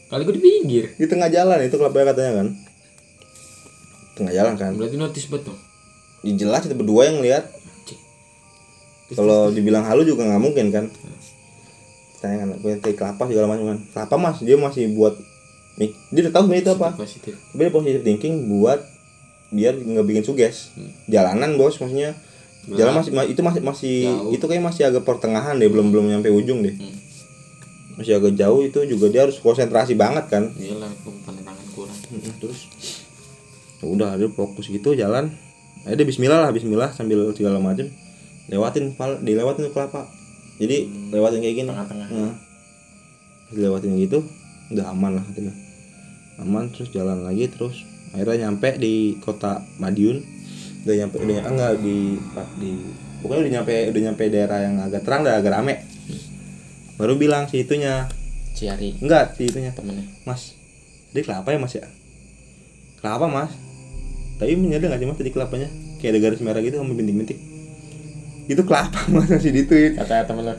Kali 0.06 0.22
gue 0.22 0.34
di 0.34 0.42
pinggir. 0.42 0.84
di 0.94 1.06
tengah 1.06 1.28
jalan 1.28 1.58
itu 1.60 1.76
kelapanya 1.76 2.14
katanya 2.14 2.32
kan? 2.42 2.48
Tengah 4.16 4.32
jalan 4.32 4.54
kan? 4.56 4.70
Berarti 4.74 4.96
notice 4.96 5.28
betul. 5.28 5.54
Ya, 6.24 6.32
jelas 6.34 6.64
itu 6.64 6.74
berdua 6.74 7.10
yang 7.10 7.20
lihat. 7.20 7.52
Kalau 9.06 9.54
dibilang 9.54 9.86
halu 9.86 10.02
juga 10.02 10.26
nggak 10.26 10.42
mungkin 10.42 10.66
kan 10.74 10.84
tanya 12.18 12.42
kan 12.42 12.48
gue 12.56 12.72
kayak 12.80 12.96
kelapa 12.96 13.22
segala 13.28 13.46
macam 13.46 13.64
kan. 13.70 13.78
Kelapa 13.92 14.14
mas 14.16 14.38
dia 14.40 14.56
masih 14.56 14.92
buat 14.92 15.14
dia 15.76 16.20
udah 16.24 16.32
tahu 16.32 16.48
itu 16.50 16.70
apa. 16.72 16.96
Positif. 16.96 17.36
tapi 17.52 17.68
dia 17.68 17.72
positive 17.72 18.02
thinking 18.02 18.48
buat 18.48 18.80
biar 19.52 19.76
nggak 19.76 20.06
bikin 20.08 20.24
suges. 20.24 20.72
Jalanan 21.06 21.60
bos 21.60 21.76
maksudnya. 21.76 22.16
Jalan 22.66 22.98
masih 22.98 23.12
ma- 23.14 23.28
itu 23.28 23.40
masih 23.44 23.60
masih 23.62 23.96
Jauh. 24.10 24.32
itu 24.34 24.44
kayak 24.48 24.62
masih 24.64 24.82
agak 24.88 25.06
pertengahan 25.06 25.54
deh 25.54 25.70
belum 25.70 25.94
belum 25.94 26.10
nyampe 26.10 26.32
ujung 26.32 26.64
deh. 26.64 26.74
Hmm. 26.74 26.94
masih 27.96 28.20
agak 28.20 28.36
jauh 28.36 28.60
itu 28.60 28.84
juga 28.84 29.08
dia 29.08 29.24
harus 29.24 29.40
konsentrasi 29.40 29.96
banget 29.96 30.28
kan. 30.28 30.52
Gila, 30.52 30.84
penerangan 31.24 31.66
kurang. 31.72 31.96
Mm, 32.12 32.28
terus. 32.36 32.68
Ya 33.80 33.86
udah 33.88 34.10
dia 34.20 34.28
fokus 34.28 34.68
gitu 34.68 34.92
jalan. 34.92 35.32
Eh 35.88 35.96
dia 35.96 36.04
Bismillah 36.04 36.44
lah 36.44 36.50
Bismillah 36.52 36.92
sambil 36.92 37.24
segala 37.32 37.56
macem 37.56 37.88
lewatin 38.46 38.94
pal 38.94 39.18
dilewatin 39.22 39.70
kelapa 39.74 40.06
jadi 40.56 40.88
lewatin 41.12 41.40
kayak 41.44 41.56
gini 41.60 41.68
Tengah-tengah. 41.68 42.08
Nah, 42.08 42.34
dilewatin 43.52 43.94
gitu 44.00 44.26
udah 44.74 44.90
aman 44.90 45.20
lah 45.20 45.24
katanya 45.30 45.54
aman 46.42 46.68
terus 46.74 46.90
jalan 46.90 47.22
lagi 47.22 47.46
terus 47.46 47.86
akhirnya 48.10 48.48
nyampe 48.48 48.74
di 48.76 49.14
kota 49.22 49.62
Madiun 49.78 50.18
udah 50.82 50.94
nyampe 50.94 51.16
udah 51.22 51.36
ah, 51.42 51.50
enggak 51.50 51.72
di 51.82 52.18
di 52.58 52.70
pokoknya 53.22 53.40
udah 53.46 53.52
nyampe 53.58 53.74
udah 53.94 54.00
nyampe 54.10 54.22
daerah 54.30 54.58
yang 54.66 54.74
agak 54.82 55.02
terang 55.06 55.22
dan 55.22 55.38
agak 55.38 55.54
rame 55.54 55.86
baru 56.98 57.14
bilang 57.14 57.46
si 57.46 57.62
itunya 57.62 58.10
Ciari 58.56 58.96
enggak 59.04 59.36
si 59.36 59.52
itunya 59.52 59.68
temennya. 59.76 60.08
Mas, 60.24 60.56
ini 61.12 61.20
kelapa 61.20 61.52
ya 61.52 61.60
mas 61.60 61.76
ya? 61.76 61.84
Kelapa 63.04 63.28
mas? 63.28 63.52
Tapi 64.40 64.56
menyadar 64.56 64.96
gak 64.96 65.04
sih 65.04 65.08
mas 65.12 65.18
tadi 65.20 65.28
kelapanya? 65.28 65.68
Kayak 66.00 66.16
ada 66.16 66.20
garis 66.24 66.40
merah 66.40 66.64
gitu 66.64 66.80
sama 66.80 66.96
bintik-bintik 66.96 67.36
Itu 68.46 68.62
kelapa 68.62 69.02
mas 69.12 69.26
masih 69.26 69.50
dituit 69.50 69.98
Kata 69.98 70.26
temen 70.26 70.46
lo. 70.46 70.54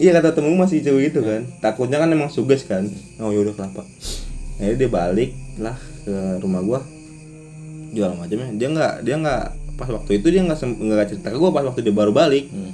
Iya 0.00 0.10
kata 0.18 0.34
temen 0.36 0.56
masih 0.56 0.80
cewek 0.84 1.12
gitu 1.12 1.20
kan. 1.24 1.44
Takutnya 1.60 2.00
kan 2.00 2.08
emang 2.12 2.28
suges 2.32 2.64
kan. 2.64 2.88
Oh 3.20 3.32
yaudah 3.32 3.52
kelapa. 3.56 3.84
Akhirnya 4.60 4.76
dia 4.78 4.90
balik 4.90 5.30
lah 5.60 5.76
ke 6.04 6.14
rumah 6.40 6.60
gua. 6.64 6.80
Jual 7.92 8.16
macamnya 8.16 8.56
Dia 8.56 8.68
nggak 8.72 8.92
dia 9.04 9.16
nggak 9.20 9.42
pas 9.76 9.88
waktu 9.88 10.20
itu 10.20 10.26
dia 10.32 10.42
nggak 10.44 10.58
nggak 10.58 11.06
cerita 11.12 11.28
ke 11.32 11.38
gua 11.40 11.52
pas 11.52 11.64
waktu 11.64 11.84
dia 11.84 11.94
baru 11.94 12.12
balik. 12.12 12.48
Hmm. 12.50 12.72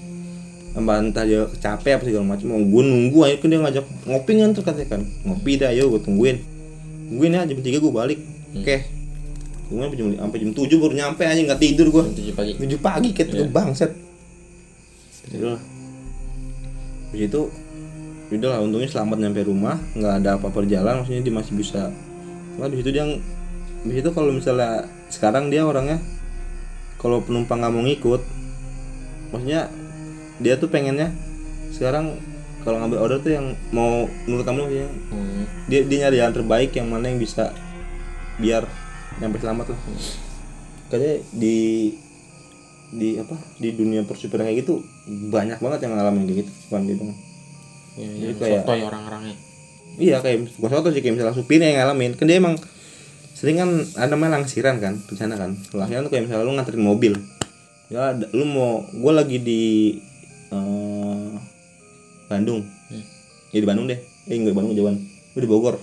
Entah 0.78 1.24
dia 1.26 1.42
capek 1.58 1.98
apa 1.98 2.04
segala 2.06 2.24
macam. 2.38 2.54
Mau 2.54 2.62
gue 2.62 2.82
nunggu 2.86 3.18
aja 3.26 3.34
kan 3.42 3.48
dia 3.50 3.60
ngajak 3.60 3.84
ngopi 4.06 4.30
kan 4.38 4.50
terus 4.54 4.64
katanya 4.66 4.88
kan. 4.94 5.00
Ngopi 5.26 5.52
dah 5.58 5.70
yuk 5.74 5.86
gue 5.98 6.00
tungguin. 6.06 6.36
Tungguin 7.10 7.34
ya 7.34 7.42
jam 7.50 7.58
tiga 7.58 7.78
gue 7.82 7.92
balik. 7.92 8.18
Oke. 8.54 8.86
Tungguin 9.66 9.90
sampai 9.90 9.98
jam 9.98 10.06
sampai 10.16 10.38
jam 10.38 10.50
tujuh 10.54 10.76
baru 10.78 10.94
nyampe 10.94 11.22
aja 11.26 11.40
nggak 11.44 11.60
tidur 11.60 11.86
gue 11.90 12.04
tujuh 12.14 12.34
pagi. 12.38 12.52
tujuh 12.56 12.78
pagi 12.78 13.08
kayak 13.10 13.28
Iya. 13.34 13.42
yeah. 13.42 13.50
bangset 13.50 13.90
lah. 15.36 15.60
Habis 17.08 17.22
itu 17.28 17.42
udah 18.28 18.48
lah 18.52 18.60
untungnya 18.60 18.88
selamat 18.92 19.16
nyampe 19.24 19.40
rumah 19.48 19.80
nggak 19.96 20.14
ada 20.20 20.30
apa-apa 20.36 20.68
di 20.68 20.76
jalan 20.76 21.00
maksudnya 21.00 21.24
dia 21.24 21.34
masih 21.34 21.54
bisa. 21.56 21.82
Lah 22.60 22.68
di 22.68 22.76
situ 22.80 22.90
dia 22.92 23.04
di 23.84 23.92
situ 23.94 24.08
kalau 24.12 24.32
misalnya 24.34 24.84
sekarang 25.08 25.48
dia 25.48 25.64
orangnya 25.64 26.00
kalau 27.00 27.22
penumpang 27.22 27.62
nggak 27.62 27.72
mau 27.72 27.84
ngikut 27.86 28.20
maksudnya 29.30 29.70
dia 30.42 30.58
tuh 30.58 30.68
pengennya 30.68 31.14
sekarang 31.72 32.18
kalau 32.66 32.82
ngambil 32.82 32.98
order 33.00 33.18
tuh 33.22 33.32
yang 33.32 33.46
mau 33.70 34.04
menurut 34.26 34.44
kamu 34.44 34.66
ya 34.68 34.86
Hmm. 35.08 35.44
dia 35.70 35.86
dia 35.86 35.98
nyari 36.04 36.16
jalan 36.20 36.34
terbaik 36.34 36.70
yang 36.74 36.90
mana 36.90 37.08
yang 37.08 37.16
bisa 37.22 37.54
biar 38.36 38.66
nyampe 39.18 39.40
selamat 39.40 39.72
lah. 39.72 39.80
Kayaknya 40.88 41.14
di 41.32 41.58
di 42.88 43.20
apa 43.20 43.36
di 43.56 43.68
dunia 43.70 44.00
persupir 44.02 44.40
kayak 44.40 44.64
gitu 44.64 44.80
banyak 45.28 45.58
banget 45.58 45.78
yang 45.84 45.92
ngalamin 45.92 46.24
kayak 46.24 46.38
gitu 46.42 46.50
bukan 46.66 46.82
doang 46.86 47.12
Ya, 47.98 48.06
Jadi 48.14 48.34
kayak- 48.38 48.62
sotoy 48.62 48.80
orang-orangnya. 48.86 49.34
iya 49.98 50.22
kayak 50.22 50.54
bukan 50.54 50.70
soto 50.70 50.94
sih 50.94 51.02
kayak 51.02 51.18
misalnya 51.18 51.34
supirnya 51.34 51.66
yang 51.66 51.78
ngalamin. 51.82 52.14
Kan 52.14 52.30
dia 52.30 52.38
emang 52.38 52.54
sering 53.34 53.58
kan 53.58 53.70
ada 53.98 54.14
namanya 54.14 54.38
langsiran 54.38 54.78
kan 54.78 54.94
di 55.02 55.18
sana 55.18 55.34
kan. 55.34 55.58
Langsiran 55.74 56.06
tuh 56.06 56.12
kayak 56.14 56.30
misalnya 56.30 56.46
lu 56.46 56.54
nganterin 56.54 56.78
mobil. 56.78 57.18
Ya 57.90 58.14
lu 58.30 58.46
mau 58.46 58.86
gue 58.86 59.12
lagi 59.12 59.42
di 59.42 59.62
eh, 60.54 61.30
Bandung. 62.30 62.62
Hmm. 62.62 63.02
ya 63.50 63.58
di 63.58 63.66
Bandung 63.66 63.90
deh. 63.90 63.98
Eh 64.30 64.38
enggak 64.38 64.54
Bandung 64.54 64.78
jauhan 64.78 64.94
gue 65.34 65.40
di 65.42 65.50
Bogor. 65.50 65.82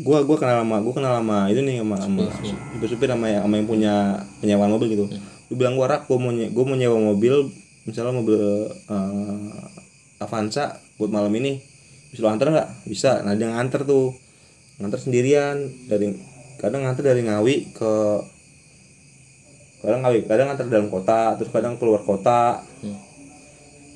Gua 0.00 0.24
gua 0.24 0.34
kenal 0.34 0.64
sama 0.64 0.80
gua 0.80 0.94
kenal 0.96 1.12
sama 1.20 1.46
itu 1.46 1.60
nih 1.60 1.78
sama 1.78 1.94
sama 2.00 2.24
supir 2.72 2.88
supir 2.88 3.06
sama 3.06 3.28
yang 3.28 3.44
sama 3.44 3.54
yang 3.54 3.68
punya 3.68 3.94
penyewaan 4.40 4.72
mobil 4.72 4.90
gitu 4.90 5.06
lu 5.46 5.54
bilang 5.54 5.78
gua 5.78 5.86
rak 5.86 6.10
gua 6.10 6.18
mau 6.18 6.32
gua 6.32 6.64
mau 6.66 6.74
nyewa 6.74 6.98
mobil 6.98 7.50
misalnya 7.86 8.12
mobil 8.14 8.40
eh, 8.70 9.50
Avanza 10.16 10.80
buat 10.96 11.12
malam 11.12 11.30
ini. 11.36 11.60
Bisa 12.08 12.24
lu 12.24 12.32
antar 12.32 12.48
nggak? 12.48 12.88
Bisa. 12.88 13.20
Nah 13.20 13.36
dia 13.36 13.52
nganter 13.52 13.84
tuh. 13.84 14.16
Nganter 14.80 15.00
sendirian 15.00 15.56
dari 15.88 16.16
kadang 16.56 16.84
nganter 16.88 17.04
dari 17.12 17.20
Ngawi 17.24 17.76
ke 17.76 17.92
kadang 19.84 20.00
Ngawi 20.02 20.24
kadang 20.24 20.46
nganter 20.48 20.66
dalam 20.72 20.88
kota 20.88 21.36
terus 21.36 21.52
kadang 21.52 21.76
keluar 21.76 22.00
kota. 22.02 22.64
Hmm. 22.84 22.96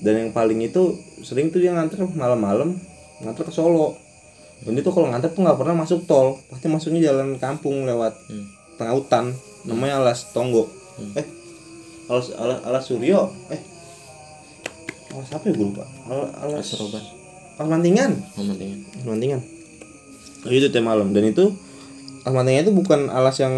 dan 0.00 0.16
yang 0.16 0.32
paling 0.32 0.56
itu 0.64 0.96
sering 1.20 1.52
tuh 1.52 1.60
dia 1.60 1.76
nganter 1.76 2.00
malam-malam 2.16 2.72
nganter 3.20 3.44
ke 3.44 3.52
Solo. 3.52 3.96
Dan 4.64 4.76
itu 4.76 4.88
kalau 4.92 5.12
nganter 5.12 5.28
tuh 5.32 5.44
nggak 5.44 5.56
pernah 5.60 5.84
masuk 5.84 6.08
tol 6.08 6.40
pasti 6.48 6.68
masuknya 6.72 7.12
jalan 7.12 7.36
kampung 7.36 7.84
lewat 7.84 8.16
Hmm. 8.28 8.48
tengah 8.80 8.96
hutan 8.96 9.24
namanya 9.68 10.00
alas 10.00 10.32
tonggo. 10.32 10.68
Eh 11.16 11.24
alas 12.10 12.26
alas 12.34 12.58
alas 12.60 12.82
suryo 12.84 13.20
eh 13.48 13.60
alas 15.10 15.30
apa 15.30 15.44
ya 15.44 15.52
gue 15.52 15.64
lupa 15.64 15.84
alas 16.04 16.30
alas, 16.36 16.64
Seroban. 16.66 17.02
alas 17.56 17.68
mantingan 17.68 18.12
Momentingnya. 18.34 18.78
alas 18.96 19.06
mantingan 19.06 19.40
Oh, 20.40 20.48
itu 20.48 20.66
tiap 20.66 20.82
malam 20.82 21.12
dan 21.12 21.24
itu 21.24 21.52
alas 22.20 22.34
mantingan 22.34 22.64
itu 22.64 22.72
bukan 22.74 23.00
alas 23.08 23.36
yang 23.38 23.54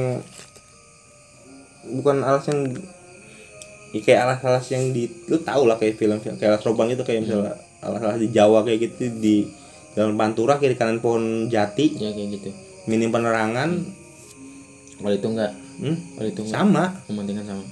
bukan 1.85 2.21
alas 2.21 2.45
yang 2.45 2.61
ya 3.91 4.01
kayak 4.01 4.21
alas-alas 4.23 4.65
yang 4.69 4.91
di 4.91 5.05
lu 5.27 5.37
tau 5.39 5.63
lah 5.63 5.77
kayak 5.77 5.95
film 5.95 6.17
kayak 6.19 6.41
alas 6.49 6.63
robang 6.63 6.89
itu 6.89 7.03
kayak 7.03 7.23
misalnya 7.23 7.55
alas-alas 7.81 8.17
di 8.17 8.29
Jawa 8.29 8.63
kayak 8.63 8.79
gitu 8.83 9.03
di 9.15 9.37
jalan 9.93 10.15
pantura 10.15 10.57
kiri 10.57 10.73
kanan 10.73 10.99
pohon 10.99 11.47
jati 11.47 11.93
Ya 11.95 12.09
kayak 12.09 12.29
gitu. 12.33 12.51
minim 12.87 13.09
penerangan 13.09 13.85
Kalau 14.97 15.13
itu 15.13 15.29
enggak. 15.29 15.53
hmm, 15.77 15.97
Kalau 16.15 16.29
itu 16.29 16.41
enggak. 16.41 16.55
sama 16.57 16.85
Mementingkan 17.05 17.45
sama. 17.45 17.65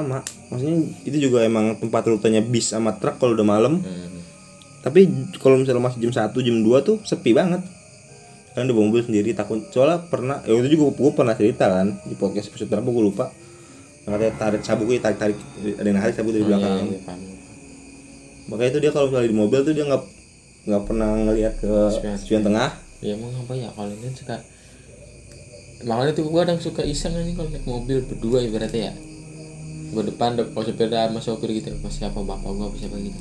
Sama. 0.00 0.18
Maksudnya 0.48 0.76
itu 1.02 1.16
juga 1.20 1.42
emang 1.42 1.74
tempat 1.74 2.02
rutenya 2.04 2.40
bis 2.40 2.68
sama 2.68 2.94
truk 2.94 3.16
kalau 3.16 3.32
udah 3.32 3.46
malam. 3.46 3.78
Hmm. 3.78 4.16
tapi 4.78 5.10
kalau 5.36 5.58
misalnya 5.58 5.82
masih 5.82 6.00
jam 6.00 6.12
1 6.14 6.32
jam 6.38 6.56
2 6.56 6.70
tuh 6.80 6.96
sepi 7.02 7.30
banget. 7.30 7.60
Kan 8.50 8.64
udah 8.64 8.76
mobil 8.78 9.02
sendiri 9.02 9.30
takut. 9.32 9.60
Soalnya 9.68 10.02
pernah 10.04 10.38
ya 10.42 10.54
itu 10.54 10.68
juga 10.72 10.94
gue 10.94 11.10
pernah 11.12 11.34
cerita 11.34 11.66
kan 11.68 11.98
di 12.00 12.14
podcast 12.14 12.48
episode 12.48 12.68
berapa 12.68 12.86
gue 12.86 13.04
lupa. 13.04 13.26
Yang 14.02 14.10
katanya 14.14 14.34
tarik 14.36 14.62
sabuk 14.62 14.86
gue 14.86 14.98
tarik 14.98 15.18
tarik 15.18 15.36
ada 15.74 15.84
yang 15.84 15.98
narik 15.98 16.14
sabuk 16.14 16.30
dari 16.30 16.40
Oh, 16.40 16.48
iya, 16.48 16.56
belakang. 16.56 16.86
iya, 16.86 17.00
paham. 17.02 17.20
makanya 18.46 18.70
itu 18.70 18.78
dia 18.80 18.90
kalau 18.90 19.06
misalnya 19.08 19.28
di 19.28 19.36
mobil 19.36 19.60
tuh 19.60 19.72
dia 19.72 19.84
nggak 19.84 20.02
nggak 20.64 20.82
pernah 20.84 21.08
ngelihat 21.18 21.54
ke 21.58 21.72
Spion. 22.16 22.42
tengah. 22.42 22.70
Ya 22.98 23.12
emang 23.12 23.30
apa 23.36 23.52
ya 23.52 23.68
kalau 23.70 23.90
ini 23.90 24.08
suka 24.10 24.36
Makanya 25.78 26.10
tuh 26.10 26.26
gua 26.26 26.42
kadang 26.42 26.58
suka 26.58 26.82
iseng 26.82 27.14
aja 27.14 27.30
kalau 27.32 27.50
naik 27.50 27.62
mobil 27.62 28.02
berdua 28.02 28.42
ibaratnya 28.42 28.90
ya 28.90 28.94
Gua 29.88 30.04
depan 30.04 30.36
kalau 30.36 30.64
sopir 30.64 30.88
sama 30.88 31.18
sopir 31.18 31.48
gitu. 31.52 31.72
Pas 31.80 31.90
siapa 31.90 32.20
bapak 32.20 32.50
gua 32.50 32.66
apa 32.68 32.76
siapa 32.76 32.96
gitu. 33.00 33.18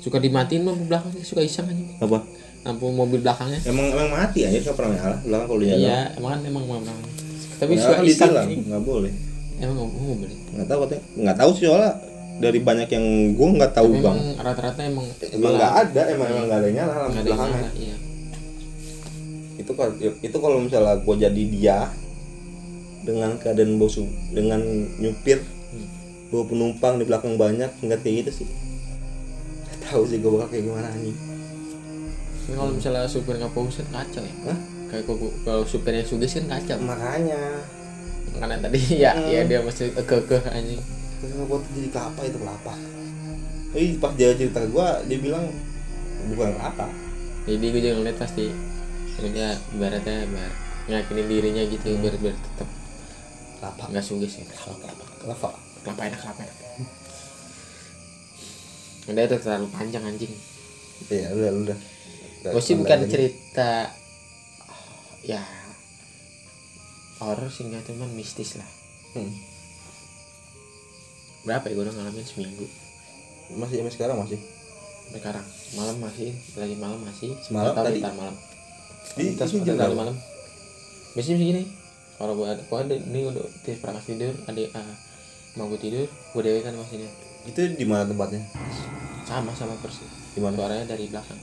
Suka 0.00 0.22
dimatiin 0.22 0.62
lampu 0.64 0.86
belakangnya. 0.86 1.22
Suka 1.26 1.42
iseng 1.42 1.66
aja 1.66 1.84
apa? 2.00 2.22
Lampu 2.62 2.90
mobil 2.90 3.20
belakangnya. 3.20 3.60
Emang 3.66 3.90
emang 3.90 4.08
mati 4.10 4.46
aja 4.46 4.58
nggak 4.58 4.74
pernah 4.74 4.92
nyala 4.96 5.16
belakang 5.22 5.46
kalau 5.46 5.60
dia 5.60 5.74
Iya 5.76 5.98
emang 6.16 6.30
kan 6.34 6.40
emang 6.46 6.64
mau 6.64 6.78
belakang. 6.80 7.10
Tapi 7.56 7.72
Nyala 7.74 7.84
suka 7.84 7.94
kan 7.94 8.04
iseng 8.06 8.32
nggak 8.66 8.82
boleh. 8.82 9.12
Emang 9.56 9.74
nggak 9.76 9.88
mau 9.92 10.14
boleh 10.16 10.36
nggak 10.56 10.66
tahu 10.70 10.78
katanya. 10.86 11.02
Nggak 11.16 11.36
tahu 11.36 11.50
sih 11.54 11.64
soalnya 11.68 11.92
dari 12.36 12.60
banyak 12.60 12.88
yang 12.92 13.06
gue 13.32 13.48
nggak 13.56 13.72
tahu 13.72 13.90
Tapi 13.96 14.04
bang. 14.04 14.18
rata-rata 14.36 14.80
emang 14.84 15.06
emang 15.08 15.52
nggak 15.56 15.72
ada 15.72 16.02
emang 16.12 16.26
emang 16.28 16.44
nggak 16.48 16.60
ada 16.60 16.68
nyala 16.70 16.92
lampu 16.96 17.12
nggak 17.16 17.24
belakangnya. 17.26 17.70
iya. 17.76 17.96
Itu 19.56 19.72
kalau 19.72 19.92
itu 20.00 20.36
kalau 20.36 20.58
misalnya 20.60 20.94
gue 21.00 21.14
jadi 21.16 21.42
dia 21.48 21.78
dengan 23.06 23.38
keadaan 23.38 23.78
bawa 23.78 23.86
su- 23.88 24.04
dengan 24.28 24.58
nyupir 24.98 25.38
Hmm. 25.38 25.86
bawa 26.28 26.44
penumpang 26.44 26.94
di 26.96 27.04
belakang 27.04 27.34
banyak 27.34 27.70
nggak 27.78 28.00
kayak 28.00 28.14
gitu 28.20 28.42
sih. 28.42 28.48
Nggak 29.62 29.78
tahu 29.84 30.02
sih 30.04 30.18
gue 30.18 30.28
bakal 30.28 30.48
kayak 30.48 30.64
gimana 30.64 30.88
nih 30.96 31.14
Tapi 32.36 32.54
kalau 32.54 32.72
misalnya 32.72 33.06
supir 33.06 33.34
nggak 33.36 33.50
fokus 33.50 33.78
kan 33.80 33.88
kacau 33.96 34.22
ya. 34.22 34.34
Hah? 34.44 34.58
kayak 34.86 35.02
kalau, 35.02 35.18
kalau 35.42 35.62
supirnya 35.64 36.02
sugis 36.02 36.34
kan 36.36 36.46
kacau 36.48 36.78
makanya. 36.80 37.42
Karena 38.32 38.54
tadi 38.56 38.78
ya 39.02 39.12
Hmm. 39.12 39.26
ya 39.28 39.40
dia 39.42 39.58
masih 39.60 39.90
ke 39.92 40.16
ke 40.20 40.36
anjing 40.48 40.82
kenapa 41.16 41.42
gue 41.48 41.58
jadi 41.72 41.88
kelapa 41.90 42.20
itu 42.22 42.38
kelapa. 42.38 42.74
Tapi 43.68 43.86
pas 43.96 44.12
dia 44.12 44.30
cerita 44.32 44.58
ke 44.60 44.68
gue 44.68 44.88
dia 45.06 45.18
bilang 45.20 45.44
bukan 46.28 46.50
kelapa. 46.52 46.86
Jadi 47.44 47.64
gue 47.64 47.80
juga 47.80 47.94
ngeliat 47.96 48.16
pasti 48.16 48.46
dia 49.26 49.48
ibaratnya 49.72 50.22
biar 50.24 50.52
ngakinin 50.86 51.26
dirinya 51.26 51.62
gitu 51.64 51.88
biar 51.96 52.14
biar 52.16 52.36
tetap 52.36 52.68
kelapa. 53.66 53.84
Nggak 53.90 54.04
sugis 54.06 54.38
ya 54.38 54.44
kelapa. 54.46 54.86
Kelapa. 55.18 55.48
Kelapa 55.82 56.02
enak 56.06 56.20
kelapa? 56.22 56.42
Enak 56.46 56.54
udah 59.06 59.22
itu 59.26 59.36
terlalu 59.42 59.66
panjang 59.74 60.04
anjing. 60.06 60.32
Iya 61.10 61.28
udah 61.34 61.50
udah. 61.66 61.78
Gue 62.46 62.62
sih 62.62 62.78
bukan 62.78 63.10
cerita 63.10 63.90
ya 65.26 65.42
horor 67.18 67.50
sih 67.50 67.66
nggak 67.66 67.82
cuman 67.90 68.10
mistis 68.14 68.54
lah. 68.54 68.70
Hmm. 69.18 69.32
berapa 71.46 71.70
ya 71.70 71.78
gue 71.78 71.84
udah 71.86 71.94
ngalamin? 71.94 72.26
Seminggu. 72.26 72.66
Masih 73.54 73.78
sampai 73.78 73.94
sekarang 73.94 74.16
masih? 74.18 74.38
Sekarang. 75.14 75.46
Malam 75.78 75.96
masih 76.02 76.34
lagi 76.58 76.74
malam 76.74 76.98
masih. 77.06 77.30
Semalam 77.38 77.70
tadi? 77.74 78.02
malam. 78.02 78.34
Di 79.14 79.34
tadi 79.38 79.62
berapa? 79.62 79.94
malam. 79.94 80.16
biasanya 81.14 81.40
begini 81.40 81.64
kalau 82.16 82.32
gue 82.34 82.46
ada 82.48 82.62
gue 82.64 82.78
ada 82.80 82.94
ini 82.96 83.20
udah 83.28 83.44
tidur 83.60 83.78
perangkas 83.78 84.06
tidur 84.08 84.32
ada 84.44 84.60
ah, 84.74 84.94
mau 85.54 85.68
gue 85.68 85.80
tidur 85.80 86.06
gue 86.08 86.42
dewe 86.42 86.60
kan 86.60 86.72
maksudnya 86.72 87.08
itu 87.46 87.62
di 87.78 87.86
mana 87.86 88.02
tempatnya? 88.02 88.42
Sama 89.22 89.54
sama 89.54 89.78
persis. 89.78 90.10
Di 90.34 90.42
mana? 90.42 90.58
Suaranya 90.58 90.82
dari 90.82 91.06
belakang. 91.06 91.38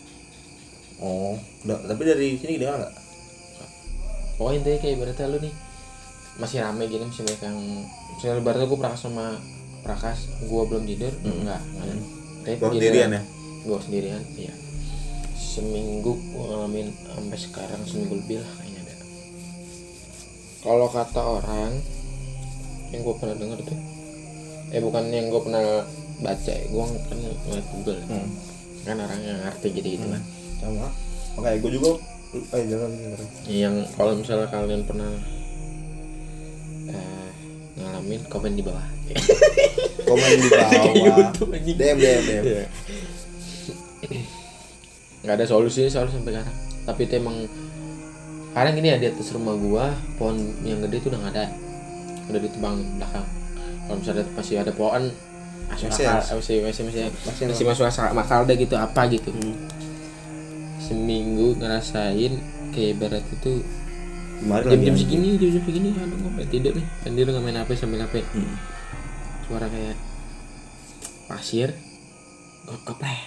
Oh 1.00 1.40
udah 1.64 1.80
tapi 1.88 2.02
dari 2.04 2.36
sini 2.36 2.60
kedengeran 2.60 2.84
nggak? 2.84 2.94
Pokoknya 4.36 4.58
intinya 4.60 4.80
kayak 4.84 4.94
ibaratnya 5.00 5.28
lu 5.32 5.38
nih 5.40 5.54
masih 6.34 6.58
rame 6.60 6.84
gini 6.90 7.04
masih 7.08 7.24
banyak 7.24 7.42
yang 7.46 7.58
misalnya 8.18 8.36
ibaratnya 8.42 8.68
gue 8.68 8.80
prakas 8.84 9.02
sama 9.06 9.26
prakas 9.80 10.20
gue 10.44 10.62
belum 10.68 10.84
tidur 10.84 11.14
enggak 11.24 11.62
enggak 11.62 11.86
ada. 11.88 11.94
Tapi 12.44 12.52
giliran- 12.52 12.74
sendirian 12.76 13.10
ya? 13.16 13.22
Gue 13.64 13.78
sendirian 13.80 14.22
iya. 14.36 14.54
Seminggu 15.38 16.12
gue 16.20 16.44
ngalamin 16.44 16.88
sampai 16.92 17.40
sekarang 17.40 17.80
seminggu 17.88 18.20
lebih 18.20 18.44
lah 18.44 18.52
kalau 20.64 20.88
kata 20.88 21.22
orang 21.22 21.72
yang 22.96 23.02
gue 23.04 23.16
pernah 23.20 23.36
denger 23.36 23.60
tuh 23.68 23.80
eh 24.74 24.82
bukan 24.82 25.04
yang 25.12 25.28
gue 25.30 25.42
pernah 25.44 25.84
baca 26.24 26.52
ya 26.56 26.66
gue 26.66 26.84
kan 26.88 27.18
ngeliat 27.20 27.68
google 27.76 28.00
ya. 28.00 28.06
hmm. 28.08 28.30
kan 28.88 28.98
orang 28.98 29.20
yang 29.22 29.38
ngerti 29.44 29.68
jadi 29.76 29.90
gitu 30.00 30.08
kan. 30.08 30.24
Sama. 30.64 30.88
Oke 31.38 31.50
gue 31.60 31.72
juga 31.76 31.90
eh 32.34 32.64
jangan 32.66 32.90
jangan 32.90 33.20
yang 33.46 33.76
kalau 33.94 34.18
misalnya 34.18 34.48
kalian 34.50 34.82
pernah 34.88 35.12
eh, 36.90 37.30
ngalamin 37.78 38.22
komen 38.32 38.54
di 38.58 38.64
bawah. 38.66 38.88
Komen 40.10 40.36
di 40.42 40.50
bawah. 40.50 41.32
DM 41.64 41.98
DM 42.00 42.24
DM 42.24 42.46
nggak 45.24 45.40
ada 45.40 45.46
solusinya 45.48 45.88
soal 45.88 46.12
sampai 46.12 46.36
sekarang. 46.36 46.58
Tapi 46.84 47.02
itu 47.08 47.14
emang 47.16 47.38
sekarang 48.54 48.78
gini 48.78 48.88
ya 48.88 48.98
di 48.98 49.08
atas 49.10 49.34
rumah 49.34 49.58
gua 49.58 49.86
pohon 50.16 50.38
yang 50.62 50.78
gede 50.80 51.02
itu 51.02 51.08
udah 51.10 51.20
nggak 51.20 51.34
ada. 51.34 51.46
Udah 52.30 52.40
ditebang 52.40 52.76
belakang. 52.96 53.26
Kalau 53.84 53.98
misalnya 53.98 54.24
masih 54.32 54.56
ada 54.62 54.72
pohon 54.72 55.04
masih 55.68 55.86
Masih 55.90 56.06
masih. 56.06 56.56
masih 56.62 56.84
masih 56.86 57.02
Masih 57.26 57.44
masih 57.50 57.66
masuk 57.66 57.86
akal 57.90 58.14
akal 58.14 58.40
deh 58.46 58.56
gitu 58.56 58.76
apa 58.78 59.10
gitu. 59.10 59.34
Hmm. 59.34 59.58
seminggu 60.78 61.56
ngerasain 61.58 62.34
kayak 62.70 62.90
ibarat 62.94 63.24
itu 63.24 63.64
kemarin 64.44 64.68
jam 64.68 64.82
jam 64.84 64.96
segini 65.00 65.28
jam 65.40 65.50
jam 65.56 65.64
segini 65.64 65.90
aduh 65.96 66.18
ngapain 66.20 66.48
tidur 66.52 66.74
nih? 66.76 66.86
Kan 67.02 67.12
tidur 67.16 67.30
nggak 67.32 67.44
main 67.44 67.58
hp 67.58 67.70
sambil 67.74 68.04
hp 68.04 68.16
Hmm. 68.22 68.56
suara 69.44 69.66
kayak 69.66 69.96
pasir. 71.26 71.70
Keplek 72.64 73.20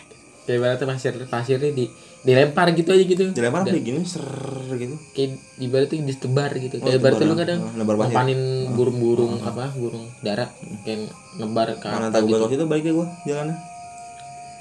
kayak 0.47 0.57
ibaratnya 0.57 0.87
pasir 0.87 1.13
pasirnya 1.27 1.71
di 1.73 1.89
dilempar 2.27 2.75
gitu 2.75 2.91
aja 2.91 3.05
gitu. 3.07 3.25
Dilempar 3.31 3.63
kayak 3.63 3.87
gini 3.87 4.03
ser 4.03 4.27
gitu. 4.75 4.99
Kayak 5.15 5.39
ibaratnya 5.63 6.03
disebar 6.03 6.51
gitu. 6.59 6.77
Oh, 6.83 6.85
kayak 6.85 6.99
ibaratnya 6.99 7.23
tebar 7.23 7.31
lu 7.31 7.35
ya. 7.35 7.43
kadang 7.47 7.61
Oh, 7.63 7.71
pasir. 7.71 8.03
nempanin 8.11 8.41
burung-burung 8.75 9.35
apa 9.47 9.65
burung 9.79 10.05
darat 10.27 10.51
kayak 10.83 11.07
nebar 11.39 11.79
ke 11.79 11.87
mana 11.87 12.11
tahu 12.11 12.27
gitu. 12.51 12.67
balik 12.67 12.83
deh 12.83 12.95
gue 12.99 13.07
jalannya. 13.31 13.57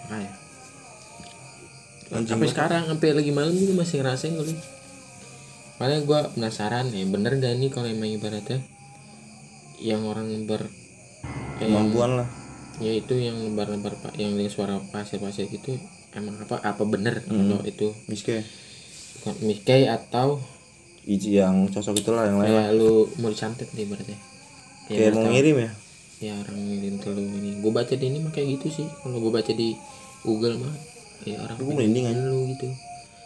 Makanya. 0.05 0.31
Sampai 2.05 2.47
sekarang 2.53 2.85
sampai 2.85 3.17
lagi 3.17 3.33
malam 3.33 3.57
juga 3.57 3.81
masih 3.81 4.05
ngerasain 4.05 4.37
gue 4.37 4.45
makanya 5.75 6.07
gue 6.07 6.19
penasaran 6.39 6.87
ya 6.87 7.03
bener 7.03 7.35
gak 7.35 7.59
nih 7.59 7.67
kalau 7.67 7.91
emang 7.91 8.07
ibaratnya 8.07 8.63
yang 9.83 10.07
orang 10.07 10.47
ber 10.47 10.71
kemampuan 11.59 12.23
lah. 12.23 12.27
ya 12.79 12.95
itu 12.95 13.11
yang 13.19 13.35
lebar-lebar 13.43 13.91
pak 13.99 14.15
yang 14.15 14.39
dengan 14.39 14.51
suara 14.51 14.79
pasir-pasir 14.91 15.51
itu 15.51 15.75
emang 16.15 16.35
apa 16.39 16.57
apa 16.57 16.83
bener 16.83 17.21
kalau 17.21 17.59
itu? 17.61 17.91
Miske. 18.07 18.41
Bukan 19.17 19.35
miskai 19.43 19.85
atau 19.85 20.39
Iji 21.05 21.37
yang 21.37 21.69
sosok 21.69 22.01
itulah 22.01 22.25
yang 22.25 22.39
lain 22.39 22.49
kayak 22.49 22.71
lu 22.73 23.05
mau 23.19 23.29
disantet 23.29 23.69
nih 23.71 23.85
berarti. 23.85 24.15
Kayak 24.87 25.13
mau 25.13 25.27
ngirim 25.27 25.55
ya? 25.59 25.69
Ya 26.17 26.33
orang 26.35 26.57
ngirim 26.57 26.95
ke 26.97 27.09
lu 27.09 27.21
ini. 27.21 27.61
Gue 27.61 27.69
baca 27.69 27.91
di 27.91 28.05
ini 28.05 28.17
mah 28.19 28.31
kayak 28.31 28.57
gitu 28.57 28.81
sih. 28.81 28.87
Kalau 28.99 29.19
gue 29.19 29.29
baca 29.29 29.51
di 29.51 29.77
Google 30.21 30.57
mah 30.57 30.73
ya 31.21 31.37
orang 31.39 31.57
Gua 31.57 31.73
merinding 31.73 32.05
aja. 32.07 32.17
lu 32.17 32.49
gitu. 32.49 32.65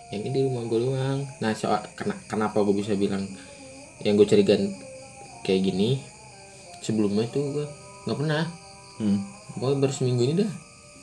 Yang 0.10 0.22
ini 0.22 0.30
di 0.30 0.42
rumah 0.44 0.64
gue 0.66 0.80
doang. 0.82 1.20
Nah 1.40 1.52
soal 1.54 1.80
kena- 1.94 2.20
kenapa 2.26 2.60
gue 2.60 2.76
bisa 2.76 2.94
bilang 2.94 3.24
yang 4.02 4.14
gue 4.14 4.26
curigaan 4.26 4.76
kayak 5.42 5.64
gini? 5.66 6.04
Sebelumnya 6.80 7.24
itu 7.26 7.40
gue 7.40 7.64
nggak 8.04 8.18
pernah. 8.18 8.44
Hmm. 8.98 9.24
Pokoknya 9.52 9.78
baru 9.80 9.94
seminggu 9.94 10.22
ini 10.22 10.34
dah 10.38 10.52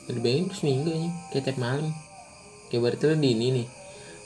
Udah 0.07 0.21
bayangin 0.23 0.47
seminggu 0.55 0.89
aja 0.91 1.11
Kayak 1.31 1.43
tiap 1.51 1.57
malam. 1.59 1.91
Kayak 2.71 2.81
berarti 2.83 3.03
lu 3.07 3.15
di 3.19 3.29
ini 3.35 3.47
nih. 3.61 3.67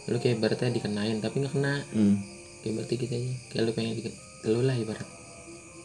Lu 0.09 0.17
kayak 0.21 0.37
berarti 0.37 0.69
dikenain 0.69 1.17
Tapi 1.21 1.35
gak 1.41 1.53
kena. 1.57 1.81
Hmm. 1.93 2.15
Kayak 2.61 2.73
berarti 2.81 2.93
gitu 3.01 3.13
aja 3.17 3.33
Kayak 3.49 3.61
lu 3.65 3.71
pengen 3.73 3.93
dikit 3.97 4.13
Lu 4.45 4.59
lah 4.61 4.75
ibarat. 4.77 5.07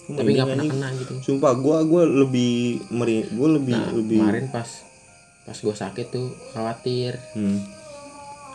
Gua 0.07 0.23
Tapi 0.23 0.31
merinding 0.33 0.39
gak 0.39 0.49
pernah 0.53 0.67
kena 0.71 0.89
gitu. 1.01 1.15
Sumpah 1.25 1.53
gue 1.57 1.77
gue 1.89 2.03
lebih 2.25 2.55
meri 2.93 3.17
gue 3.27 3.49
lebih 3.61 3.75
Nah 3.75 3.91
lebih 3.97 4.19
kemarin 4.21 4.47
pas 4.53 4.69
Pas 5.49 5.57
gue 5.57 5.75
sakit 5.75 6.07
tuh 6.13 6.29
Khawatir. 6.53 7.17
Hmm. 7.33 7.65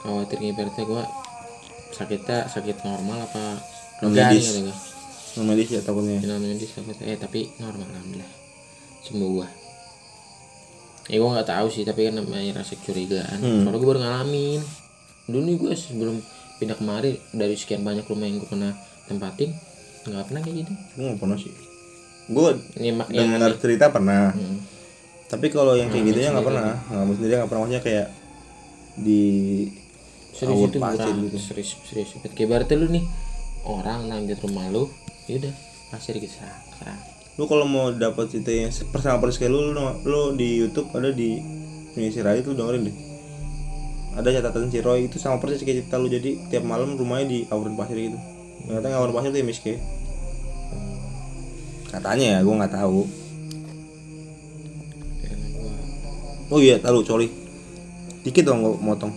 Khawatir 0.05 0.37
ibaratnya 0.45 0.85
gue 0.85 1.03
Sakitnya 1.91 2.47
sakit 2.47 2.87
normal 2.87 3.27
apa 3.27 3.59
Non 4.01 4.17
medis. 4.17 4.57
gue 4.57 4.73
non 5.37 5.47
medis 5.47 5.71
ya 5.71 5.79
takutnya. 5.79 6.19
Non 6.27 6.43
medis 6.43 6.75
takutnya. 6.75 7.13
Eh 7.13 7.15
tapi 7.15 7.47
normal 7.61 7.87
alhamdulillah. 7.87 8.33
Sembuh 9.05 9.29
gue 9.39 9.47
Ya 11.09 11.17
gue 11.17 11.29
gak 11.33 11.49
tahu 11.49 11.67
sih 11.73 11.81
Tapi 11.81 12.09
kan 12.11 12.21
namanya 12.21 12.61
rasa 12.61 12.77
curigaan. 12.77 13.39
Hmm. 13.41 13.65
Soalnya 13.65 13.79
gue 13.79 13.89
baru 13.89 14.01
ngalamin. 14.05 14.61
Dulu 15.25 15.41
nih 15.47 15.55
gue 15.57 15.71
sebelum 15.73 16.15
pindah 16.61 16.77
kemari 16.77 17.17
Dari 17.33 17.55
sekian 17.57 17.81
banyak 17.81 18.05
rumah 18.05 18.29
yang 18.29 18.37
gue 18.37 18.49
pernah 18.49 18.73
tempatin 19.09 19.51
nggak 20.01 20.25
pernah 20.33 20.41
kayak 20.41 20.55
gitu. 20.65 20.73
Gue 20.97 21.03
nggak 21.13 21.19
pernah 21.21 21.37
sih. 21.37 21.53
Gue 22.31 22.49
yang 22.81 23.29
dengar 23.37 23.53
cerita 23.61 23.93
pernah. 23.93 24.33
Hmm. 24.33 24.57
tapi 25.31 25.47
kalau 25.47 25.79
yang 25.79 25.87
kayak 25.87 26.03
Ngalamin 26.03 26.11
gitunya 26.11 26.29
nggak 26.35 26.47
pernah. 26.47 26.69
Ngalamin 26.91 27.15
sendiri 27.15 27.33
nggak 27.39 27.49
pernah 27.49 27.61
maksudnya 27.63 27.83
kayak 27.85 28.07
di 28.99 29.23
serius 30.35 30.59
itu 30.67 30.79
pasir 30.81 31.13
gitu. 31.15 31.37
serius 31.39 31.69
serius. 31.87 32.09
Kayak 32.35 32.49
berarti 32.51 32.73
lu 32.75 32.87
nih 32.91 33.05
orang 33.63 34.09
nanjat 34.09 34.41
rumah 34.41 34.67
lu 34.67 34.89
yaudah 35.29 35.53
pasir 35.93 36.17
gitu 36.17 36.33
serang 36.33 36.99
lu 37.39 37.47
kalau 37.47 37.63
mau 37.63 37.91
dapat 37.95 38.27
cerita 38.27 38.51
yang 38.51 38.71
pertama 38.91 39.23
persis 39.23 39.39
kayak 39.39 39.55
lu 39.55 39.71
lu, 39.71 39.81
lu 40.03 40.21
di 40.35 40.59
YouTube 40.59 40.91
ada 40.91 41.11
di 41.11 41.39
si 41.95 42.19
Radit 42.19 42.47
lu 42.47 42.55
dengerin 42.55 42.87
deh. 42.87 42.95
Ada 44.11 44.43
catatan 44.43 44.67
si 44.67 44.83
Roy 44.83 45.07
itu 45.07 45.15
sama 45.15 45.39
persis 45.39 45.63
kayak 45.63 45.87
cerita 45.87 45.95
lu. 45.95 46.11
Jadi 46.11 46.51
tiap 46.51 46.67
malam 46.67 46.99
rumahnya 46.99 47.31
di 47.31 47.39
awuran 47.47 47.79
pasir 47.79 47.95
gitu. 47.95 48.19
Ternyata 48.67 48.87
ngawuran 48.91 49.13
pasir 49.15 49.29
tuh 49.31 49.39
ya 49.39 49.47
miske 49.47 49.73
katanya 51.91 52.39
ya 52.39 52.39
gue 52.39 52.55
nggak 52.55 52.71
tahu. 52.71 53.03
Gua 56.47 56.55
oh 56.55 56.59
iya 56.63 56.79
tahu 56.79 57.03
sorry. 57.03 57.27
Dikit 58.23 58.47
dong 58.47 58.63
gue 58.63 58.75
motong. 58.79 59.11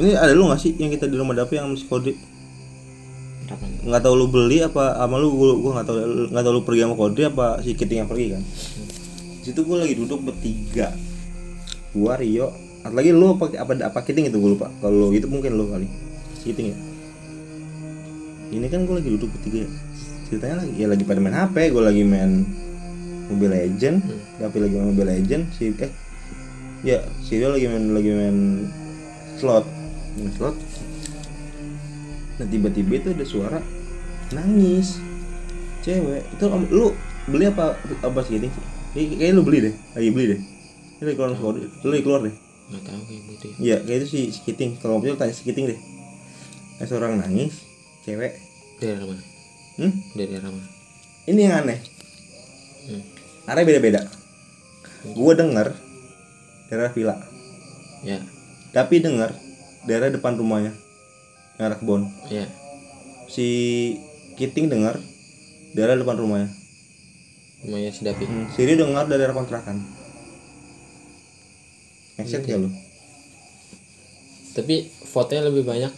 Ini 0.00 0.16
ada 0.16 0.32
lu 0.32 0.48
nggak 0.48 0.60
sih 0.60 0.72
yang 0.80 0.88
kita 0.88 1.04
di 1.04 1.16
rumah 1.20 1.36
dapur 1.36 1.60
yang 1.60 1.72
masih 1.72 1.86
kode 1.86 2.12
nggak 3.84 4.00
tahu 4.00 4.14
lu 4.16 4.26
beli 4.32 4.64
apa 4.64 4.96
sama 4.96 5.20
lu 5.20 5.28
gua, 5.36 5.52
gua 5.60 5.70
nggak 5.80 5.86
tahu 5.86 5.98
nggak 6.32 6.44
tahu 6.44 6.54
lu 6.56 6.62
pergi 6.64 6.80
sama 6.88 6.94
kode 6.96 7.22
apa 7.28 7.46
si 7.60 7.76
Kiting 7.76 7.98
yang 8.04 8.10
pergi 8.10 8.26
kan. 8.32 8.42
Situ 9.44 9.60
gue 9.60 9.76
lagi 9.76 9.92
duduk 9.92 10.24
bertiga. 10.24 10.88
Gua 11.92 12.16
Rio 12.16 12.48
atau 12.80 12.96
lagi 12.96 13.12
lu 13.12 13.36
apa 13.36 13.52
apa 13.60 13.72
apa 13.80 13.98
kiting 14.04 14.32
itu 14.32 14.40
gue 14.40 14.50
lupa. 14.56 14.72
Kalau 14.80 15.12
itu 15.12 15.28
mungkin 15.28 15.60
lu 15.60 15.68
kali 15.68 15.88
kiting 16.40 16.72
ya. 16.72 16.78
Ini 18.56 18.66
kan 18.72 18.88
gue 18.88 18.94
lagi 18.96 19.10
duduk 19.12 19.28
bertiga. 19.36 19.68
Ya. 19.68 19.70
ceritanya 20.24 20.64
lagi 20.64 20.72
ya 20.80 20.86
lagi 20.88 21.04
pada 21.04 21.20
main 21.20 21.36
HP 21.36 21.76
gue 21.76 21.82
lagi 21.84 22.02
main 22.04 22.48
Mobile 23.28 23.52
Legend. 23.52 23.96
Tapi 24.40 24.56
lagi 24.64 24.74
main 24.80 24.88
Mobile 24.96 25.10
Legend 25.12 25.42
si 25.52 25.76
eh 25.76 25.92
ya 26.80 27.04
si 27.20 27.36
Rio 27.36 27.52
lagi 27.52 27.68
main 27.68 27.84
lagi 27.92 28.10
main 28.16 28.36
slot. 29.36 29.68
Main 30.16 30.32
slot 30.32 30.56
nah 32.34 32.46
tiba-tiba 32.50 32.98
itu 32.98 33.08
ada 33.14 33.24
suara 33.24 33.58
nangis. 34.34 34.98
Cewek 35.84 36.24
itu 36.24 36.44
om- 36.48 36.70
lu 36.72 36.96
beli 37.28 37.46
apa 37.46 37.76
apa 38.00 38.20
sih 38.24 38.40
ini? 38.40 38.48
Kayak- 38.94 39.20
kayaknya 39.20 39.34
lu 39.36 39.42
beli 39.44 39.58
deh 39.70 39.74
lagi 39.94 40.08
beli 40.10 40.26
deh. 40.34 40.40
Ini 41.02 41.12
keluar 41.14 41.30
sekolah 41.36 41.54
lu 41.60 41.88
lagi 41.92 42.02
keluar 42.02 42.20
deh. 42.24 42.34
Nggak 42.64 42.82
tahu 42.88 43.00
kayak 43.04 43.22
gitu 43.28 43.44
ya. 43.44 43.54
Iya 43.60 43.76
kayak 43.84 43.98
itu 44.00 44.06
si 44.08 44.20
si 44.32 44.40
Kiting 44.42 44.80
kalau 44.80 44.98
mau 44.98 45.14
tanya 45.14 45.34
si 45.36 45.44
Kiting 45.44 45.66
deh. 45.68 45.78
Ada 46.80 46.86
seorang 46.90 47.20
nangis 47.20 47.62
cewek. 48.02 48.40
Dari 48.80 48.90
arah 48.98 49.06
mana? 49.06 49.22
Hmm? 49.78 49.92
dari 50.14 50.32
arah 50.34 50.50
mana? 50.50 50.66
Ini 51.24 51.40
yang 51.40 51.54
aneh. 51.62 51.78
Hmm. 52.84 53.02
arahnya 53.44 53.68
beda-beda. 53.68 54.00
Gua 55.12 55.32
denger 55.36 55.68
daerah 56.68 56.90
villa. 56.90 57.16
Ya. 58.02 58.18
Tapi 58.72 58.98
denger 59.04 59.30
daerah 59.84 60.08
depan 60.08 60.34
rumahnya 60.34 60.72
yang 61.58 61.64
arah 61.70 61.78
kebon. 61.78 62.02
Ya 62.30 62.46
si 63.34 63.48
Kiting 64.34 64.66
dengar 64.66 64.98
daerah 65.74 65.98
depan 65.98 66.18
rumahnya. 66.18 66.50
Rumahnya 67.66 67.90
si 67.94 68.02
Dapi 68.06 68.24
hmm. 68.26 68.46
si 68.54 68.60
Rio 68.66 68.78
dengar 68.82 69.06
dari 69.06 69.22
daerah 69.22 69.34
kontrakan. 69.34 69.82
Ngeset 72.18 72.46
ya 72.46 72.58
lu? 72.58 72.70
Tapi 74.54 74.86
fotonya 74.86 75.50
lebih 75.50 75.66
banyak 75.66 75.90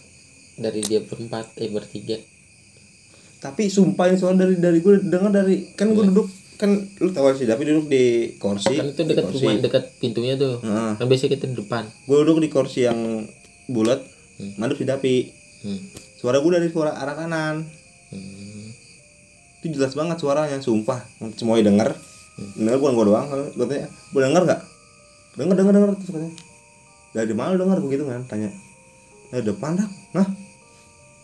dari 0.56 0.80
dia 0.80 1.04
berempat 1.04 1.52
eh 1.60 1.68
bertiga. 1.68 2.16
Tapi 3.40 3.68
sumpah 3.68 4.08
ini 4.08 4.16
soal 4.16 4.40
dari 4.40 4.56
dari 4.56 4.80
gue 4.80 5.00
dengar 5.04 5.28
dari 5.28 5.76
kan 5.76 5.92
gue 5.92 6.04
duduk 6.08 6.28
kan 6.56 6.72
lu 7.04 7.12
tahu 7.12 7.36
sih 7.36 7.44
tapi 7.44 7.68
duduk 7.68 7.92
di 7.92 8.32
kursi 8.40 8.80
kan 8.80 8.88
itu 8.88 9.04
dekat 9.04 9.28
di 9.28 9.36
rumah 9.44 9.60
dekat 9.60 9.84
pintunya 10.00 10.40
tuh. 10.40 10.64
Nah. 10.64 10.96
kan 10.96 11.04
biasanya 11.04 11.36
kita 11.36 11.52
di 11.52 11.56
depan. 11.56 11.84
Gue 12.08 12.24
duduk 12.24 12.40
di 12.40 12.48
kursi 12.48 12.88
yang 12.88 13.28
bulat 13.68 14.00
madep 14.56 14.76
si 14.80 14.84
Dapi 14.88 15.14
hmm. 15.66 15.80
suara 16.22 16.38
gue 16.38 16.52
dari 16.54 16.68
suara 16.70 16.94
arah 16.94 17.18
kanan. 17.18 17.66
Hmm. 18.14 18.66
itu 19.58 19.74
jelas 19.74 19.98
banget 19.98 20.22
suaranya 20.22 20.62
sumpah. 20.62 21.02
Semuanya 21.34 21.74
denger. 21.74 21.90
Denger 22.54 22.78
bukan 22.78 22.94
gue 22.94 23.06
doang 23.10 23.26
kalau 23.26 23.44
gue 23.50 24.22
denger 24.22 24.42
nggak? 24.46 24.60
Denger 25.34 25.54
denger 25.58 25.72
denger 25.74 25.90
terus 25.98 26.10
katanya. 26.14 26.34
Dari 27.16 27.34
mana 27.34 27.56
lu 27.56 27.66
denger? 27.66 27.78
gue 27.82 27.90
gitu 27.98 28.04
kan 28.06 28.22
tanya. 28.30 28.50
Dari 29.34 29.42
depan 29.42 29.74
dah. 29.74 29.88
Nah 30.14 30.26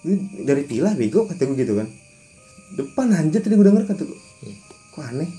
ini 0.03 0.43
dari 0.43 0.67
pila 0.67 0.91
bego 0.99 1.31
kata 1.31 1.47
gue 1.47 1.57
gitu 1.63 1.79
kan. 1.79 1.87
Depan 2.75 3.15
anjir 3.15 3.39
tadi 3.47 3.55
gue 3.55 3.67
denger 3.71 3.87
kata 3.87 4.03
gue 4.03 4.21
kok 4.93 5.05
aneh? 5.09 5.31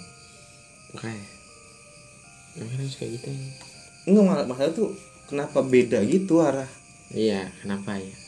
Makanya 0.98 1.26
Emang 2.54 2.74
harus 2.78 2.94
kayak 3.02 3.18
gitu 3.18 3.28
ya? 3.34 3.38
enggak 4.04 4.46
masalah 4.46 4.74
tuh 4.76 4.94
kenapa 5.26 5.66
beda 5.66 6.06
gitu 6.06 6.44
arah? 6.44 6.70
Iya 7.10 7.50
kenapa 7.62 7.98
ya 7.98 8.23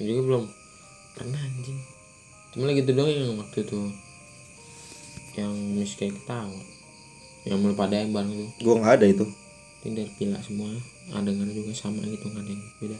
Ini 0.00 0.04
juga 0.08 0.22
belum 0.28 0.44
Pernah 1.12 1.40
anjing. 1.44 1.80
Cuma 2.52 2.68
lagi 2.68 2.80
itu 2.84 2.92
doang 2.92 3.08
yang 3.08 3.36
waktu 3.36 3.58
itu 3.64 3.78
Yang 5.36 5.52
miss 5.76 5.92
kayak 5.96 6.16
ketawa. 6.20 6.60
Yang 7.44 7.58
mulai 7.60 7.76
pada 7.76 7.94
yang 8.00 8.12
bareng 8.12 8.32
tuh 8.32 8.48
gue 8.60 8.74
nggak 8.80 8.94
ada 9.00 9.06
itu. 9.08 9.24
Ini 9.82 9.92
dari 9.98 10.10
pila 10.16 10.38
semua. 10.40 10.70
Ah 11.10 11.20
dengar 11.20 11.48
juga 11.50 11.72
sama 11.74 12.00
gitu 12.06 12.28
nggak 12.30 12.44
ada 12.44 12.52
yang 12.52 12.64
beda. 12.80 12.98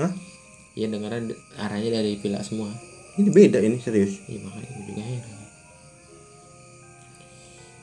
Hah? 0.00 0.12
Iya 0.72 0.86
dengarnya 0.88 1.20
de- 1.34 1.40
arahnya 1.60 1.90
dari 2.00 2.16
pila 2.16 2.40
semua. 2.40 2.72
Ini 3.20 3.28
beda 3.28 3.58
ini 3.60 3.76
serius. 3.78 4.22
Iya 4.26 4.40
makanya 4.42 4.68
gue 4.72 4.84
juga 4.88 5.02
heran. 5.04 5.40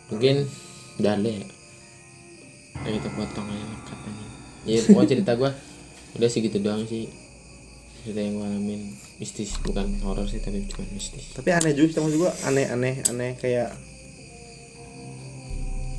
Mungkin 0.10 0.36
ada 1.00 1.30
ya 1.30 1.46
kita 2.90 3.10
potong 3.14 3.48
aja 3.48 3.66
katanya. 3.86 4.26
Iya 4.66 4.80
pokoknya 4.90 5.10
cerita 5.16 5.32
gue 5.38 5.52
Udah 6.18 6.30
segitu 6.32 6.58
doang 6.60 6.84
sih 6.90 7.06
Cerita 8.10 8.26
yang 8.26 8.42
gue 8.42 8.48
alamin 8.50 8.82
Mistis 9.22 9.54
Bukan 9.62 10.02
horor 10.02 10.26
sih 10.26 10.42
tapi 10.42 10.66
cuma 10.66 10.82
mistis. 10.98 11.30
Tapi 11.38 11.54
aneh 11.54 11.78
juga 11.78 12.02
sama 12.02 12.10
juga 12.10 12.34
aneh 12.50 12.66
aneh 12.66 13.06
aneh 13.06 13.38
kayak 13.38 13.70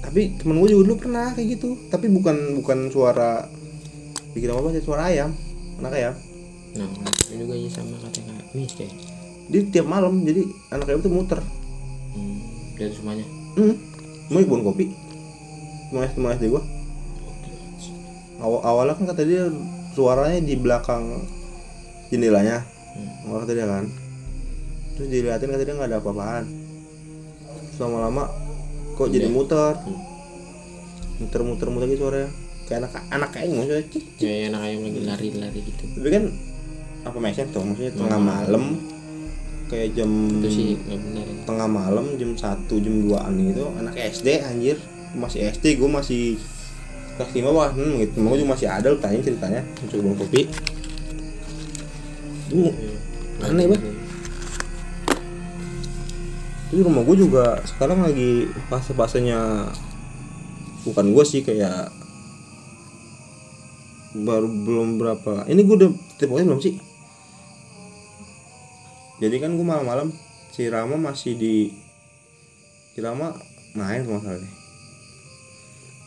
tapi 0.02 0.34
temen 0.34 0.58
gue 0.58 0.74
juga 0.74 0.90
dulu 0.90 0.94
pernah 1.06 1.30
kayak 1.38 1.54
gitu 1.54 1.78
tapi 1.86 2.10
bukan 2.10 2.58
bukan 2.58 2.90
suara 2.90 3.46
bikin 4.34 4.50
apa 4.50 4.74
sih 4.74 4.82
suara 4.82 5.06
ayam 5.06 5.30
anak 5.78 5.94
ayam. 5.94 6.14
Nah 6.74 6.90
ini 7.30 7.46
juga 7.46 7.54
iya 7.54 7.70
sama 7.70 7.94
katanya 8.02 8.42
Mis 8.58 8.74
kayak. 8.74 8.90
Dia 9.46 9.62
tiap 9.70 9.86
malam 9.86 10.26
jadi 10.26 10.42
anak 10.74 10.90
ayam 10.90 11.06
tuh 11.06 11.14
muter. 11.14 11.38
Hmm, 12.18 12.42
Dari 12.74 12.90
semuanya 12.90 13.26
hmm 13.54 13.76
mau 14.34 14.42
kebun 14.42 14.66
kopi. 14.66 14.90
Mau 15.94 16.02
es 16.02 16.10
mau 16.18 16.34
es 16.34 16.42
gue 16.42 16.62
awal 18.42 18.60
awalnya 18.66 18.98
kan 18.98 19.06
kata 19.14 19.22
dia 19.22 19.46
suaranya 19.94 20.42
di 20.42 20.58
belakang 20.58 21.22
jendelanya. 22.10 22.66
Hmm. 22.90 23.38
kata 23.38 23.52
dia 23.54 23.66
kan. 23.66 23.86
Terus 24.98 25.08
dilihatin 25.08 25.48
kata 25.48 25.62
dia 25.62 25.74
nggak 25.74 25.88
ada 25.88 25.98
apa-apaan. 25.98 26.44
Terus 27.70 27.78
lama-lama 27.80 28.26
kok 28.94 29.08
jadi 29.08 29.26
Iya. 29.26 29.32
muter. 29.32 29.74
Hmm. 29.78 29.98
muter 31.20 31.40
muter 31.44 31.68
muter 31.68 31.86
gitu 31.88 32.02
suaranya. 32.02 32.30
Kayak 32.64 32.78
anak 32.80 32.92
anak 33.10 33.30
kayak 33.30 33.46
maksudnya 33.50 33.84
cik, 33.86 34.04
cik. 34.16 34.24
Kayak 34.24 34.44
anak 34.50 34.60
ayam 34.64 34.80
lagi 34.82 35.00
lari-lari 35.04 35.60
gitu. 35.64 35.82
Tapi 35.90 36.08
kan 36.08 36.24
apa 37.00 37.16
make 37.16 37.42
tuh? 37.48 37.62
Maksudnya 37.62 37.92
tengah 37.94 38.18
Hmm. 38.18 38.28
malam 38.28 38.64
kayak 39.70 39.88
jam 39.94 40.10
Itu 40.34 40.48
sih 40.50 40.68
benar 40.82 41.22
ya. 41.22 41.34
tengah 41.46 41.68
malam 41.70 42.06
jam 42.18 42.30
1 42.34 42.74
jam 42.80 42.94
2an 43.06 43.32
gitu. 43.38 43.64
Anak 43.78 43.94
SD 43.94 44.28
anjir. 44.42 44.76
Masih 45.10 45.46
SD 45.46 45.76
gue 45.76 45.90
masih 45.90 46.38
kelas 47.14 47.30
5 47.34 47.50
wah 47.50 47.70
hmm, 47.70 48.00
gitu. 48.00 48.16
Mau 48.18 48.34
juga 48.34 48.54
masih 48.54 48.66
ada 48.66 48.86
lu 48.88 48.98
tanya 48.98 49.20
ceritanya. 49.20 49.60
Bang 49.90 50.16
kopi 50.16 50.40
Itu 52.50 52.66
aneh 53.46 53.66
banget. 53.70 53.82
Terus 56.70 56.82
rumah 56.86 57.02
gue 57.06 57.16
juga 57.18 57.62
sekarang 57.66 58.02
lagi 58.02 58.50
fase-fasenya 58.66 59.70
bukan 60.86 61.14
gue 61.14 61.24
sih 61.26 61.46
kayak 61.46 61.94
baru 64.18 64.50
belum 64.50 64.98
berapa. 64.98 65.46
Ini 65.46 65.62
gue 65.62 65.76
udah 65.78 65.90
tipenya 66.18 66.46
belum 66.50 66.62
sih? 66.62 66.74
Jadi 69.22 69.36
kan 69.38 69.54
gue 69.54 69.66
malam-malam 69.66 70.10
si 70.50 70.66
Rama 70.66 70.98
masih 70.98 71.38
di 71.38 71.70
si 72.94 72.98
Rama 72.98 73.34
main 73.78 74.02
kalau 74.02 74.18
deh. 74.26 74.54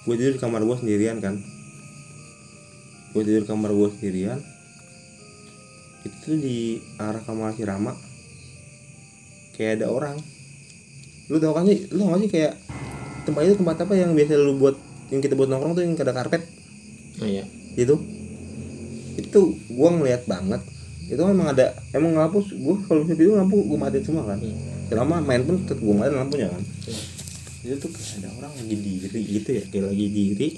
Gue 0.04 0.20
tidur 0.20 0.36
di 0.36 0.42
kamar 0.44 0.68
gue 0.68 0.76
sendirian 0.76 1.24
kan. 1.24 1.40
Gue 3.16 3.24
tidur 3.24 3.44
di 3.44 3.50
kamar 3.52 3.72
gue 3.72 3.88
sendirian 3.96 4.53
itu 6.04 6.36
di 6.36 6.58
arah 7.00 7.24
kamar 7.24 7.56
si 7.56 7.64
Rama. 7.64 7.96
Kayak 9.56 9.82
ada 9.82 9.88
orang. 9.92 10.16
Lu 11.32 11.40
tau 11.40 11.56
kan 11.56 11.64
sih 11.64 11.88
lu 11.96 12.04
tau 12.04 12.16
gak 12.16 12.22
sih 12.28 12.30
kayak 12.32 12.54
tempat 13.24 13.42
itu 13.48 13.56
tempat 13.56 13.76
apa 13.88 13.94
yang 13.96 14.12
biasa 14.12 14.36
lu 14.36 14.60
buat 14.60 14.76
yang 15.08 15.24
kita 15.24 15.40
buat 15.40 15.48
nongkrong 15.48 15.74
tuh 15.80 15.84
yang 15.88 15.96
ada 15.96 16.12
karpet? 16.12 16.44
Oh 17.24 17.28
iya. 17.28 17.48
Gitu. 17.80 17.96
Itu 19.16 19.56
gua 19.72 19.96
ngeliat 19.96 20.28
banget. 20.28 20.60
Itu 21.08 21.24
memang 21.24 21.56
ada 21.56 21.72
emang 21.96 22.20
lampu 22.20 22.44
gua 22.60 22.76
kalau 22.84 23.08
misalnya 23.08 23.20
video 23.24 23.40
lampu 23.40 23.56
gua 23.64 23.88
matiin 23.88 24.04
semua 24.04 24.28
kan. 24.28 24.40
Selama 24.92 25.24
main 25.24 25.42
pun 25.48 25.64
tetap 25.64 25.80
gua 25.80 25.96
matiin 26.04 26.20
lampunya 26.20 26.48
kan. 26.52 26.64
Itu 27.64 27.76
tuh 27.80 27.90
kayak 27.96 28.20
ada 28.20 28.30
orang 28.44 28.52
lagi 28.60 28.76
diri 28.76 29.24
gitu 29.40 29.50
ya 29.56 29.64
kayak 29.72 29.86
lagi 29.88 30.08
diri 30.12 30.50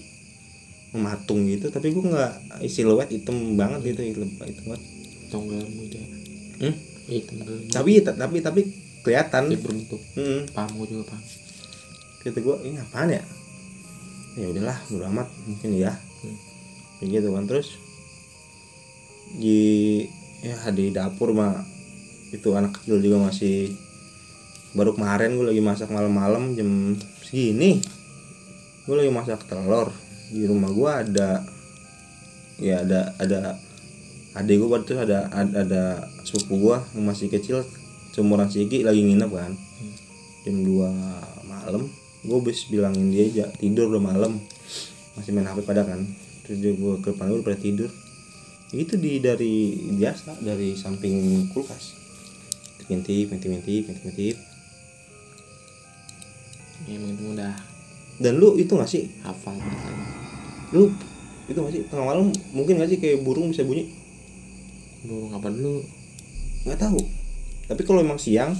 mematung 0.95 1.45
gitu. 1.45 1.69
Tapi 1.69 1.93
gua 1.93 2.03
nggak 2.09 2.33
siluet 2.65 3.13
hitam 3.13 3.53
banget 3.53 3.93
gitu 3.93 4.01
hitam 4.01 4.31
itu 4.47 4.61
banget 4.65 4.94
Tonggalmu 5.35 5.81
itu 5.91 5.99
hmm? 6.63 6.75
Iya 7.11 7.21
tonggalmu. 7.27 7.67
Tapi 7.75 7.91
tapi 8.01 8.37
tapi 8.39 8.61
kelihatan. 9.03 9.51
Dia 9.51 9.59
berbentuk 9.59 10.01
hmm. 10.15 10.55
Pamu 10.55 10.87
juga 10.87 11.11
paham 11.11 11.23
kata 12.25 12.41
gua 12.41 12.57
ini 12.65 12.81
apaan 12.81 13.13
ya? 13.13 13.21
Ya 14.33 14.49
udahlah 14.49 14.81
udah 14.89 15.07
amat 15.13 15.27
mungkin 15.45 15.77
ya 15.77 15.93
Hmm. 16.25 17.11
gitu 17.11 17.37
kan 17.37 17.45
terus 17.45 17.77
di 19.37 20.01
ya 20.41 20.57
di 20.73 20.89
dapur 20.89 21.37
mah 21.37 21.61
itu 22.33 22.49
anak 22.57 22.81
kecil 22.81 22.97
juga 22.97 23.29
masih 23.29 23.77
baru 24.73 24.97
kemarin 24.97 25.37
gue 25.37 25.45
lagi 25.53 25.61
masak 25.61 25.93
malam-malam 25.93 26.57
jam 26.57 26.97
segini. 27.21 27.83
Gue 28.89 28.95
lagi 28.97 29.11
masak 29.13 29.45
telur. 29.45 29.93
Di 30.33 30.49
rumah 30.49 30.71
gue 30.73 30.89
ada 30.89 31.29
ya 32.57 32.81
ada 32.81 33.13
ada 33.21 33.59
adik 34.35 34.59
gue 34.59 34.79
terus 34.83 34.99
ada 34.99 35.31
ada, 35.31 35.63
ada 35.63 35.83
sepupu 36.27 36.59
gue 36.59 36.77
yang 36.99 37.05
masih 37.07 37.31
kecil 37.31 37.63
seumuran 38.11 38.51
Sigi 38.51 38.83
lagi 38.83 38.99
nginep 38.99 39.31
kan. 39.31 39.55
Jam 40.43 40.61
2 40.61 41.47
malam 41.47 41.87
gue 42.25 42.37
habis 42.41 42.67
bilangin 42.67 43.09
dia 43.15 43.23
aja 43.25 43.45
tidur 43.55 43.89
udah 43.95 44.03
malam. 44.03 44.43
Masih 45.15 45.31
main 45.31 45.47
hp 45.47 45.63
pada 45.63 45.87
kan. 45.87 46.03
Terus 46.43 46.59
dia 46.59 46.75
gue 46.75 46.93
ke 46.99 47.15
depan 47.15 47.31
gue 47.31 47.39
udah 47.39 47.47
pada 47.47 47.59
tidur. 47.59 47.89
Ya 48.75 48.77
itu 48.83 48.99
di 48.99 49.23
dari 49.23 49.55
biasa 49.95 50.43
dari 50.43 50.75
samping 50.75 51.47
kulkas. 51.55 51.95
Ngintip 52.85 53.33
ngintip 53.33 53.49
ngintip 53.49 53.83
ngintip 53.89 54.03
ngintip 54.05 54.37
ya, 56.85 57.01
emang 57.01 57.17
itu 57.17 57.23
udah 57.33 57.53
dan 58.21 58.37
lu 58.37 58.55
itu 58.61 58.71
gak 58.77 58.85
sih? 58.85 59.09
Hafal 59.25 59.57
lu 60.69 60.93
itu 61.49 61.57
gak 61.57 61.73
sih? 61.73 61.81
Tengah 61.89 62.05
malam 62.05 62.29
mungkin 62.53 62.77
gak 62.77 62.93
sih 62.93 63.01
kayak 63.01 63.25
burung 63.25 63.49
bisa 63.49 63.65
bunyi 63.65 64.04
burung 65.05 65.31
apa 65.33 65.47
dulu 65.53 65.85
nggak 66.65 66.79
tahu. 66.81 67.01
Tapi 67.65 67.81
kalau 67.85 68.01
emang 68.01 68.19
siang 68.19 68.53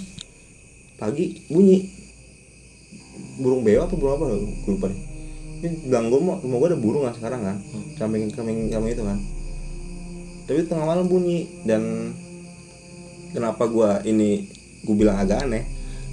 pagi 1.02 1.46
bunyi. 1.52 1.92
Burung 3.42 3.68
beo 3.68 3.84
apa 3.84 3.94
burung 3.98 4.16
apa? 4.16 4.26
Gue 4.64 4.74
lupa 4.78 4.88
nih 4.88 5.16
ini 5.66 5.90
bilang 5.90 6.14
gue 6.14 6.20
mau 6.22 6.38
rumah 6.38 6.58
gue 6.62 6.70
ada 6.76 6.80
burung 6.80 7.04
kan 7.10 7.14
sekarang 7.18 7.42
kan. 7.42 7.58
Samping 7.98 8.30
samping 8.30 8.70
samping 8.70 8.94
itu 8.94 9.04
kan. 9.04 9.18
Tapi 10.46 10.60
tengah 10.70 10.86
malam 10.86 11.10
bunyi. 11.10 11.50
Dan 11.66 12.14
kenapa 13.34 13.66
gue 13.66 13.90
ini 14.06 14.46
gue 14.86 14.96
bilang 14.96 15.18
agak 15.18 15.48
aneh? 15.48 15.66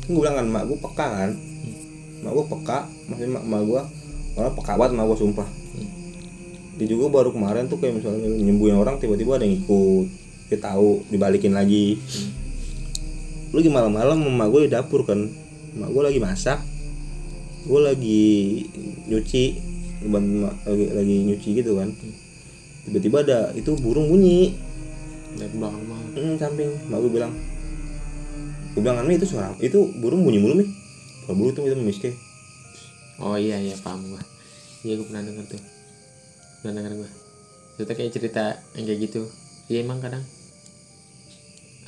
Kan 0.04 0.08
gue 0.16 0.22
bilang 0.24 0.36
kan 0.40 0.46
mak 0.48 0.64
gue 0.70 0.78
peka 0.80 1.06
kan? 1.06 1.30
Mak 2.24 2.32
gue 2.32 2.44
peka. 2.48 2.78
Maksudnya 3.12 3.30
mak, 3.40 3.44
mak 3.44 3.62
gue 3.66 3.82
malah 4.32 4.52
peka 4.56 4.72
banget 4.80 4.92
mak 4.96 5.04
gue 5.12 5.18
sumpah. 5.20 5.48
Dia 6.80 6.86
juga 6.88 7.12
baru 7.12 7.30
kemarin 7.36 7.68
tuh 7.68 7.76
kayak 7.76 8.00
misalnya 8.00 8.24
nyembuhin 8.32 8.80
orang 8.80 8.96
tiba-tiba 8.96 9.36
ada 9.36 9.44
yang 9.44 9.60
ikut 9.60 10.08
dia 10.52 10.60
tahu 10.60 11.00
dibalikin 11.08 11.56
lagi. 11.56 11.96
Lu 13.52 13.60
lagi 13.60 13.72
malam-malam 13.72 14.20
emak 14.20 14.48
gue 14.52 14.60
di 14.68 14.70
dapur 14.70 15.08
kan. 15.08 15.24
Emak 15.72 15.88
gue 15.88 16.02
lagi 16.04 16.20
masak 16.20 16.60
gue 17.62 17.78
lagi 17.78 18.22
nyuci 19.06 19.44
lagi, 20.02 20.84
lagi 20.92 21.14
nyuci 21.30 21.48
gitu 21.56 21.78
kan. 21.78 21.88
Tiba-tiba 22.84 23.22
ada 23.24 23.40
itu 23.56 23.72
burung 23.80 24.10
bunyi. 24.12 24.52
Dari 25.32 25.48
belakang 25.56 25.84
mah 25.88 26.00
hmm, 26.12 26.36
samping 26.36 26.70
emak 26.92 26.98
gue 27.00 27.12
bilang. 27.16 27.32
Gue 28.76 28.80
bilang 28.84 29.00
"Ami, 29.00 29.16
itu 29.16 29.24
suara 29.24 29.56
itu 29.60 29.88
burung 30.00 30.24
bunyi 30.24 30.40
mulu 30.40 30.60
nih 30.60 30.68
kalau 31.22 31.36
burung 31.38 31.54
tuh 31.54 31.62
itu 31.70 31.78
miske 31.78 32.10
oh 33.22 33.38
iya 33.38 33.54
iya 33.62 33.78
paham 33.78 34.02
gua. 34.10 34.22
Iya 34.82 34.98
gua 34.98 35.06
pernah 35.06 35.22
denger 35.22 35.44
tuh. 35.54 35.62
Pernah 36.58 36.74
denger 36.82 36.92
gua. 36.98 37.10
Itu 37.78 37.92
kayak 37.94 38.10
cerita 38.10 38.58
yang 38.74 38.84
kayak 38.90 39.00
gitu. 39.06 39.22
Iya 39.70 39.86
emang 39.86 40.02
kadang 40.02 40.26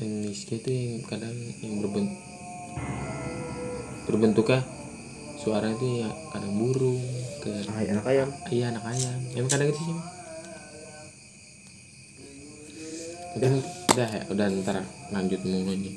yang 0.02 0.12
miskin 0.26 0.58
itu 0.58 0.70
yang 0.70 1.02
kadang 1.06 1.34
yang 1.62 1.74
berbentuk 1.78 2.18
berbentuknya 4.04 4.60
suara 5.38 5.70
itu 5.70 6.02
ya 6.02 6.10
kadang 6.32 6.52
burung 6.56 7.00
ke 7.40 7.50
ah, 7.68 7.78
anak 7.78 8.06
ayam. 8.08 8.28
Iya 8.48 8.72
anak 8.72 8.84
ayam. 8.88 9.18
Emang 9.36 9.50
kadang 9.52 9.68
gitu 9.70 9.80
sih 9.80 9.96
udah 13.34 13.50
udah 13.90 14.08
ya 14.14 14.22
udah 14.30 14.46
ntar 14.62 14.76
lanjut 15.10 15.42
mulu 15.42 15.74
nih 15.74 15.94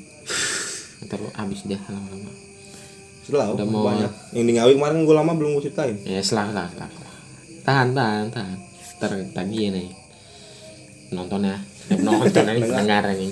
ntar 1.06 1.22
habis 1.38 1.62
dah 1.64 1.78
lama-lama. 1.86 2.32
Setelah 3.22 3.52
Udah 3.54 3.66
mau- 3.68 3.84
banyak. 3.86 4.10
Yang 4.34 4.44
di 4.48 4.52
ngawi 4.56 4.72
kemarin 4.74 5.04
gue 5.04 5.14
lama 5.14 5.32
belum 5.36 5.50
gue 5.54 5.68
ceritain. 5.68 5.94
Ya 6.02 6.18
selang 6.24 6.50
selang 6.50 6.70
selang. 6.72 6.92
tahan 7.62 7.88
tahan 7.94 8.26
tahan. 8.32 8.58
Ntar 8.98 9.10
tadi 9.36 9.54
ya 9.54 9.68
nih 9.70 9.88
nonton 11.14 11.46
ya. 11.46 11.56
Nonton 12.02 12.42
nih 12.48 12.62
pendengar 12.66 13.04
nih 13.14 13.30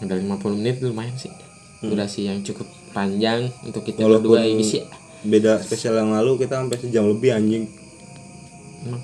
udah 0.00 0.16
50 0.16 0.58
menit 0.58 0.76
lumayan 0.80 1.14
sih. 1.14 1.32
Durasi 1.78 2.26
yang 2.26 2.42
cukup 2.42 2.66
panjang 2.90 3.48
untuk 3.62 3.82
kita 3.82 4.02
Walaupun- 4.02 4.34
berdua 4.34 4.42
ini 4.44 4.62
sih. 4.62 4.82
beda 5.18 5.58
spesial 5.58 5.94
yang 5.96 6.10
lalu 6.10 6.38
kita 6.38 6.58
sampai 6.58 6.78
sejam 6.78 7.06
lebih 7.06 7.32
anjing. 7.32 7.64
Emang? 8.82 9.02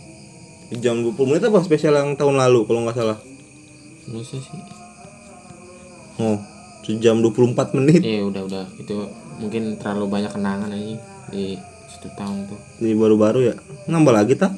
Jam 0.74 1.02
20 1.02 1.14
menit 1.28 1.42
apa 1.44 1.58
spesial 1.60 1.94
yang 1.94 2.14
tahun 2.14 2.34
lalu 2.36 2.66
kalau 2.66 2.82
nggak 2.82 2.96
salah? 2.96 3.18
Manusia 4.04 4.38
sih. 4.38 4.58
Oh 6.16 6.38
sejam 6.82 7.18
24 7.18 7.74
menit. 7.74 8.02
Eh 8.02 8.20
udah 8.20 8.42
udah. 8.42 8.64
Itu 8.76 9.06
mungkin 9.38 9.78
terlalu 9.78 10.06
banyak 10.06 10.30
kenangan 10.30 10.70
aja 10.70 10.98
di 11.30 11.58
satu 11.88 12.08
tahun 12.14 12.46
tuh. 12.46 12.58
Ini 12.78 12.94
baru-baru 12.94 13.40
ya. 13.48 13.54
Nambah 13.86 14.12
lagi 14.12 14.34
tak 14.34 14.52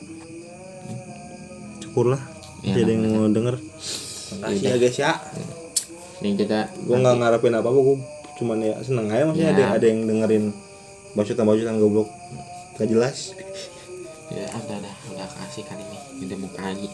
syukurlah. 1.80 2.20
Ya, 2.64 2.74
jadi 2.74 2.96
yang 2.96 3.12
mau 3.12 3.28
denger. 3.28 3.56
Makasih 4.36 4.64
ya 4.64 4.74
guys 4.76 4.96
ya 4.98 5.12
ini 6.20 6.32
kita 6.34 6.72
gue 6.72 6.96
nggak 6.96 7.16
ngarepin 7.20 7.54
apa 7.54 7.68
apa 7.68 7.80
gue 7.80 7.96
cuman 8.36 8.58
ya 8.60 8.74
seneng 8.84 9.08
aja 9.08 9.24
maksudnya 9.28 9.52
Ya. 9.52 9.56
ada 9.56 9.64
ada 9.80 9.86
yang 9.88 10.00
dengerin 10.04 10.44
bacotan 11.16 11.44
bacotan 11.48 11.76
goblok. 11.80 12.08
Gak 12.76 12.92
jelas. 12.92 13.32
Ya 14.28 14.44
udah 14.52 14.76
udah 14.76 14.94
udah 15.16 15.28
kasih 15.40 15.64
kali 15.64 15.80
ini. 15.80 15.98
Udah 16.28 16.36
mau 16.36 16.50
pagi 16.52 16.88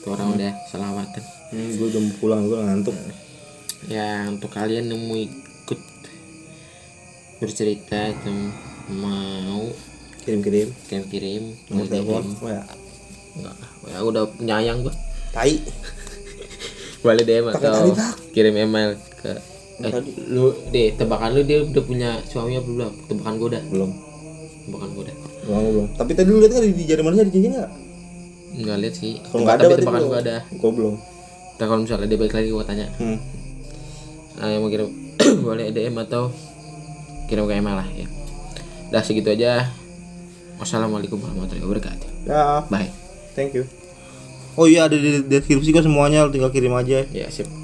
tuh 0.00 0.16
orang 0.16 0.32
udah 0.32 0.52
selawatan. 0.72 1.24
Hmm, 1.52 1.70
gue 1.76 1.86
udah 1.92 2.00
mau 2.00 2.14
pulang 2.16 2.42
gue 2.48 2.56
ngantuk. 2.56 2.96
Ya 3.84 4.24
untuk 4.24 4.48
kalian 4.48 4.88
yang 4.88 5.00
mau 5.04 5.20
ikut 5.20 5.80
bercerita 7.36 8.16
atau 8.16 8.32
mau 8.96 9.68
kirim-kirim. 10.24 10.72
kirim-kirim 10.88 11.42
nomor 11.68 11.86
telepon. 11.88 12.24
DM. 12.24 12.40
oh 12.40 12.48
ya. 12.48 12.62
Enggak 13.36 13.56
ya 13.84 13.98
udah 14.00 14.24
penyayang 14.40 14.78
gua. 14.80 14.94
Tai 15.36 15.54
boleh 17.00 17.24
DM 17.24 17.46
atau 17.48 17.96
kirim 18.36 18.54
email 18.60 18.96
ke 19.20 19.32
eh, 19.80 19.92
lu 20.28 20.52
deh 20.68 20.92
tebakan 20.92 21.32
lu 21.32 21.40
dia 21.48 21.64
udah 21.64 21.84
punya 21.84 22.10
suami 22.28 22.60
apa 22.60 22.68
belum. 22.68 22.92
Tebakan 23.08 23.32
gua 23.40 23.48
udah. 23.56 23.62
Belum. 23.72 23.90
Tebakan 24.68 24.88
gua 24.92 25.02
udah. 25.08 25.16
Belum 25.48 25.60
belum. 25.72 25.86
Tapi 25.96 26.10
tadi 26.12 26.28
lu 26.28 26.38
lihat 26.44 26.52
kan 26.52 26.62
di 26.68 26.84
jari 26.84 27.02
manusia 27.02 27.24
di 27.24 27.32
cincin 27.32 27.52
nggak 27.56 27.70
enggak 28.60 28.76
lihat 28.84 28.94
sih. 28.94 29.12
Kalau 29.24 29.42
nggak 29.44 29.56
ada 29.56 29.64
tapi 29.64 29.80
tebakan 29.80 30.02
gua 30.04 30.18
ada. 30.20 30.36
Gue 30.52 30.70
belum. 30.76 30.94
Ntar 31.56 31.64
kalau 31.68 31.80
misalnya 31.80 32.06
dia 32.08 32.18
balik 32.20 32.34
lagi 32.36 32.48
gua 32.52 32.64
tanya. 32.68 32.86
Hmm. 33.00 33.18
ah, 34.40 34.48
yang 34.48 34.60
mau 34.64 34.70
kirim 34.72 34.88
boleh 35.46 35.66
DM 35.72 35.96
atau 36.04 36.32
kirim 37.32 37.48
ke 37.48 37.54
email 37.56 37.76
lah 37.80 37.88
ya. 37.88 38.06
Udah 38.92 39.02
segitu 39.04 39.32
aja. 39.32 39.72
Wassalamualaikum 40.60 41.16
warahmatullahi 41.16 41.64
wabarakatuh. 41.64 42.08
Ya 42.28 42.68
bye. 42.68 42.92
Thank 43.32 43.56
you 43.56 43.79
oh 44.56 44.66
iya 44.66 44.88
ada 44.88 44.96
di 44.96 45.22
deskripsi 45.26 45.70
kok 45.74 45.84
semuanya 45.84 46.26
tinggal 46.32 46.50
kirim 46.50 46.74
aja. 46.74 47.04
Ya 47.12 47.28
sip 47.28 47.59